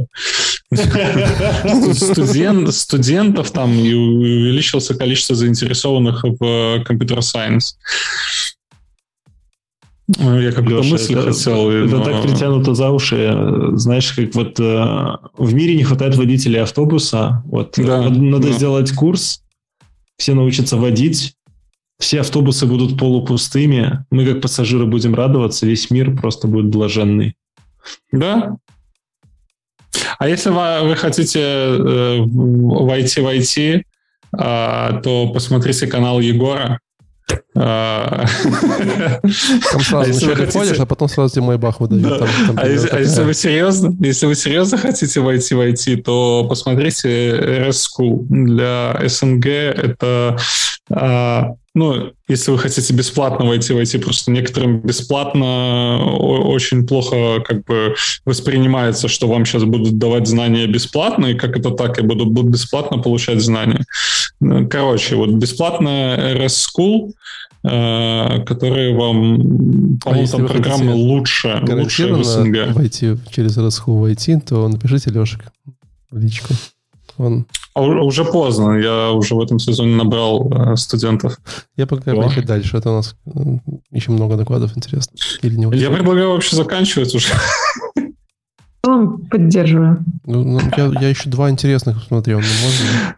[1.94, 7.78] студен- студентов там и увеличилось количество заинтересованных в компьютер-сайенс.
[10.18, 11.70] Ну, Я как-то Леша, мысли это, хотел.
[11.72, 13.16] это но- так притянуто за уши.
[13.34, 14.64] э, Знаешь, как вот э,
[15.38, 17.42] в мире не хватает водителей автобуса.
[17.46, 18.54] Вот Да, надо, надо да.
[18.54, 19.42] сделать курс,
[20.18, 21.34] все научатся водить,
[22.00, 27.36] все автобусы будут полупустыми, мы как пассажиры будем радоваться, весь мир просто будет блаженный.
[28.12, 28.58] Да.
[30.18, 33.84] А если вы, вы хотите э, войти в IT,
[34.36, 36.80] а, то посмотрите канал Егора.
[37.56, 38.26] А,
[39.72, 42.28] Там сразу вначале ходишь, а потом сразу тебе майбах выдают.
[42.56, 47.86] А если, а вы серьезно, если вы серьезно хотите войти в IT, то посмотрите RS
[48.00, 48.26] School.
[48.28, 50.38] Для СНГ это,
[50.90, 57.66] а, ну, если вы хотите бесплатно войти в IT, просто некоторым бесплатно очень плохо как
[57.66, 57.96] бы
[58.26, 62.50] воспринимается, что вам сейчас будут давать знания бесплатно, и как это так, я буду, буду
[62.50, 63.86] бесплатно получать знания.
[64.70, 67.12] Короче, вот бесплатная RS School,
[67.64, 72.74] э, которые вам, А по-моему, если там хотите лучше, лучше в СНГ.
[72.74, 75.42] войти через Расху войти, то напишите Лешек
[76.12, 76.54] в личку.
[77.18, 77.46] Он...
[77.76, 81.38] А у- уже поздно, я уже в этом сезоне набрал э, студентов.
[81.78, 82.16] Я пока О.
[82.16, 83.40] поехать дальше, это у нас э,
[83.92, 85.16] еще много докладов интересно.
[85.44, 87.30] Или не Я предлагаю вообще заканчивать уже.
[89.30, 90.04] Поддерживаю.
[90.26, 92.40] Ну, ну, я, я еще два интересных посмотрел.
[92.40, 93.16] Ну, можно?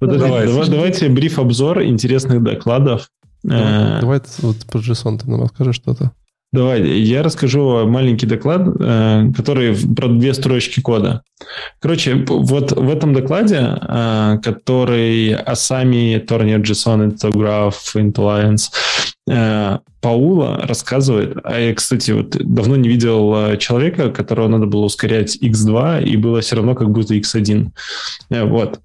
[0.00, 0.46] Давайте.
[0.48, 3.08] давай- давайте бриф-обзор интересных докладов.
[3.42, 3.62] Давай,
[3.96, 6.10] Э, давай вот про JSON ты нам расскажешь что-то.
[6.52, 11.22] Давай, я расскажу маленький доклад, э, который про две строчки кода.
[11.80, 18.70] Короче, вот в этом докладе, э, который Асами, Торнер, Джессон, Intograph, Intelliance,
[20.00, 26.04] Паула рассказывает, а я, кстати, вот давно не видел человека, которого надо было ускорять x2,
[26.04, 27.70] и было все равно как будто x1.
[28.30, 28.78] Вот.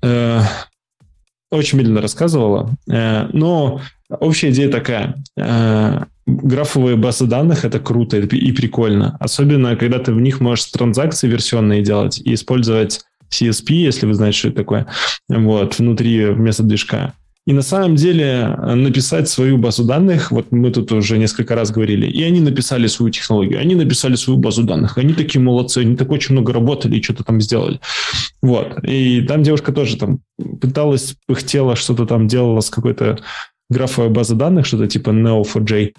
[1.52, 5.16] Очень медленно рассказывала, но общая идея такая
[6.26, 9.18] графовые базы данных это круто и прикольно.
[9.20, 14.38] Особенно, когда ты в них можешь транзакции версионные делать и использовать CSP, если вы знаете,
[14.38, 14.88] что это такое,
[15.28, 17.14] вот, внутри вместо движка.
[17.48, 22.06] И на самом деле написать свою базу данных, вот мы тут уже несколько раз говорили,
[22.06, 26.12] и они написали свою технологию, они написали свою базу данных, они такие молодцы, они так
[26.12, 27.80] очень много работали и что-то там сделали.
[28.44, 28.84] Вот.
[28.84, 30.20] И там девушка тоже там
[30.62, 33.18] пыталась, пыхтела, что-то там делала с какой-то
[33.72, 35.94] графовая база данных, что-то типа Neo4j.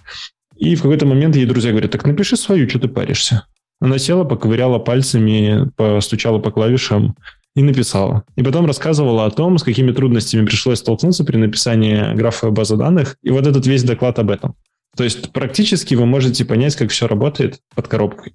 [0.59, 3.47] И в какой-то момент ей друзья говорят, так напиши свою, что ты паришься.
[3.81, 7.16] Она села, поковыряла пальцами, постучала по клавишам
[7.55, 8.24] и написала.
[8.37, 13.16] И потом рассказывала о том, с какими трудностями пришлось столкнуться при написании графовой базы данных.
[13.23, 14.55] И вот этот весь доклад об этом.
[14.97, 18.35] То есть практически вы можете понять, как все работает под коробкой.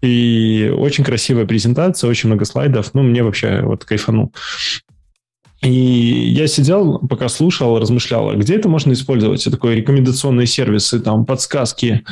[0.00, 2.94] И очень красивая презентация, очень много слайдов.
[2.94, 4.32] Ну, мне вообще вот кайфанул.
[5.62, 9.42] И я сидел, пока слушал, размышлял, а где это можно использовать?
[9.42, 12.02] Это такое рекомендационные сервисы, там, подсказки,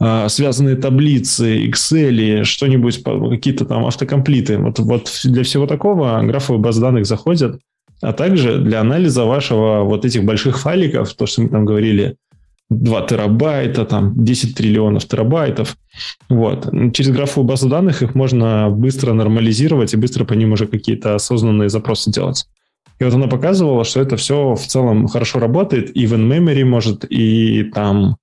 [0.00, 4.58] связанные таблицы, Excel, что-нибудь, какие-то там автокомплиты.
[4.58, 7.60] Вот, вот для всего такого графовые базы данных заходят,
[8.02, 12.16] а также для анализа вашего вот этих больших файликов, то, что мы там говорили,
[12.68, 15.76] 2 терабайта, там 10 триллионов терабайтов.
[16.28, 16.68] Вот.
[16.92, 21.68] Через графовую базу данных их можно быстро нормализировать и быстро по ним уже какие-то осознанные
[21.68, 22.46] запросы делать.
[22.98, 27.04] И вот она показывала, что это все в целом хорошо работает, и в in-memory может,
[27.08, 28.16] и там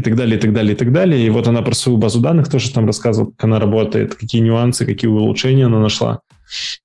[0.00, 1.26] и так далее, и так далее, и так далее.
[1.26, 4.86] И вот она про свою базу данных тоже там рассказывала, как она работает, какие нюансы,
[4.86, 6.20] какие улучшения она нашла.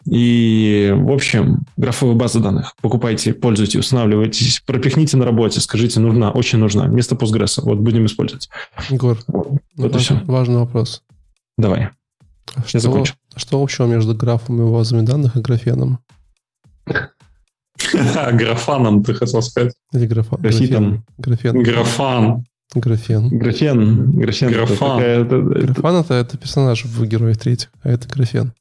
[0.05, 2.75] И, в общем, графовая база данных.
[2.81, 6.85] Покупайте, пользуйтесь, устанавливайтесь, пропихните на работе, скажите, нужна, очень нужна.
[6.85, 7.59] Вместо Postgres.
[7.63, 8.49] Вот будем использовать.
[8.89, 10.21] Егор, вот ну, это все.
[10.25, 11.01] важный вопрос.
[11.57, 11.89] Давай.
[12.53, 13.15] А Я что, закончил.
[13.35, 15.99] Что общего между графами и базами данных и графеном?
[18.33, 19.73] Графаном, ты хотел сказать.
[19.93, 20.37] Или графа...
[20.37, 21.03] графен.
[21.17, 21.63] Графен.
[21.63, 22.45] Графан.
[22.73, 23.29] Графен.
[23.29, 24.11] Графен.
[24.11, 24.51] Графен.
[24.51, 25.01] Графан.
[25.01, 28.53] Это, Графан это, это персонаж в Героях третьих, а это графен.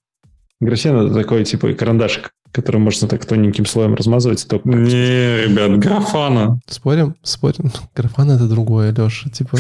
[0.61, 4.47] Графен это такой типа карандашик который можно так тоненьким слоем размазывать.
[4.49, 4.69] Только...
[4.69, 6.61] Не, ребят, графана.
[6.69, 7.17] Спорим?
[7.25, 7.73] Спорим.
[7.97, 9.29] Графан это другое, Леша.
[9.29, 9.59] Типа...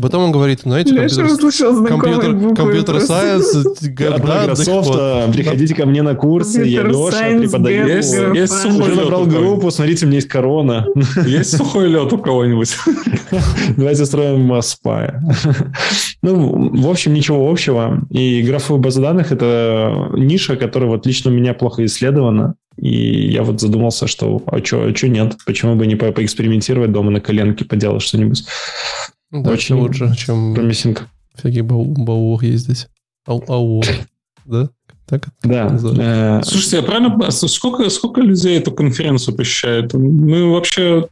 [0.00, 6.82] Потом он говорит, знаете, компьютер, компьютер, компьютер сайенс, Microsoft, приходите ко мне на курсы, я
[6.82, 7.88] Леша, преподаю.
[7.88, 10.86] Есть, есть сухой Уже набрал группу, смотрите, у меня есть корона.
[11.26, 12.76] Есть сухой лед у кого-нибудь?
[13.76, 15.22] Давайте строим спая.
[16.22, 18.00] Ну, в общем, ничего общего.
[18.10, 22.56] И графовая база данных— это ниша, которая вот лично у меня плохо исследована.
[22.76, 25.36] И я вот задумался, что а что а нет?
[25.46, 28.44] Почему бы не по поэкспериментировать дома на коленке, поделать что-нибудь?
[29.30, 31.08] Да, Очень лучше, чем промиссинг.
[31.34, 32.88] всякие бау баух ездить.
[33.26, 33.82] Ау, ау.
[34.44, 34.68] Да?
[35.06, 35.28] Так?
[35.42, 35.76] Да.
[35.98, 39.92] Э, Слушайте, а правильно, сколько, сколько людей эту конференцию посещает?
[39.92, 41.06] Мы вообще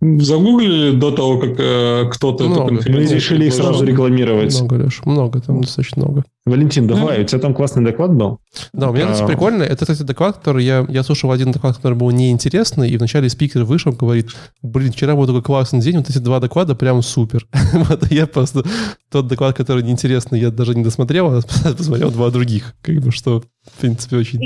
[0.00, 3.08] загуглили до того, как э, кто-то эту конференцию...
[3.08, 4.58] Мы решили их сразу рекламировать.
[4.60, 6.24] Много, Леш, много, там достаточно много.
[6.46, 8.38] Валентин, давай, у тебя там классный доклад был.
[8.74, 9.26] Да, у меня, кстати, а...
[9.26, 9.62] прикольно.
[9.62, 13.64] Это, кстати, доклад, который я, я слушал один доклад, который был неинтересный, и вначале спикер
[13.64, 14.28] вышел, говорит,
[14.60, 17.46] блин, вчера был такой классный день, вот эти два доклада прям супер.
[17.72, 18.62] вот я просто
[19.10, 21.40] тот доклад, который неинтересный, я даже не досмотрел, а
[21.76, 24.38] посмотрел два других, как бы, что, в принципе, очень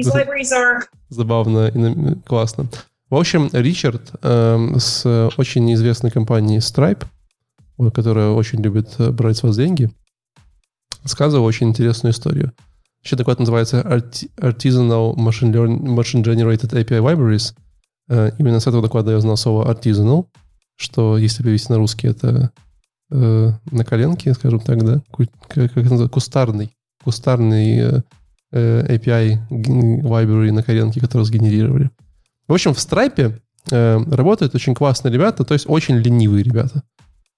[1.09, 2.68] забавно и классно.
[3.10, 7.06] В общем, Ричард э, с очень известной компанией Stripe,
[7.94, 9.90] которая очень любит э, брать с вас деньги,
[11.02, 12.52] рассказывал очень интересную историю.
[13.02, 17.55] Еще доклад называется Artisanal Machine, Learn, Machine Generated API Libraries.
[18.10, 20.26] Э, именно с этого доклада я узнал слово artisanal,
[20.76, 22.50] что если перевести на русский, это
[23.10, 26.70] э, на коленке, скажем так, да, как, как это называется, кустарный,
[27.02, 28.02] кустарный
[28.53, 31.91] э, API library на коленке, который сгенерировали.
[32.47, 36.83] В общем, в Stripe э, работают очень классные ребята, то есть очень ленивые ребята.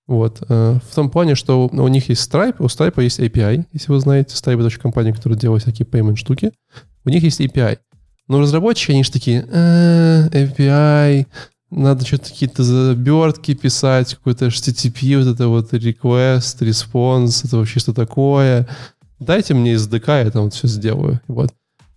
[0.07, 0.43] Вот.
[0.49, 4.01] Э, в том плане, что у них есть Stripe, у Stripe есть API, если вы
[4.01, 4.35] знаете.
[4.35, 6.53] Stripe— это компания, которая делает всякие payment штуки.
[7.05, 7.78] У них есть API.
[8.28, 11.27] Но разработчики, они же такие, API,
[11.70, 17.93] надо что-то какие-то забертки писать, какой-то HTTP, вот это вот request, response, это вообще что
[17.93, 18.69] такое.
[19.20, 21.20] Дайте мне SDK, я там вот все сделаю.
[21.28, 21.51] Вот.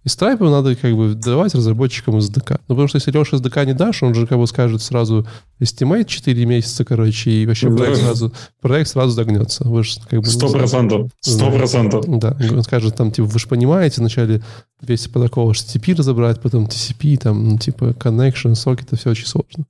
[0.04, 2.60] И Stripe надо как бы давать разработчикам SDK.
[2.68, 5.26] Ну, потому что если Леша SDK не дашь, он же как бы скажет сразу
[5.62, 7.78] estimate 4 месяца, короче, и вообще Да.
[7.78, 9.64] проект, сразу, проект сразу загнется.
[9.66, 10.26] Вы же как бы...
[10.26, 11.10] Сто процентов.
[11.22, 12.04] Сто процентов.
[12.06, 14.42] Да, он скажет там, типа, вы же понимаете, вначале
[14.82, 19.64] весь протокол HTTP разобрать, потом TCP, там, ну, типа, connection, сокет, это все очень сложно.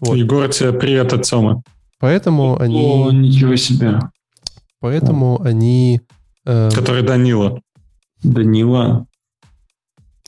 [0.00, 0.16] Вот.
[0.16, 1.62] Егор, тебе привет от Тёмы.
[2.00, 2.80] Поэтому они...
[2.82, 3.98] О, ничего себе.
[4.80, 6.00] Поэтому они...
[6.48, 7.60] э, Который Данила.
[8.22, 9.06] Данила.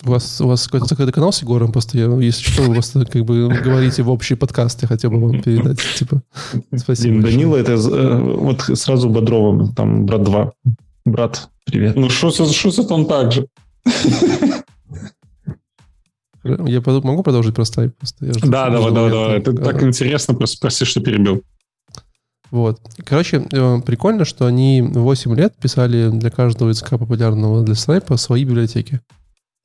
[0.05, 3.05] у вас, у вас какой-то закрытый канал с Егором, просто я, если что, вы просто
[3.05, 6.23] как бы говорите в общий подкаст, я хотел бы вам передать, типа,
[6.77, 7.23] спасибо.
[7.23, 7.23] Большое.
[7.23, 10.53] Данила, это э, вот сразу Бодровым, там, брат 2.
[11.07, 11.97] Брат, привет.
[11.97, 13.49] Ну, шутит, он так же.
[16.45, 17.93] Я могу продолжить про Stripe?
[17.99, 19.39] Просто я Да, давай, давай, давай.
[19.39, 21.43] Это так интересно, просто прости, что перебил.
[22.51, 22.81] Вот.
[23.05, 28.45] Короче, э, прикольно, что они 8 лет писали для каждого языка популярного для Stripe свои
[28.45, 29.01] библиотеки.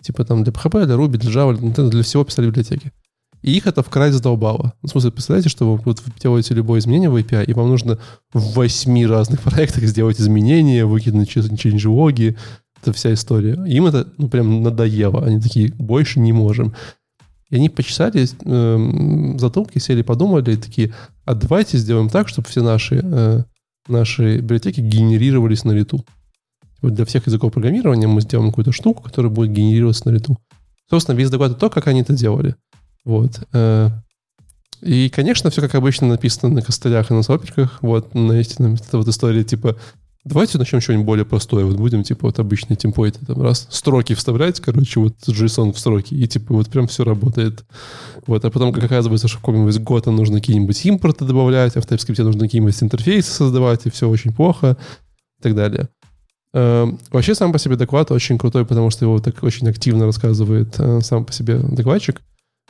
[0.01, 2.91] Типа там для PHP, для Ruby, для Java, для Nintendo, для всего писали библиотеки.
[3.41, 4.73] И их это в край задолбало.
[4.81, 7.69] Ну, В смысле, представляете, что вы, вот вы делаете любое изменение в API, и вам
[7.69, 7.99] нужно
[8.33, 12.37] в восьми разных проектах сделать изменения, выкинуть change-логи,
[12.81, 13.53] это вся история.
[13.67, 15.25] Им это ну, прям надоело.
[15.25, 16.75] Они такие, больше не можем.
[17.49, 20.93] И они почесали эм, затылки, сели, подумали, и такие,
[21.25, 23.43] а давайте сделаем так, чтобы все наши, э,
[23.87, 26.05] наши библиотеки генерировались на лету.
[26.81, 30.37] Вот для всех языков программирования мы сделаем какую-то штуку, которая будет генерироваться на лету.
[30.89, 32.55] Собственно, весь доклад то, как они это делали.
[33.03, 33.41] Вот.
[33.53, 33.89] э.
[34.81, 37.79] И, конечно, все как обычно написано на костылях и на соперках.
[37.81, 38.75] Вот, на истинном.
[38.75, 39.77] Это вот история типа
[40.25, 41.65] Давайте начнем что-нибудь более простое.
[41.65, 43.23] Вот будем, типа, вот обычные темплейты.
[43.25, 47.63] Там раз строки вставлять, короче, вот JSON в строки, и, типа, вот прям все работает.
[48.25, 51.85] Вот, а потом, как оказывается, что в каком-нибудь года нужно какие-нибудь импорты добавлять, а в
[51.85, 54.77] TypeScript нужно какие-нибудь интерфейсы создавать, и все очень плохо,
[55.39, 55.89] и так далее.
[56.55, 60.73] Эм, Вообще, сам по себе доклад очень крутой, потому что его так очень активно рассказывает
[60.79, 62.21] э, сам по себе докладчик.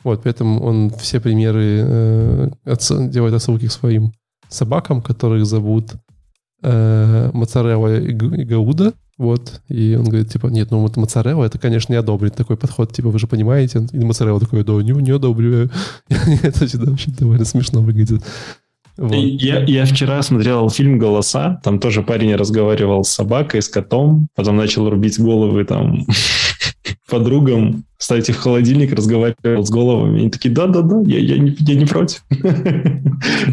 [0.04, 2.50] Вот, поэтому он все примеры э,
[3.08, 4.12] делает отсылки к своим
[4.48, 5.92] собакам, которых зовут
[6.62, 6.95] э,
[7.36, 8.94] Моцарелла и Гауда.
[9.18, 9.60] Вот.
[9.68, 13.18] И он говорит, типа, нет, ну моцарелла, это, конечно, не одобрит такой подход, типа, вы
[13.18, 13.86] же понимаете.
[13.92, 15.70] И моцарелла такой, да, не, не одобряю.
[16.42, 18.22] это всегда очень довольно смешно выглядит.
[18.98, 19.12] Вот.
[19.14, 24.56] Я, я вчера смотрел фильм «Голоса», там тоже парень разговаривал с собакой, с котом, потом
[24.56, 26.06] начал рубить головы там
[27.08, 30.20] подругам, ставить их в холодильник, разговаривал с головами.
[30.20, 32.24] Они такие, да-да-да, я, я, не, я не против.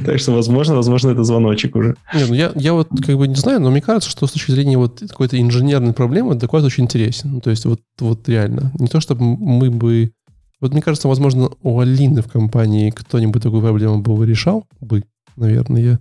[0.06, 1.96] Так что, возможно, возможно, это звоночек уже.
[2.14, 4.52] Не, ну я, я вот как бы не знаю, но мне кажется, что с точки
[4.52, 7.32] зрения вот какой-то инженерной проблемы доклад очень интересен.
[7.32, 8.72] Ну, то есть вот, вот реально.
[8.78, 10.12] Не то, чтобы мы бы...
[10.60, 15.04] Вот мне кажется, возможно, у Алины в компании кто-нибудь такую проблему бы решал бы,
[15.38, 16.00] наверное.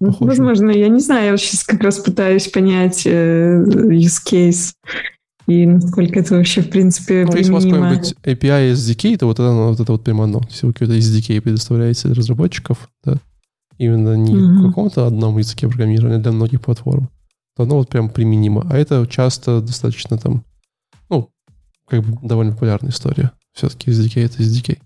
[0.00, 0.30] Ну, Похоже.
[0.30, 4.72] Возможно, я не знаю, я сейчас как раз пытаюсь понять э, use case
[5.50, 7.88] и насколько это вообще, в принципе, Ну, если у вас применимо.
[7.90, 10.40] какой-нибудь API SDK, то вот это, вот это вот прямо оно.
[10.48, 13.16] Если вы какой-то SDK предоставляете для разработчиков, да,
[13.78, 14.62] именно не Мгм.
[14.62, 17.08] в каком-то одном языке программирования для многих платформ,
[17.56, 18.66] то оно вот прям применимо.
[18.70, 20.44] А это часто достаточно там,
[21.08, 21.28] ну,
[21.88, 23.32] как бы довольно популярная история.
[23.52, 24.78] Все-таки SDK— это SDK.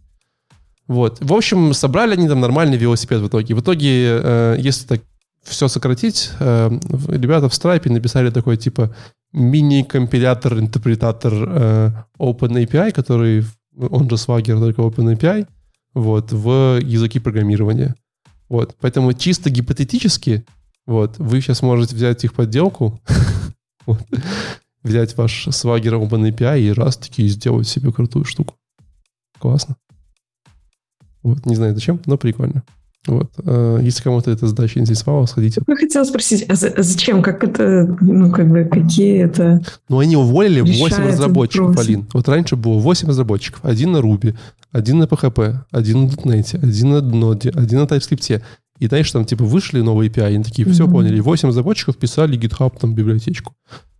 [0.86, 1.18] Вот.
[1.20, 3.54] В общем, собрали они там нормальный велосипед в итоге.
[3.54, 5.00] В итоге, э, если так
[5.42, 6.70] все сократить, э,
[7.08, 8.94] ребята в Stripe написали такой типа
[9.34, 13.44] мини-компилятор, интерпретатор э, OpenAPI, который,
[13.76, 15.46] он же Swagger, только OpenAPI,
[15.94, 17.96] вот, в языки программирования.
[18.48, 18.76] Вот.
[18.80, 20.44] Поэтому чисто гипотетически,
[20.86, 23.00] вот, вы сейчас можете взять их подделку,
[23.86, 24.00] вот,
[24.82, 28.54] взять ваш Swagger OpenAPI и раз таки сделать себе крутую штуку.
[29.38, 29.76] Классно.
[31.22, 32.62] Вот, не знаю зачем, но прикольно.
[33.06, 33.30] Вот.
[33.44, 35.60] э, Если кому-то эта задача интересовала, сходите.
[35.66, 37.22] Я хотела спросить, а, за- зачем?
[37.22, 39.60] Как это, ну, как бы, какие это...
[39.88, 41.86] Но они уволили 8 Решает разработчиков, вопрос.
[41.86, 42.06] Алин.
[42.14, 43.60] Вот раньше было 8 разработчиков.
[43.64, 44.34] Один на Ruby,
[44.72, 48.42] один на PHP, один на .NET, один на Node, один на TypeScript.
[48.80, 50.92] И дальше там типа вышли новые API, они такие, все Мгм.
[50.94, 51.20] поняли.
[51.20, 53.52] 8 разработчиков писали GitHub там библиотечку.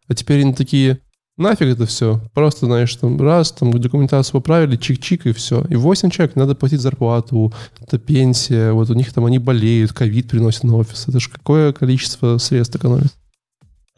[0.09, 0.99] А теперь они такие,
[1.37, 2.21] нафиг это все.
[2.35, 5.65] Просто, знаешь, там раз, там документацию поправили, чик-чик и все.
[5.69, 10.29] И 8 человек, надо платить зарплату, это пенсия, вот у них там они болеют, ковид
[10.29, 11.07] приносит на офис.
[11.09, 13.13] Это же какое количество средств экономит.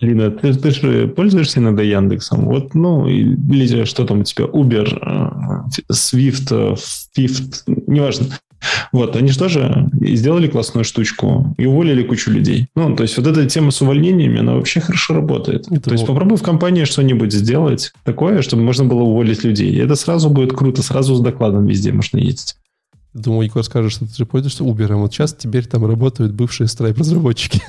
[0.00, 2.44] Лина, ты, ты же пользуешься иногда Яндексом?
[2.44, 6.74] Вот, ну, или что там у тебя, Uber, э, Swift, э,
[7.16, 8.26] Fifth, неважно.
[8.92, 12.68] Вот, они же тоже сделали классную штучку и уволили кучу людей.
[12.74, 15.66] Ну, то есть вот эта тема с увольнениями, она вообще хорошо работает.
[15.70, 19.70] Это то есть попробуй в компании что-нибудь сделать такое, чтобы можно было уволить людей.
[19.72, 22.56] И это сразу будет круто, сразу с докладом везде можно ездить.
[23.12, 24.94] Думаю, Егор скажет, что ты же пользуешься Uber.
[24.96, 27.62] Вот сейчас теперь там работают бывшие Stripe разработчики.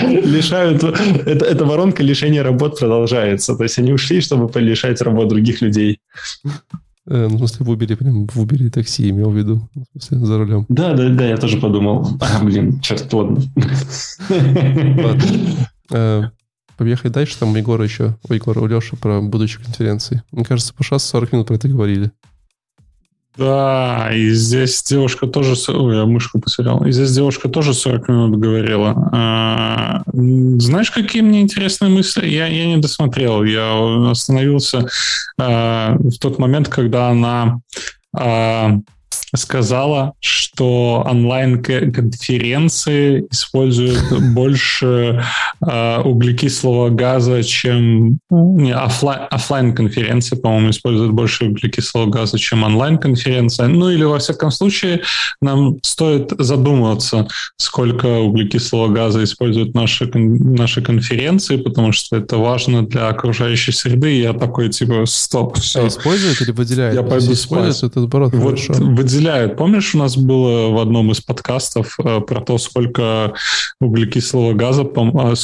[0.00, 0.82] лишают...
[0.82, 3.54] Это, эта воронка лишения работ продолжается.
[3.54, 6.00] То есть они ушли, чтобы полишать работ других людей.
[7.08, 9.68] Э, ну, в смысле, в Uber, прям в Uber такси имел в виду.
[9.94, 10.66] В смысле, за рулем.
[10.68, 12.08] Да, да, да, я тоже подумал.
[12.20, 13.42] А, блин, черт, ладно.
[14.28, 15.24] Ладно.
[15.90, 16.24] Э,
[16.76, 20.22] Поехали дальше, там у Егора еще, у Егора, у Леши про будущие конференции.
[20.30, 22.10] Мне кажется, по 40 минут про это говорили.
[23.36, 25.54] Да, и здесь девушка тоже...
[25.68, 26.84] Ой, я мышку потерял.
[26.86, 29.10] И здесь девушка тоже 40 минут говорила.
[29.12, 32.26] А, знаешь, какие мне интересные мысли?
[32.26, 33.44] Я, я не досмотрел.
[33.44, 34.88] Я остановился
[35.38, 37.60] а, в тот момент, когда она
[38.16, 38.78] а,
[39.34, 44.02] сказала, что онлайн-конференции используют
[44.34, 45.22] больше
[45.66, 48.18] э, углекислого газа, чем...
[48.30, 53.68] Не, офлайн, офлайн-конференции, по-моему, используют больше углекислого газа, чем онлайн-конференция.
[53.68, 55.02] Ну или, во всяком случае,
[55.40, 57.26] нам стоит задуматься,
[57.56, 64.16] сколько углекислого газа используют наши, наши конференции, потому что это важно для окружающей среды.
[64.16, 65.84] И я такой, типа, стоп, все.
[65.84, 66.94] А используют или выделяют?
[66.94, 68.74] Я пойду используют, это наоборот вот хорошо.
[69.16, 69.56] Выделяют.
[69.56, 73.32] Помнишь, у нас было в одном из подкастов э, про то, сколько
[73.80, 75.34] углекислого газа, э,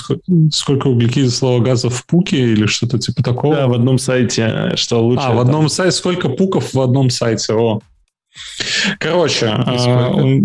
[0.52, 3.56] сколько углекислого газа в пуке или что-то типа такого?
[3.56, 5.24] Да, в одном сайте, что лучше.
[5.24, 7.80] А, в одном сайте, сколько пуков в одном сайте, о.
[8.98, 10.40] Короче, э,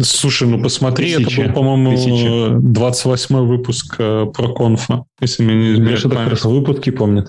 [0.00, 1.40] Слушай, ну посмотри, Тысячи.
[1.40, 6.44] это был, по-моему, 28 выпуск про конфа, если мне не изменяет память.
[6.44, 7.28] выпуски помнит.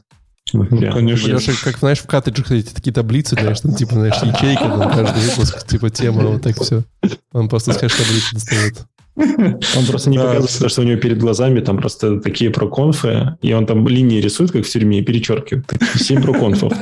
[0.53, 1.27] Ну, конечно.
[1.27, 5.21] Леша, как, знаешь, в картриджах эти такие таблицы, знаешь, там, типа, знаешь, ячейки, там, каждый
[5.23, 6.83] выпуск, типа, тема, вот так все.
[7.31, 8.85] Он просто с хэш-таблицы достает.
[9.15, 13.65] Он просто не показывает, что у него перед глазами там просто такие проконфы, и он
[13.65, 15.65] там линии рисует, как в тюрьме, и перечеркивает.
[15.95, 16.73] Семь проконфов.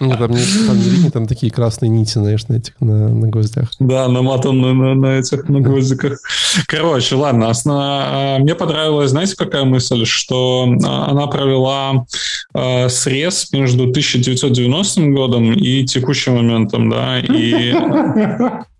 [0.00, 3.28] Ну, там не, там не линии, там такие красные нити, знаешь, на этих, на, на
[3.28, 3.70] гвоздях.
[3.80, 6.18] Да, наматан на, на, на этих, на гвоздиках.
[6.66, 7.76] Короче, ладно, основ...
[7.82, 12.06] А, мне понравилась, знаете, какая мысль, что а, она провела
[12.54, 17.72] э, срез между 1990 годом и текущим моментом, да, и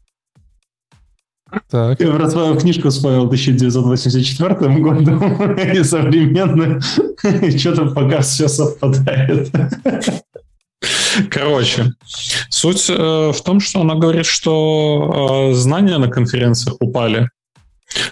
[1.70, 2.00] так.
[2.00, 5.20] Я про свою книжку вспомнил 1984 году
[5.74, 6.80] и современно.
[7.58, 9.50] Что-то пока все совпадает.
[11.30, 11.92] Короче,
[12.48, 17.28] суть э, в том, что она говорит, что э, знания на конференциях упали.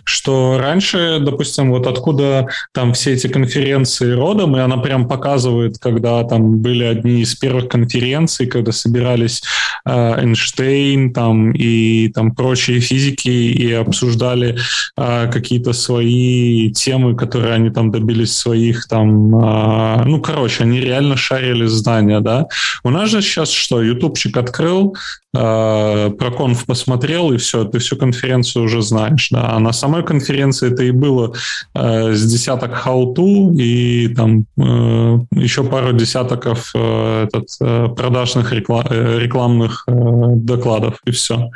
[0.04, 6.22] Что раньше, допустим, вот откуда там все эти конференции родом, и она прям показывает, когда
[6.24, 9.42] там были одни из первых конференций, когда собирались
[9.86, 14.58] э, Эйнштейн там и там прочие физики и обсуждали
[14.96, 21.16] э, какие-то свои темы, которые они там добились своих там, э, ну, короче, они реально
[21.16, 22.46] шарили здания, да.
[22.84, 24.96] У нас же сейчас что, ютубчик открыл,
[25.34, 29.50] э, про конф посмотрел, и все, ты всю конференцию уже знаешь, да.
[29.50, 31.32] А на самой конференции это и было
[31.74, 38.84] э, с десяток how-to и там э, еще пару десятков э, этот, э, продажных реклам,
[38.90, 39.92] э, рекламных э,
[40.34, 41.50] докладов, и все.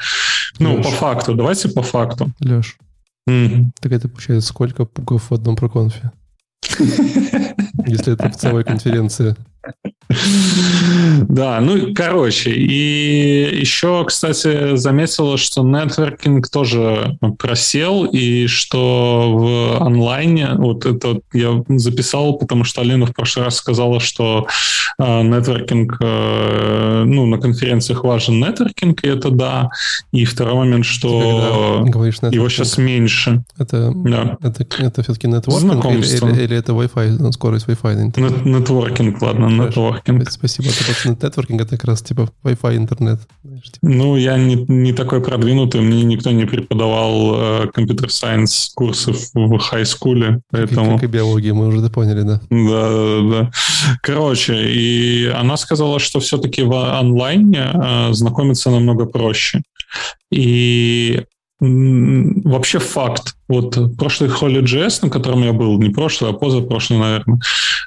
[0.60, 0.84] Ну, Леш.
[0.84, 2.30] по факту, давайте по факту.
[2.38, 2.76] Леш,
[3.28, 3.70] mm.
[3.80, 6.12] так это получается сколько пуков в одном проконфе?
[7.88, 9.34] Если это в целой конференции.
[11.28, 20.50] Да, ну, короче, и еще, кстати, заметила, что нетворкинг тоже просел, и что в онлайне,
[20.56, 24.46] вот это я записал, потому что Алина в прошлый раз сказала, что
[24.98, 29.70] э, нетворкинг, э, ну, на конференциях важен нетворкинг, и это да.
[30.12, 33.42] И второй момент, что говоришь его сейчас меньше.
[33.58, 34.36] Это, да.
[34.42, 38.44] это, это все-таки нетворкинг или, или, или это Wi-Fi, скорость Wi-Fi?
[38.44, 40.30] Нетворкинг, ладно, нетворкинг нетворкинг.
[40.30, 40.68] Спасибо.
[40.68, 43.20] Это нетворкинг, это как раз типа Wi-Fi интернет.
[43.42, 43.78] Знаешь, типа.
[43.82, 50.40] Ну, я не, не такой продвинутый, мне никто не преподавал компьютер-сайенс э, курсов в хай-скуле,
[50.50, 50.92] поэтому...
[50.92, 52.40] Как, как и биологии, мы уже это поняли, да.
[52.50, 53.50] Да, да, да.
[54.02, 59.62] Короче, и она сказала, что все-таки в онлайне э, знакомиться намного проще.
[60.30, 61.24] И
[61.60, 63.36] вообще факт.
[63.48, 67.38] Вот прошлый Holy.js, на котором я был, не прошлый, а позапрошлый, наверное,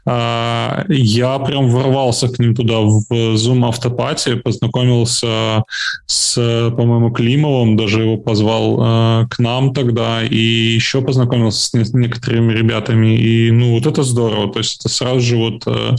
[0.06, 5.64] а, я прям ворвался к ним туда в Zoom автопати, познакомился
[6.06, 6.36] с,
[6.76, 13.18] по-моему, Климовым, даже его позвал а, к нам тогда, и еще познакомился с некоторыми ребятами,
[13.18, 15.96] и ну вот это здорово, то есть это сразу же вот э,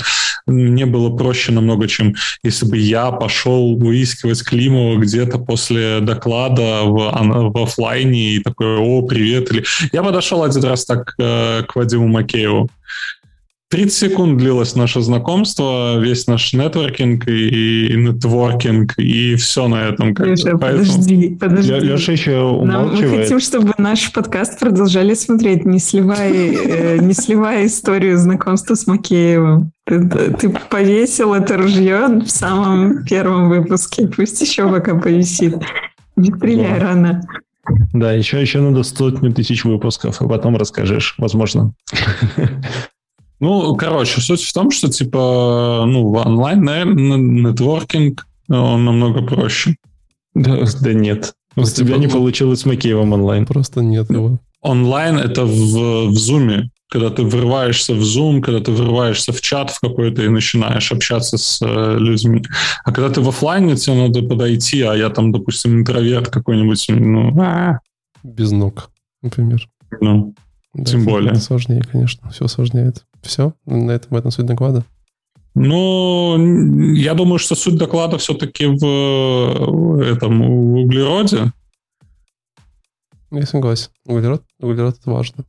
[0.46, 7.52] мне было проще намного, чем если бы я пошел выискивать Климова где-то после доклада в,
[7.52, 9.64] в офлайне и такой, о, привет, или...
[9.92, 12.68] Я подошел один раз так э, к Вадиму Макееву.
[13.70, 20.14] 30 секунд длилось наше знакомство, весь наш нетворкинг и, и нетворкинг, и все на этом.
[20.14, 20.84] Как Леша, Поэтому...
[20.84, 21.72] подожди, подожди.
[21.74, 23.02] Леша еще умалчивает.
[23.02, 28.74] Нам, мы хотим, чтобы наш подкаст продолжали смотреть, не сливая, э, не сливая историю знакомства
[28.74, 29.70] с Макеевым.
[29.84, 34.08] Ты, ты повесил это ружье в самом первом выпуске.
[34.08, 35.56] Пусть еще пока повисит.
[36.16, 37.20] Не стреляй рано.
[37.92, 41.74] Да, еще, еще надо сотню тысяч выпусков, а потом расскажешь, возможно.
[43.40, 46.64] Ну, короче, суть в том, что, типа, ну, онлайн
[47.44, 49.76] нетворкинг, он намного проще.
[50.34, 51.34] Да, да нет.
[51.54, 53.46] У тебя типа, не получилось с Макеевым онлайн.
[53.46, 54.40] Просто нет его.
[54.60, 56.64] Онлайн— это в, в Zoom.
[56.90, 61.36] Когда ты врываешься в Zoom, когда ты врываешься в чат в какой-то и начинаешь общаться
[61.36, 62.42] с э, людьми.
[62.84, 67.38] А когда ты в офлайне, тебе надо подойти, а я там, допустим, интроверт какой-нибудь, ну...
[67.40, 67.80] А.
[68.22, 68.90] Без ног,
[69.22, 69.68] например.
[70.00, 70.34] Ну,
[70.74, 71.34] да, тем более.
[71.36, 73.04] Сложнее, конечно, все усложняет.
[73.22, 73.52] Все?
[73.66, 74.84] На этом, в этом суть доклада?
[75.54, 81.52] Ну, я думаю, что суть доклада все-таки в этом в углероде.
[83.30, 83.90] Я согласен.
[84.06, 85.44] Углерод, углерод это важно.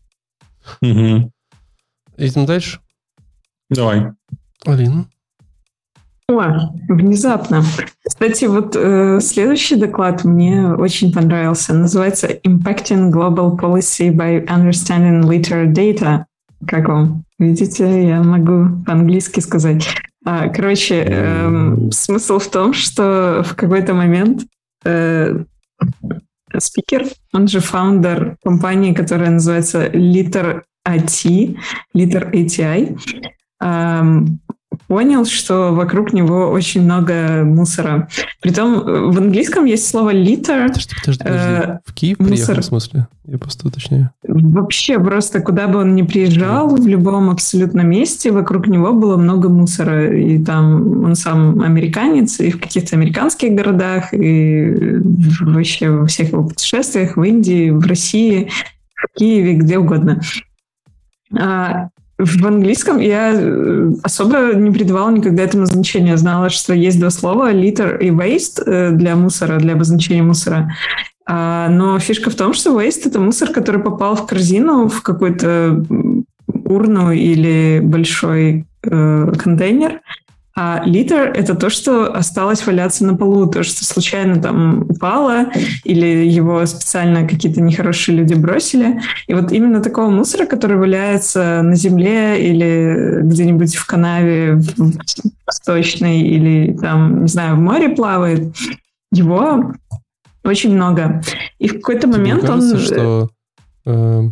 [0.81, 1.31] Угу.
[2.17, 2.79] Идем дальше?
[3.69, 4.11] Давай.
[4.65, 5.07] Алина.
[6.29, 7.63] О, внезапно.
[8.07, 11.73] Кстати, вот э, следующий доклад мне очень понравился.
[11.73, 16.25] Называется Impacting Global Policy by Understanding Liter Data.
[16.67, 17.23] Как вам?
[17.39, 19.87] Видите, я могу по-английски сказать.
[20.25, 24.43] А, короче, э, смысл в том, что в какой-то момент
[24.85, 25.43] э,
[26.57, 31.57] спикер, он же фаундер компании, которая называется Liter IT,
[31.95, 32.97] Liter ATI,
[34.87, 38.07] понял, что вокруг него очень много мусора.
[38.41, 40.67] Притом э, в английском есть слово litter.
[40.67, 41.47] Подожди, подожди, подожди.
[41.63, 42.33] Э, в Киев мусор.
[42.33, 43.07] приехал, в смысле?
[43.25, 44.09] Я просто уточняю.
[44.27, 49.49] Вообще просто куда бы он ни приезжал, в любом абсолютно месте, вокруг него было много
[49.49, 50.15] мусора.
[50.15, 54.99] И там он сам американец, и в каких-то американских городах, и
[55.41, 58.49] вообще во всех его путешествиях в Индии, в России,
[58.95, 60.21] в Киеве, где угодно.
[61.37, 61.89] А,
[62.19, 66.17] в английском я э, особо не придавала никогда этому значения.
[66.17, 70.75] Знала, что есть два слова liter и waste э, для мусора, для обозначения мусора.
[71.25, 75.85] А, но фишка в том, что waste— это мусор, который попал в корзину, в какую-то
[76.65, 80.01] урну или большой э, контейнер,
[80.55, 85.47] а литр— это то, что осталось валяться на полу, то, что случайно там упало,
[85.83, 89.01] или его специально какие-то нехорошие люди бросили.
[89.27, 94.93] И вот именно такого мусора, который валяется на земле или где-нибудь в канаве в
[95.49, 98.55] сточной или там, не знаю, в море плавает,
[99.11, 99.73] его
[100.43, 101.21] очень много.
[101.59, 102.81] И в какой-то Тебе момент кажется, он...
[102.81, 103.29] что
[103.85, 104.29] э,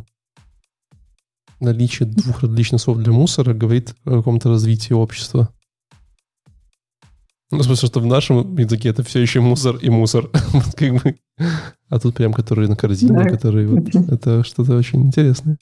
[1.60, 5.50] наличие двух различных слов для мусора говорит о каком-то развитии общества?
[7.50, 10.30] Ну, в смысле, что в нашем языке это все еще мусор и мусор.
[10.52, 11.16] вот как бы.
[11.90, 13.30] А тут прям, которые на корзине, да.
[13.30, 13.96] которые вот...
[14.12, 15.58] Это что-то очень интересное.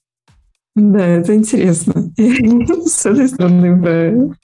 [0.76, 2.12] Да, это интересно.
[2.86, 4.36] С этой стороны, про,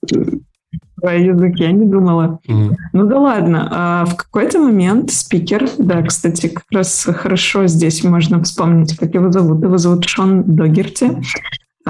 [0.96, 2.40] про язык я не думала.
[2.48, 2.76] Mm.
[2.94, 3.68] Ну да ладно.
[3.72, 9.32] А в какой-то момент спикер, да, кстати, как раз хорошо здесь можно вспомнить, как его
[9.32, 9.64] зовут.
[9.64, 11.22] Его зовут Шон Догерти.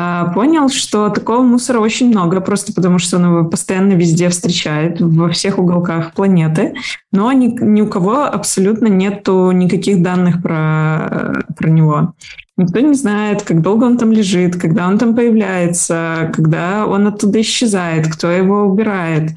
[0.03, 4.99] А, понял, что такого мусора очень много, просто потому что он его постоянно везде встречает,
[4.99, 6.73] во всех уголках планеты,
[7.11, 12.13] но ни, ни у кого абсолютно нету никаких данных про, про него.
[12.57, 17.39] Никто не знает, как долго он там лежит, когда он там появляется, когда он оттуда
[17.41, 19.31] исчезает, кто его убирает.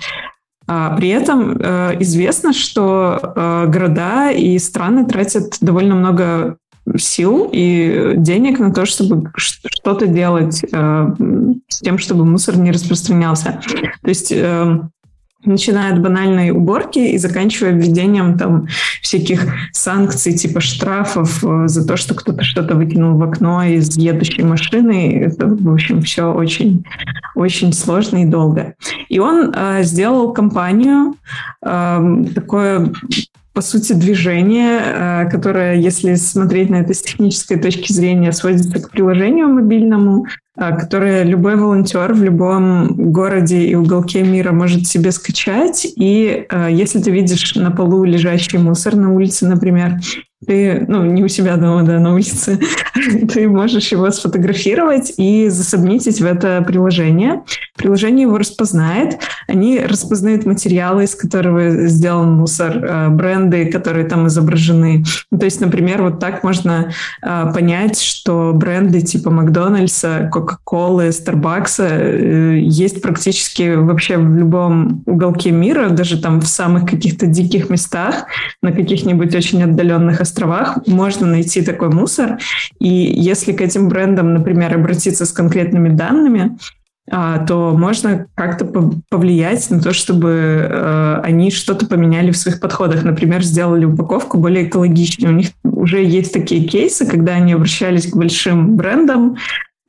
[0.67, 6.57] А при этом э, известно, что э, города и страны тратят довольно много
[6.97, 11.15] сил и денег на то, чтобы что-то делать э,
[11.69, 13.61] с тем, чтобы мусор не распространялся.
[14.03, 14.81] То есть э,
[15.45, 18.67] начиная от банальной уборки и заканчивая введением там
[19.03, 24.45] всяких санкций типа штрафов э, за то, что кто-то что-то выкинул в окно из едущей
[24.45, 25.25] машины.
[25.25, 26.85] Это, в общем, все очень,
[27.35, 28.75] очень сложно и долго.
[29.09, 31.15] И он э, сделал компанию,
[31.63, 32.93] э, такое
[33.55, 38.91] по сути, движение, э, которое, если смотреть на это с технической точки зрения, сводится к
[38.91, 40.27] приложению мобильному,
[40.57, 45.87] э, которое любой волонтер в любом городе и уголке мира может себе скачать.
[45.97, 49.99] И э, если ты видишь на полу лежащий мусор на улице, например,
[50.47, 52.59] ты, ну, не у себя дома, да, на улице,
[53.33, 57.43] ты можешь его сфотографировать и засобмитить в это приложение.
[57.77, 59.19] Приложение его распознает.
[59.49, 65.05] Они распознают материалы, из которого сделан мусор, э, бренды, которые там изображены.
[65.31, 73.01] То есть, например, вот так можно понять, что бренды типа Макдональдса, Кока-Колы, Старбакса э, есть
[73.01, 78.27] практически вообще в любом уголке мира, даже там в самых каких-то диких местах,
[78.63, 82.39] на каких-нибудь очень отдаленных островах можно найти такой мусор.
[82.79, 86.57] И если к этим брендам, например, обратиться с конкретными данными,
[87.11, 88.65] а, то можно как-то
[89.11, 93.05] повлиять на то, чтобы э, они что-то поменяли в своих подходах.
[93.05, 95.29] Например, сделали упаковку более экологичной.
[95.29, 99.37] У них уже есть такие кейсы, когда они обращались к большим брендам,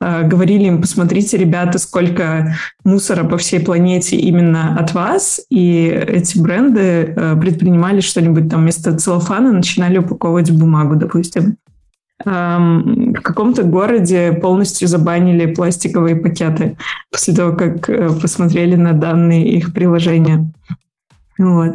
[0.00, 2.54] говорили им, посмотрите, ребята, сколько
[2.84, 8.96] мусора по всей планете именно от вас, и эти бренды э, предпринимали что-нибудь там вместо
[8.96, 11.56] целлофана, начинали упаковывать бумагу, допустим
[12.24, 16.76] в каком-то городе полностью забанили пластиковые пакеты
[17.10, 20.50] после того, как э, посмотрели на данные их приложения.
[21.38, 21.74] Вот.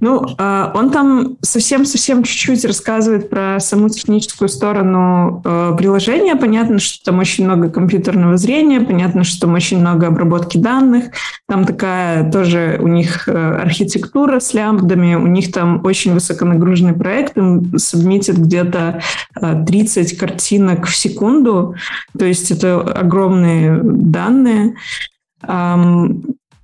[0.00, 6.36] Ну, а, он там совсем-совсем чуть-чуть рассказывает про саму техническую сторону э, приложения.
[6.36, 11.06] Понятно, что там очень много компьютерного зрения, понятно, что там очень много обработки данных.
[11.46, 17.36] Там такая тоже у них э, архитектура с лямбдами, у них там очень высоконагруженный проект,
[17.36, 19.02] им сабмитит где-то
[19.34, 21.74] 30 э, картинок в секунду,
[22.18, 24.76] то есть это огромные данные.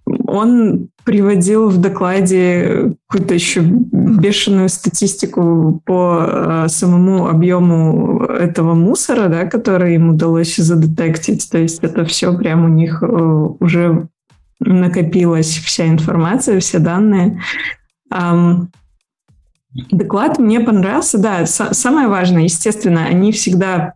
[0.07, 9.47] Он приводил в докладе какую-то еще бешеную статистику по э, самому объему этого мусора, да,
[9.47, 11.49] который им удалось задетектить.
[11.51, 14.09] То есть это все прям у них э, уже
[14.61, 17.41] накопилась вся информация, все данные.
[19.91, 23.95] Доклад мне понравился, да, самое важное, естественно, они всегда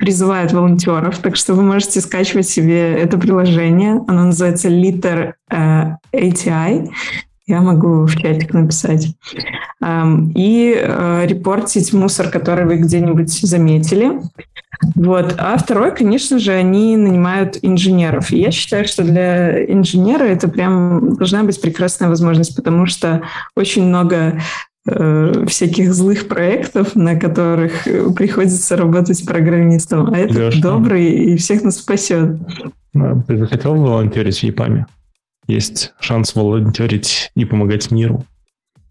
[0.00, 4.02] призывает волонтеров, так что вы можете скачивать себе это приложение.
[4.08, 6.90] Оно называется Liter uh, э, ATI.
[7.46, 9.14] Я могу в чатик написать.
[9.82, 14.20] Um, и uh, репортить мусор, который вы где-нибудь заметили.
[14.94, 15.34] Вот.
[15.38, 18.30] А второй, конечно же, они нанимают инженеров.
[18.30, 23.22] И я считаю, что для инженера это прям должна быть прекрасная возможность, потому что
[23.54, 24.40] очень много
[24.86, 27.84] Э, всяких злых проектов, на которых
[28.16, 32.38] приходится работать программистом, а этот Леша, добрый и всех нас спасет.
[33.26, 34.86] Ты захотел волонтерить в ЕПАМе?
[35.46, 38.24] Есть шанс волонтерить и помогать миру.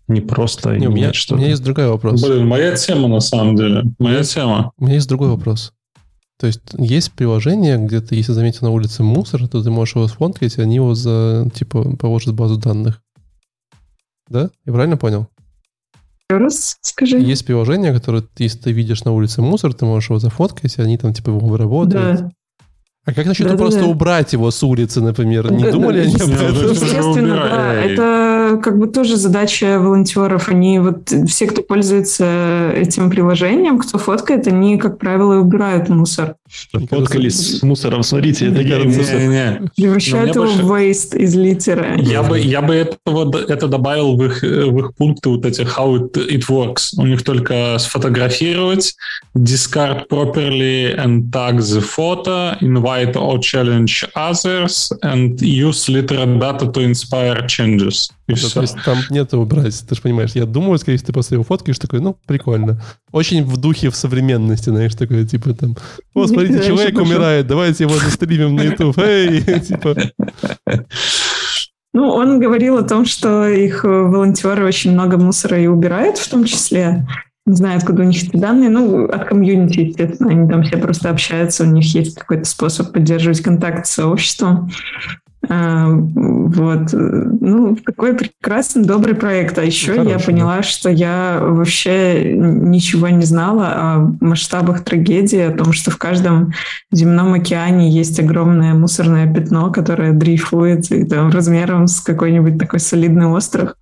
[0.08, 2.22] Не просто Не, у, меня, что у меня есть другой вопрос.
[2.24, 3.84] Блин, моя тема на самом деле.
[3.98, 4.72] Моя тема.
[4.78, 5.74] У меня есть другой вопрос.
[6.40, 10.08] То есть есть приложение, где ты, если заметил на улице мусор, то ты можешь его
[10.08, 13.02] сфоткать, и они его за, типа, положат в базу данных.
[14.30, 14.50] Да?
[14.66, 15.28] Я правильно понял?
[16.38, 17.18] Раз скажи.
[17.18, 20.98] Есть приложение, которое, если ты видишь на улице мусор, ты можешь его зафоткать, и они
[20.98, 22.20] там типа его выработают.
[22.22, 22.32] Да.
[23.06, 23.86] А как насчет да, просто да.
[23.88, 25.52] убрать его с улицы, например?
[25.52, 26.72] Не да, думали да, они об этом?
[26.72, 27.74] Естественно, да.
[27.74, 30.50] Это как бы тоже задача волонтеров.
[30.50, 36.36] Они вот все, кто пользуется этим приложением, кто фоткает, они, как правило, убирают мусор.
[36.90, 39.20] Фоткались с мусором, смотрите, это я мусор.
[39.22, 41.98] Не, Превращают его в waste из литера.
[41.98, 45.96] Я бы, я бы этого, это добавил в их, в их пункты вот эти how
[45.96, 46.90] it, it works.
[46.98, 48.96] У них только сфотографировать,
[49.36, 56.82] discard properly and tag the photo, invite or challenge others and use literal data to
[56.82, 58.10] inspire changes.
[58.28, 58.50] И все.
[58.50, 60.32] То есть там нет убрать, ты же понимаешь.
[60.36, 62.82] Я думаю, скорее всего, ты просто его фоткаешь, такой, ну, прикольно.
[63.12, 65.76] Очень в духе в современности, знаешь, такое, типа там,
[66.14, 69.96] о, смотрите, человек умирает, давайте его застримим на YouTube, эй, типа...
[71.92, 76.46] Ну, он говорил о том, что их волонтеры очень много мусора и убирают в том
[76.46, 77.08] числе.
[77.48, 81.10] Не знаю, откуда у них эти данные, ну, от комьюнити, естественно, они там все просто
[81.10, 84.70] общаются, у них есть какой-то способ поддерживать контакт с сообществом.
[85.48, 86.90] А, вот.
[86.92, 89.58] Ну, такой прекрасный, добрый проект.
[89.58, 90.64] А еще Хороший, я поняла, да.
[90.64, 96.54] что я вообще ничего не знала о масштабах трагедии, о том, что в каждом
[96.92, 103.28] земном океане есть огромное мусорное пятно, которое дрейфует и там размером с какой-нибудь такой солидный
[103.28, 103.76] остров.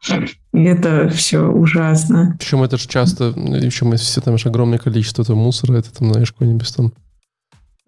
[0.54, 2.36] И это все ужасно.
[2.40, 6.32] Причем это же часто, мы все там же огромное количество этого мусора, это там, знаешь,
[6.32, 7.07] какой-нибудь там Э,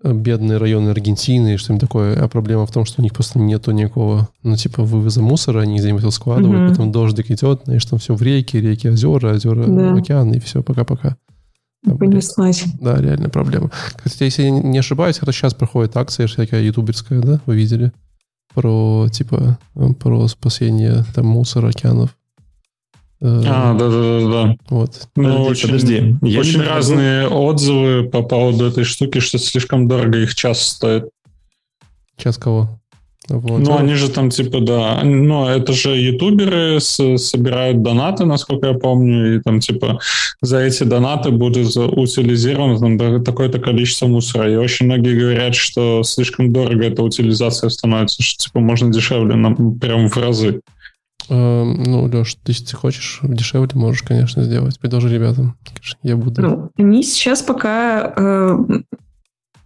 [0.04, 2.22] бедные районы Аргентины и что-нибудь такое.
[2.22, 5.78] А проблема в том, что у них просто нету никакого, ну, типа, вывоза мусора, они
[5.78, 9.94] где-нибудь его складывают, потом дождик идет, знаешь, там все в реки, реки, озера, озера, да.
[9.94, 11.18] океаны, и все, пока-пока.
[11.98, 12.66] Понеслась.
[12.82, 13.72] Да, реальная проблема.
[13.96, 17.92] Кстати, если я не ошибаюсь, это сейчас проходит акция всякая ютуберская, да, вы видели?
[18.54, 19.58] Про, типа,
[20.00, 22.16] про спасение там мусора, океанов.
[23.22, 24.56] Э, а, да-да-да.
[24.70, 25.08] Вот.
[25.16, 26.18] Ну, подожди, очень, подожди.
[26.22, 31.10] Я очень разные отзывы по поводу этой штуки, что слишком дорого их час стоит.
[32.18, 32.80] Час кого?
[33.30, 33.60] Вот.
[33.60, 38.74] Ну, они же там, типа, да, но это же ютуберы с, собирают донаты, насколько я
[38.74, 40.00] помню, и там, типа,
[40.42, 44.52] за эти донаты будет утилизировано там, такое-то количество мусора.
[44.52, 49.78] И очень многие говорят, что слишком дорого эта утилизация становится, что, типа, можно дешевле, нам
[49.78, 50.62] прям в разы.
[51.30, 54.80] Эм, ну, Леш, ты, если хочешь дешевле, можешь, конечно, сделать.
[54.80, 55.56] Предложи ребятам.
[56.04, 56.42] Я буду.
[56.42, 58.58] Ну, они сейчас пока э,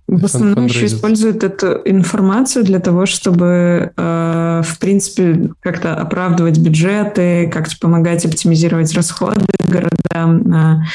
[0.07, 7.49] в основном еще используют эту информацию для того, чтобы, э, в принципе, как-то оправдывать бюджеты,
[7.51, 10.85] как-то помогать оптимизировать расходы городам на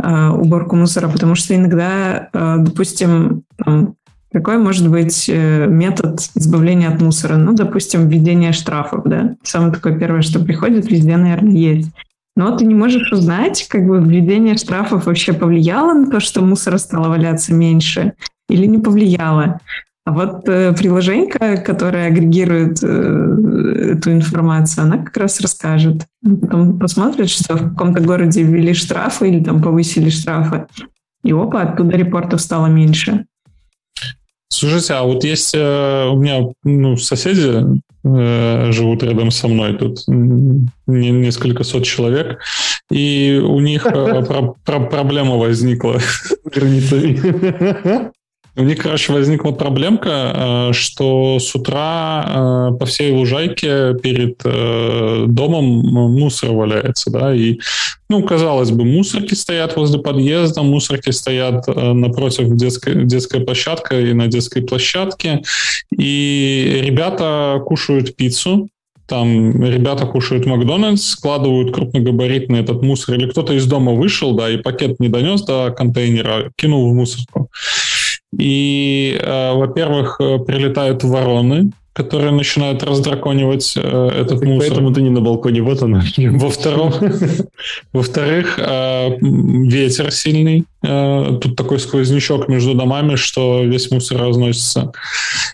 [0.00, 3.94] э, уборку мусора, потому что иногда, э, допустим, там,
[4.32, 7.36] какой может быть э, метод избавления от мусора?
[7.36, 9.36] Ну, допустим, введение штрафов, да?
[9.42, 11.90] Самое такое первое, что приходит, везде, наверное, есть.
[12.36, 16.78] Но ты не можешь узнать, как бы введение штрафов вообще повлияло на то, что мусора
[16.78, 18.12] стало валяться меньше
[18.48, 19.60] или не повлияло.
[20.04, 26.06] А вот э, приложение, которое агрегирует э, эту информацию, она как раз расскажет.
[26.22, 30.66] Потом посмотрит, что в каком-то городе ввели штрафы или там повысили штрафы.
[31.24, 33.26] И опа, оттуда репортов стало меньше.
[34.50, 37.64] Слушайте, а вот есть э, у меня ну, соседи
[38.04, 42.40] э, живут рядом со мной, тут не, несколько сот человек,
[42.90, 43.90] и у них э,
[44.26, 46.00] про, про, проблема возникла.
[46.44, 48.10] Границами.
[48.58, 52.24] У них, короче, возникла проблемка, э, что с утра
[52.72, 57.60] э, по всей лужайке перед э, домом мусор валяется, да, и,
[58.10, 64.26] ну, казалось бы, мусорки стоят возле подъезда, мусорки стоят напротив детской, детской площадки и на
[64.26, 65.42] детской площадке,
[65.96, 68.68] и ребята кушают пиццу,
[69.06, 74.56] там ребята кушают Макдональдс, складывают крупногабаритный этот мусор, или кто-то из дома вышел, да, и
[74.56, 77.50] пакет не донес до контейнера, кинул в мусорку.
[78.36, 84.68] И, э, во-первых, э, прилетают вороны, которые начинают раздраконивать э, этот так мусор.
[84.68, 86.02] Поэтому ты не на балконе, вот она.
[86.16, 87.02] Во-вторых,
[87.92, 90.64] во-вторых, э, ветер сильный.
[90.80, 94.92] Э, тут такой сквознячок между домами, что весь мусор разносится.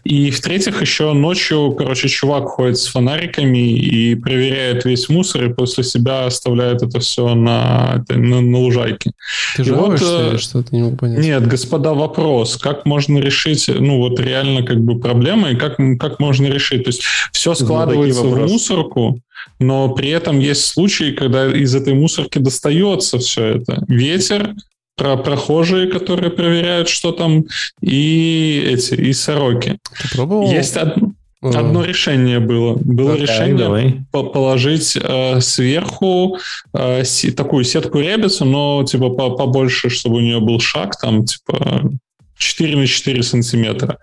[0.05, 5.83] И в-третьих, еще ночью, короче, чувак ходит с фонариками и проверяет весь мусор, и после
[5.83, 9.13] себя оставляет это все на, на, на лужайке.
[9.57, 10.77] Ты жалуешься вот, или что-то?
[10.77, 11.25] Не могу понять.
[11.25, 12.59] Нет, господа, вопрос.
[12.59, 16.85] Как можно решить, ну вот реально как бы проблемы, и как, как можно решить?
[16.85, 17.03] То есть
[17.33, 19.21] все складывается в мусорку,
[19.59, 23.83] но при этом есть случаи, когда из этой мусорки достается все это.
[23.89, 24.55] Ветер,
[24.97, 27.45] про прохожие, которые проверяют, что там,
[27.81, 29.79] и эти, и сороки.
[30.01, 30.51] Ты пробовал?
[30.51, 31.13] Есть одно,
[31.43, 32.75] одно решение было.
[32.77, 34.05] Было okay, решение давай.
[34.11, 36.39] положить э, сверху
[36.73, 41.25] э, си, такую сетку ребицу, но типа по, побольше, чтобы у нее был шаг, там
[41.25, 41.91] типа
[42.39, 43.99] 4 на 4 сантиметра.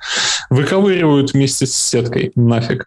[0.49, 2.31] Выковыривают вместе с сеткой.
[2.35, 2.85] Нафиг.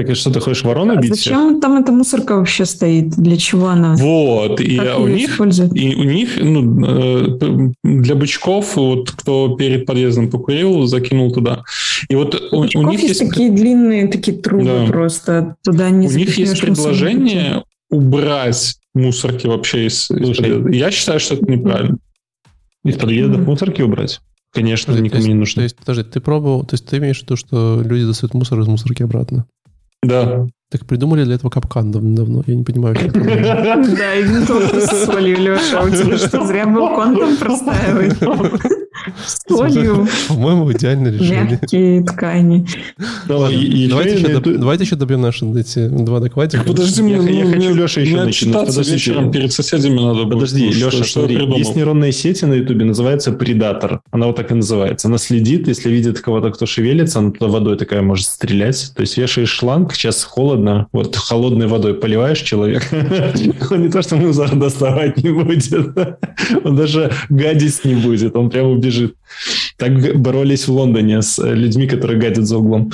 [0.00, 1.14] Так и что, ты хочешь ворону а бить?
[1.14, 3.10] Зачем там эта мусорка вообще стоит?
[3.10, 3.96] Для чего она?
[3.96, 10.30] Вот, и у них, и у них ну, э, для бычков, вот кто перед подъездом
[10.30, 11.64] покурил, закинул туда.
[12.08, 13.20] И вот у, у них есть...
[13.20, 14.86] такие длинные такие трубы да.
[14.86, 20.70] просто, туда не У них есть предложение убрать мусорки вообще из, из подъезда.
[20.70, 21.98] Я считаю, что это неправильно.
[22.84, 24.22] Из подъездов мусорки убрать?
[24.52, 25.60] Конечно, никому есть, не нужно.
[25.60, 28.60] То есть, подожди, ты пробовал, то есть ты имеешь в виду, что люди достают мусор
[28.60, 29.46] из мусорки обратно?
[30.02, 30.46] Да.
[30.70, 32.94] Так придумали для этого капкан давно, я не понимаю.
[33.12, 38.16] Да, и винтовку с солью, Леша, у тебя что, зря был контом простаивает?
[39.24, 40.06] С солью.
[40.28, 41.58] По-моему, идеальное решение.
[41.60, 42.66] Мягкие ткани.
[43.26, 46.62] Давайте еще добьем наши эти два докладика.
[46.62, 48.76] Подожди, мне я хочу Леша еще начинать.
[48.86, 50.34] вечером перед соседями надо будет.
[50.34, 54.02] Подожди, Леша, смотри, есть нейронная сеть на Ютубе, называется Предатор.
[54.12, 55.08] Она вот так и называется.
[55.08, 58.92] Она следит, если видит кого-то, кто шевелится, она туда водой такая может стрелять.
[58.94, 62.86] То есть вешаешь шланг, сейчас холодно, холодно, вот холодной водой поливаешь человека,
[63.70, 65.72] он не то, что мусор доставать не будет,
[66.64, 69.14] он даже гадить не будет, он прямо убежит.
[69.76, 72.92] Так боролись в Лондоне с людьми, которые гадят за углом.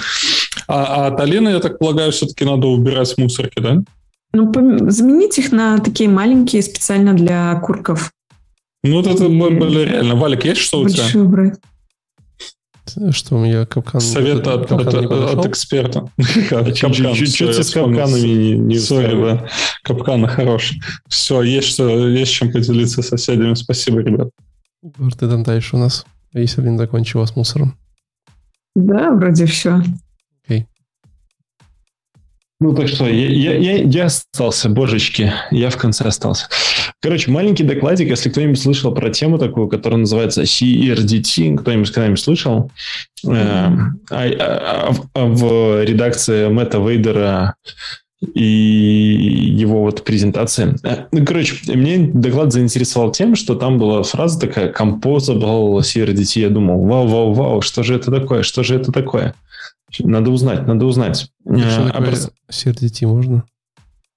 [0.68, 3.82] А, а от Алины, я так полагаю, все-таки надо убирать мусорки, да?
[4.32, 4.52] Ну,
[4.90, 8.10] заменить их на такие маленькие специально для курков.
[8.84, 10.14] Ну, вот это реально.
[10.14, 11.04] Валик, есть что у тебя?
[11.24, 11.58] Брать.
[13.10, 14.00] Что у меня капкан...
[14.00, 16.10] Совет от, от, от эксперта.
[16.18, 19.48] Чуть-чуть с капканами не Сори, да.
[19.82, 20.80] Капканы хорошие.
[21.08, 23.54] Все, есть, что, есть чем поделиться с соседями.
[23.54, 24.30] Спасибо, ребят.
[24.82, 26.06] Ты там дальше у нас.
[26.32, 27.76] Если не закончила с мусором.
[28.74, 29.82] Да, вроде все.
[30.44, 30.66] Окей.
[32.60, 36.48] Ну так что, я, я, я, я остался, божечки, я в конце остался.
[37.02, 42.70] Короче, маленький докладик, если кто-нибудь слышал про тему такую, которая называется CRDT, кто-нибудь когда-нибудь слышал,
[43.24, 43.80] mm-hmm.
[44.10, 47.54] а, а, а, в редакции Мэтта Вейдера
[48.34, 50.74] и его вот презентации.
[51.12, 56.40] Ну, короче, мне доклад заинтересовал тем, что там была фраза такая «composable CRDT».
[56.40, 59.34] Я думал, вау-вау-вау, что же это такое, что же это такое?
[59.98, 61.30] Надо узнать, надо узнать.
[61.44, 62.14] Что такое
[62.48, 63.44] а, CRDT можно?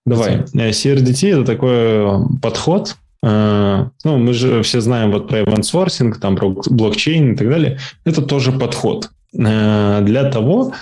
[0.10, 0.44] Давай.
[0.54, 7.34] CRDT– это такой подход, ну, мы же все знаем вот про event там про блокчейн
[7.34, 7.80] и так далее.
[8.06, 10.74] Это тоже подход для того,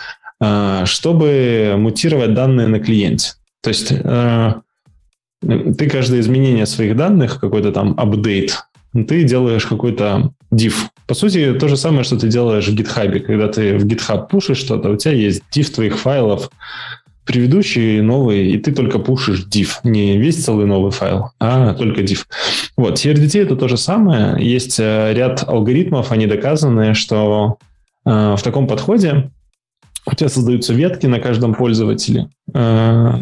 [0.85, 3.31] чтобы мутировать данные на клиенте.
[3.61, 8.57] То есть ты каждое изменение своих данных, какой-то там апдейт,
[8.93, 10.73] ты делаешь какой-то div.
[11.07, 13.19] По сути, то же самое, что ты делаешь в GitHub.
[13.19, 16.49] Когда ты в GitHub пушишь что-то, у тебя есть div твоих файлов,
[17.27, 19.69] предыдущие новые, и ты только пушишь div.
[19.83, 22.23] Не весь целый новый файл, а только div.
[22.77, 24.43] Вот, CRDT это то же самое.
[24.43, 27.57] Есть э, ряд алгоритмов, они доказаны, что
[28.05, 29.29] э, в таком подходе
[30.05, 32.29] у тебя создаются ветки на каждом пользователе.
[32.53, 33.13] Э,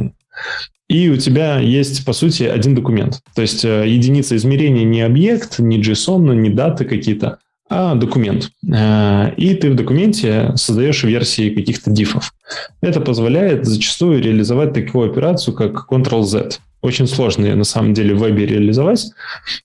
[0.88, 3.22] и у тебя есть, по сути, один документ.
[3.34, 7.40] То есть э, единица измерения не объект, не JSON, не даты какие-то,
[7.70, 8.52] а документ.
[8.72, 12.34] Э, и ты в документе создаешь версии каких-то дифов.
[12.82, 16.60] Это позволяет зачастую реализовать такую операцию, как Ctrl-Z.
[16.82, 19.12] Очень сложно на самом деле в вебе реализовать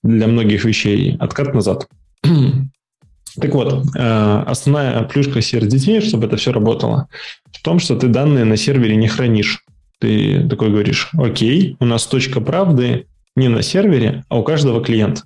[0.03, 1.17] для многих вещей.
[1.19, 1.89] Откат назад.
[3.41, 7.07] Так вот, э, основная плюшка CRDT, чтобы это все работало,
[7.53, 9.65] в том, что ты данные на сервере не хранишь.
[10.01, 13.07] Ты такой говоришь, окей, у нас точка правды
[13.37, 15.23] не на сервере, а у каждого клиента.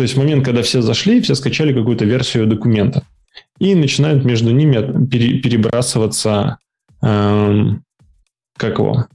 [0.00, 3.02] То есть в момент, когда все зашли, все скачали какую-то версию документа.
[3.58, 6.56] И начинают между ними перебрасываться,
[7.02, 7.84] эм,
[8.56, 9.08] как его,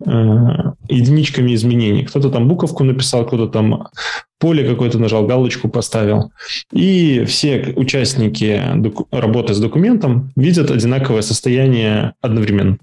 [0.00, 2.04] единичками изменений.
[2.04, 3.88] Кто-то там буковку написал, кто-то там
[4.38, 6.32] поле какое-то нажал, галочку поставил.
[6.72, 8.62] И все участники
[9.10, 12.78] работы с документом видят одинаковое состояние одновременно.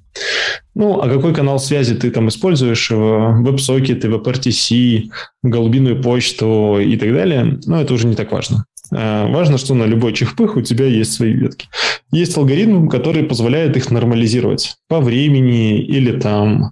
[0.76, 2.90] Ну, а какой канал связи ты там используешь?
[2.92, 5.10] Веб-сокеты, WebRTC,
[5.44, 7.60] голубиную почту и так далее?
[7.66, 8.66] Ну, это уже не так важно.
[8.92, 11.68] А, важно, что на любой чихпых у тебя есть свои ветки.
[12.12, 16.72] Есть алгоритм, который позволяет их нормализировать по времени или там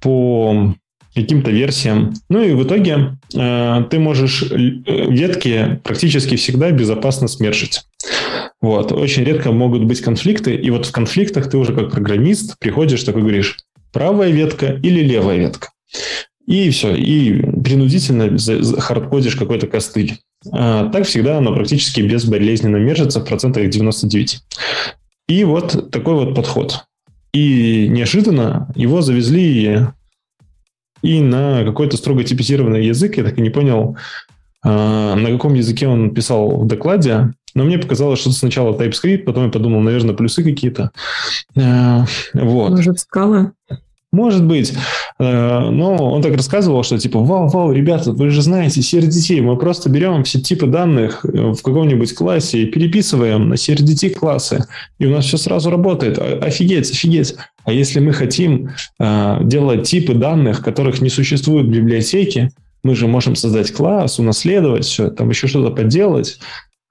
[0.00, 0.74] по
[1.14, 2.14] каким-то версиям.
[2.28, 7.82] Ну и в итоге э, ты можешь э, ветки практически всегда безопасно смержить.
[8.60, 8.92] Вот.
[8.92, 13.22] Очень редко могут быть конфликты, и вот в конфликтах ты уже как программист приходишь, такой
[13.22, 13.58] говоришь,
[13.92, 15.70] правая ветка или левая ветка.
[16.46, 18.36] И все, и принудительно
[18.80, 20.18] хардкодишь какой-то костыль.
[20.50, 24.40] А так всегда оно практически безболезненно мержится в процентах 99.
[25.28, 26.84] И вот такой вот подход.
[27.32, 29.86] И неожиданно его завезли
[31.02, 33.16] и на какой-то строго типизированный язык.
[33.16, 33.96] Я так и не понял,
[34.62, 37.32] а, на каком языке он писал в докладе.
[37.54, 40.90] Но мне показалось, что сначала TypeScript, потом я подумал, наверное, плюсы какие-то.
[41.56, 42.70] А, вот.
[42.70, 43.52] Может, скала?
[44.10, 44.72] Может быть.
[45.18, 49.90] Э, но он так рассказывал, что типа, вау-вау, ребята, вы же знаете CRDT, мы просто
[49.90, 54.66] берем все типы данных э, в каком-нибудь классе и переписываем на CRDT классы,
[54.98, 56.18] и у нас все сразу работает.
[56.18, 57.36] Офигеть, офигеть.
[57.64, 62.50] А если мы хотим э, делать типы данных, которых не существует в библиотеке,
[62.82, 66.38] мы же можем создать класс, унаследовать все, там еще что-то поделать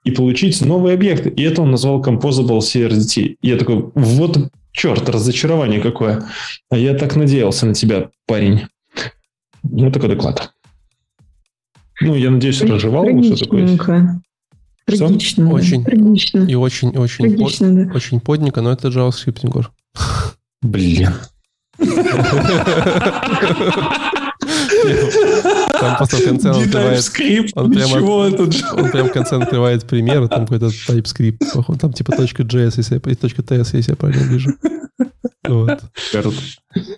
[0.04, 1.30] и получить новые объекты.
[1.30, 3.38] И это он назвал Composable CRDT.
[3.42, 4.38] И я такой, вот
[4.78, 6.24] черт, разочарование какое.
[6.70, 8.68] А я так надеялся на тебя, парень.
[9.64, 10.54] Ну, такой доклад.
[12.00, 14.22] Ну, я надеюсь, разжевал, что такое.
[14.86, 15.52] Трагично.
[15.52, 15.84] Очень.
[15.84, 16.46] Трагично.
[16.48, 17.96] И очень, очень, Трагично, под, да.
[17.96, 19.72] очень подненько, но это JavaScript, Егор.
[20.62, 21.14] Блин.
[25.80, 27.04] Там просто в конце он открывает...
[27.56, 32.96] Он прямо, он прямо в конце открывает пример, там какой-то TypeScript, там типа .js, если
[32.96, 34.52] я, .ts, если я правильно вижу.
[35.48, 35.80] Вот.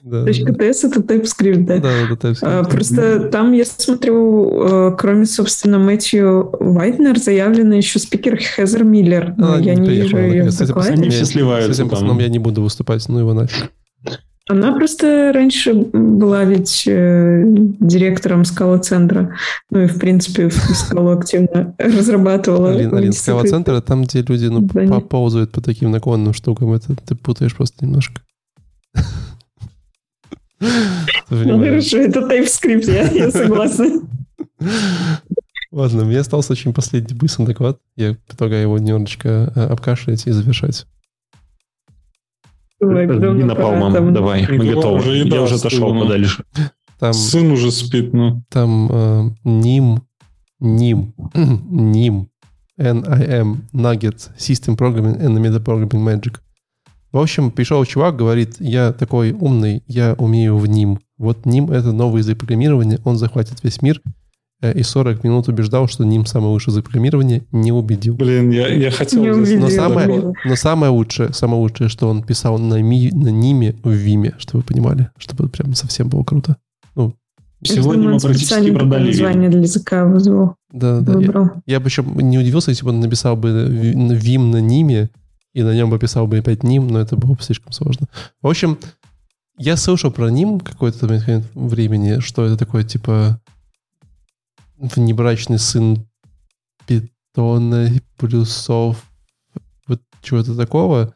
[0.04, 1.78] Да, Точка .ts это TypeScript, да?
[1.78, 2.40] Да, это TypeScript.
[2.42, 9.34] А, просто там я смотрю, э, кроме, собственно, Мэтью Вайтнер, заявлено еще спикер Хезер Миллер.
[9.38, 10.94] Но а, я не, не вижу ее в докладе.
[10.94, 11.74] Они все сливаются.
[11.74, 13.72] С этим пацаном я не буду выступать, ну его нафиг.
[14.50, 19.36] Она просто раньше была ведь э, директором скала-центра.
[19.70, 22.72] Ну и, в принципе, скалу активно разрабатывала.
[22.72, 27.56] Алин, Алин скала-центр, там, где люди ну, поползают по таким наклонным штукам, это ты путаешь
[27.56, 28.22] просто немножко.
[31.30, 34.02] Ну хорошо, это TypeScript, я, я согласна.
[35.72, 37.80] Ладно, мне остался очень последний быстрый доклад.
[37.96, 40.86] Я предлагаю его немножечко э, обкашлять и завершать.
[42.80, 45.00] Давай, не напал, мам, давай, мы готовы.
[45.00, 46.44] Уже Я уже отошел подальше.
[47.00, 48.44] Там, Сын уже спит, ну.
[48.50, 50.02] там э, NIM,
[50.62, 52.26] NIM, NIM,
[52.78, 56.40] NIM, Nugget, System Programming and Meta Programming Magic.
[57.14, 61.00] В общем, пришел чувак, говорит, я такой умный, я умею в NIM.
[61.18, 64.02] Вот NIM— это новый язык программирования, он захватит весь мир.
[64.62, 68.16] Э, И 40 минут убеждал, что NIM самый лучший язык программирования, не убедил.
[68.16, 69.22] Блин, я, я хотел...
[69.22, 69.62] Не увидел.
[69.62, 73.90] Но самое, но самое лучшее, самое лучшее, что он писал на, ми, на Ниме в
[73.92, 76.58] Виме, чтобы вы понимали, чтобы прям совсем было круто.
[77.62, 81.12] Сегодня Я думаю, мы он практически продали название для языка вызвал, Да, да.
[81.12, 81.50] Я, выбрал.
[81.66, 85.10] я бы еще не удивился, если бы он написал бы ви- на Vim на Ниме,
[85.54, 88.08] и на нем бы писал бы опять Ним, но это было бы слишком сложно.
[88.42, 88.78] В общем,
[89.58, 91.06] я слышал про Ним какое-то
[91.54, 93.42] времени, что это такое, типа,
[94.80, 96.08] внебрачный сын
[96.88, 99.06] питона, плюсов,
[99.88, 101.14] вот чего-то такого.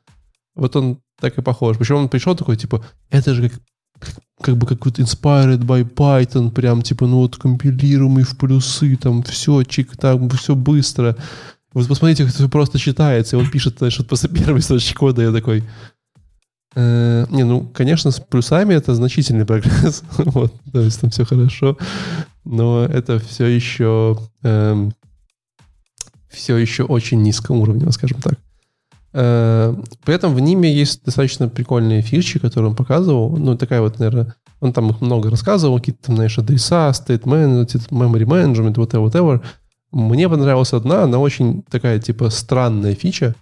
[0.56, 1.78] Вот он так и похож.
[1.78, 3.62] Причем он пришел такой, типа, это же как,
[4.00, 9.24] как, как бы какой-то inspired by Python, прям, типа, ну вот компилируемый в плюсы, там,
[9.24, 11.16] все, чик, там, все быстро.
[11.74, 13.36] Вот посмотрите, как это просто читается.
[13.36, 15.64] И он пишет, знаешь, вот после первой строчки кода я такой...
[16.76, 20.04] «Э, не, ну, конечно, с плюсами это значительный прогресс.
[20.18, 21.78] вот, то есть там все хорошо.
[22.46, 24.18] Но это все еще...
[24.44, 24.94] эм,
[26.30, 28.40] все еще очень низкоуровнево, скажем так.
[29.14, 33.38] Э, При этом в Ниме есть достаточно прикольные фичи, которые он показывал.
[33.38, 37.90] Ну, такая вот, наверное, он там их много рассказывал, какие-то там, знаешь, адреса, state management,
[37.90, 39.44] memory management, whatever, whatever.
[39.92, 43.36] Мне понравилась одна, она очень такая, типа, странная фича.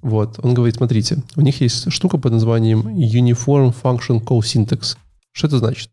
[0.00, 4.96] Вот, он говорит, смотрите, у них есть штука под названием Uniform Function Call Syntax.
[5.32, 5.90] Что это значит?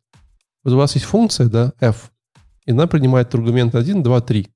[0.63, 2.09] Вот у вас есть функция, да, f,
[2.67, 4.47] и она принимает аргумент 1, 2, 3.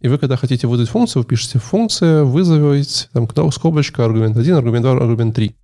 [0.00, 4.82] И вы, когда хотите вызвать функцию, вы пишете функция, вызовить, там, скобочка, аргумент 1, аргумент
[4.82, 5.56] 2, аргумент 3.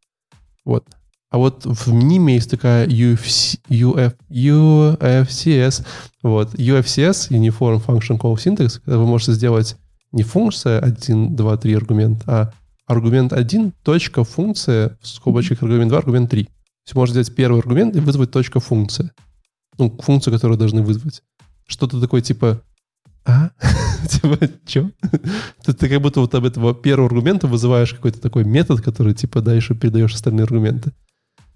[0.64, 0.84] Вот.
[1.30, 5.84] А вот в ниме есть такая UFC, UF, UFCS,
[6.22, 9.76] вот, UFCS, Uniform Function Call Syntax, когда вы можете сделать
[10.12, 12.52] не функция 1, 2, 3 аргумент, а
[12.86, 16.44] аргумент 1, точка, функция, в скобочках аргумент 2, аргумент 3.
[16.44, 16.50] То
[16.86, 19.10] есть можно взять первый аргумент и вызвать точка функция.
[19.78, 21.22] Ну, функцию, которую должны вызвать.
[21.66, 22.62] Что-то такое типа
[23.26, 23.51] а?
[24.09, 24.90] типа, что?
[25.64, 29.40] Ты, ты как будто вот об этого первого аргумента вызываешь какой-то такой метод, который типа
[29.40, 30.93] дальше передаешь остальные аргументы.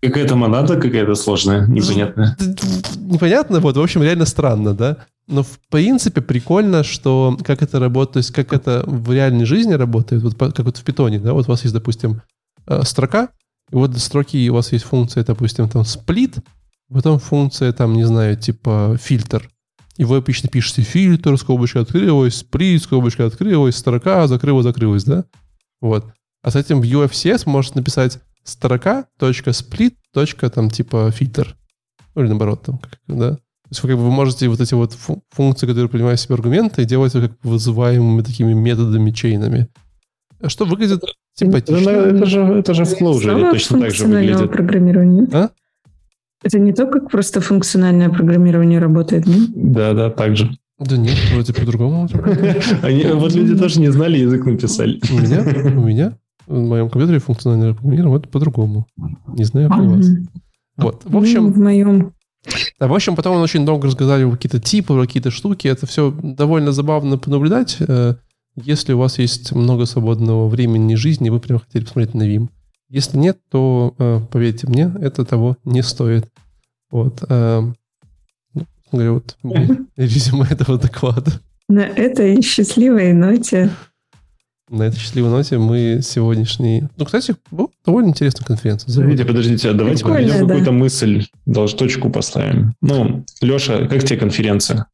[0.03, 2.37] Какая-то монада какая-то сложная, непонятная.
[2.97, 4.97] Непонятно, вот, в общем, реально странно, да?
[5.29, 9.75] Но в принципе прикольно, что как это работает, то есть как это в реальной жизни
[9.75, 12.23] работает, вот как вот в питоне, да, вот у вас есть, допустим,
[12.67, 13.29] э, строка,
[13.71, 16.37] и вот строки у вас есть функция, допустим, там сплит,
[16.93, 19.51] потом функция, там, не знаю, типа фильтр.
[19.97, 25.25] И вы обычно пишете фильтр, скобочка открылась, сплит, скобочка открылась, строка, закрылась, закрылась, да?
[25.81, 26.07] Вот.
[26.43, 31.57] А с этим в UFCS можете написать строка, точка, сплит, точка, там, типа, фильтр.
[32.15, 33.35] Ну, или наоборот, там, как, да?
[33.35, 36.23] То есть вы, как бы, вы можете вот эти вот фу- функции, которые принимают в
[36.23, 39.69] себя аргументы, делать их как бы вызываемыми такими методами, чейнами.
[40.47, 41.91] Что выглядит Это, симпатично.
[41.91, 44.51] это же, это же в Clojure точно так же выглядит.
[44.51, 45.29] программирования.
[45.33, 45.51] А?
[46.43, 49.51] Это не то, как просто функциональное программирование работает, нет?
[49.55, 50.51] Да, да, так же.
[50.79, 52.09] Да нет, вроде по-другому.
[52.83, 54.99] Они, вот люди тоже не знали, язык написали.
[55.11, 55.43] У меня,
[55.77, 58.87] у меня, в моем компьютере функциональное программирование это по-другому.
[59.29, 60.07] Не знаю, как у вас.
[60.79, 61.05] Вот.
[61.05, 62.15] В Ну, общем, в моем
[62.79, 65.69] Да, в общем, потом он очень долго разговаривал какие-то типы, какие-то штуки.
[65.69, 67.77] Это все довольно забавно понаблюдать.
[67.81, 68.15] Э,
[68.57, 72.49] Если у вас есть много свободного времени и жизни, вы прям хотели посмотреть на Vim.
[72.91, 76.27] Если нет, то, э, поверьте мне, это того не стоит.
[76.91, 77.23] Вот.
[77.29, 77.61] э,
[78.53, 79.37] ну, говорю, вот
[79.97, 81.31] резюме этого доклада.
[81.69, 83.71] на этой счастливой ноте
[84.69, 86.83] На этой счастливой ноте мы сегодняшний...
[86.97, 88.93] Ну, кстати, был довольно интересная конференция.
[88.93, 90.55] Подождите, подождите, а давайте Прикольно, проведем да.
[90.55, 92.75] какую-то мысль, даже точку поставим.
[92.83, 94.87] Ну, Леша, как тебе конференция?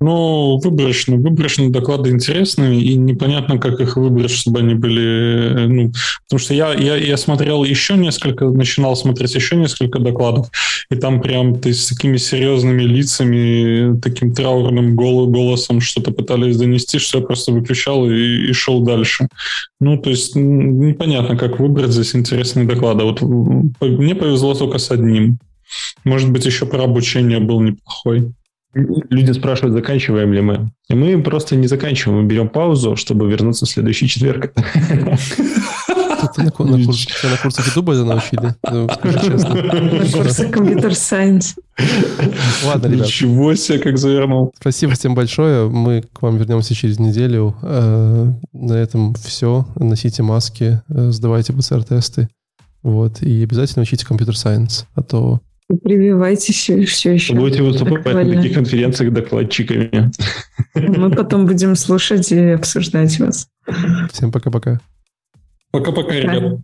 [0.00, 1.16] Ну, выборочно.
[1.16, 5.64] Выборочно доклады интересные, и непонятно, как их выбрать, чтобы они были...
[5.64, 5.92] э, Ну,
[6.28, 10.50] потому что я, я, я смотрел еще несколько, начинал смотреть еще несколько докладов,
[10.90, 16.98] и там прям ты с такими серьезными лицами, таким траурным гол- голосом что-то пытались донести,
[16.98, 19.28] что я просто выключал и, и шел дальше.
[19.80, 23.04] Ну, то есть непонятно, как выбрать здесь интересные доклады.
[23.04, 23.20] Вот
[23.80, 25.38] мне повезло только с одним.
[26.04, 28.32] Может быть, еще про обучение был неплохой.
[28.74, 30.70] Люди спрашивают, заканчиваем ли мы.
[30.88, 34.52] И мы просто не заканчиваем, мы берем паузу, чтобы вернуться в следующий четверг.
[36.36, 38.54] На, на, курсах Ютуба это научили?
[39.22, 40.12] Честно.
[40.12, 41.56] курсе компьютер-сайенс.
[42.64, 43.06] Ладно, ребят.
[43.06, 44.52] Ничего себе, как завернул.
[44.58, 45.68] Спасибо всем большое.
[45.68, 47.56] Мы к вам вернемся через неделю.
[47.62, 49.66] Э, На этом все.
[49.76, 52.28] Носите маски, э, сдавайте ПЦР-тесты.
[52.82, 53.22] Вот.
[53.22, 54.86] И обязательно учите компьютер-сайенс.
[54.94, 55.40] А то
[55.82, 57.34] Прививайтесь все еще.
[57.34, 60.10] Будете выступать на таких конференциях докладчиками.
[60.74, 63.48] Мы потом будем слушать и обсуждать вас.
[64.12, 64.80] Всем пока-пока.
[65.70, 66.60] Пока-пока, ребят.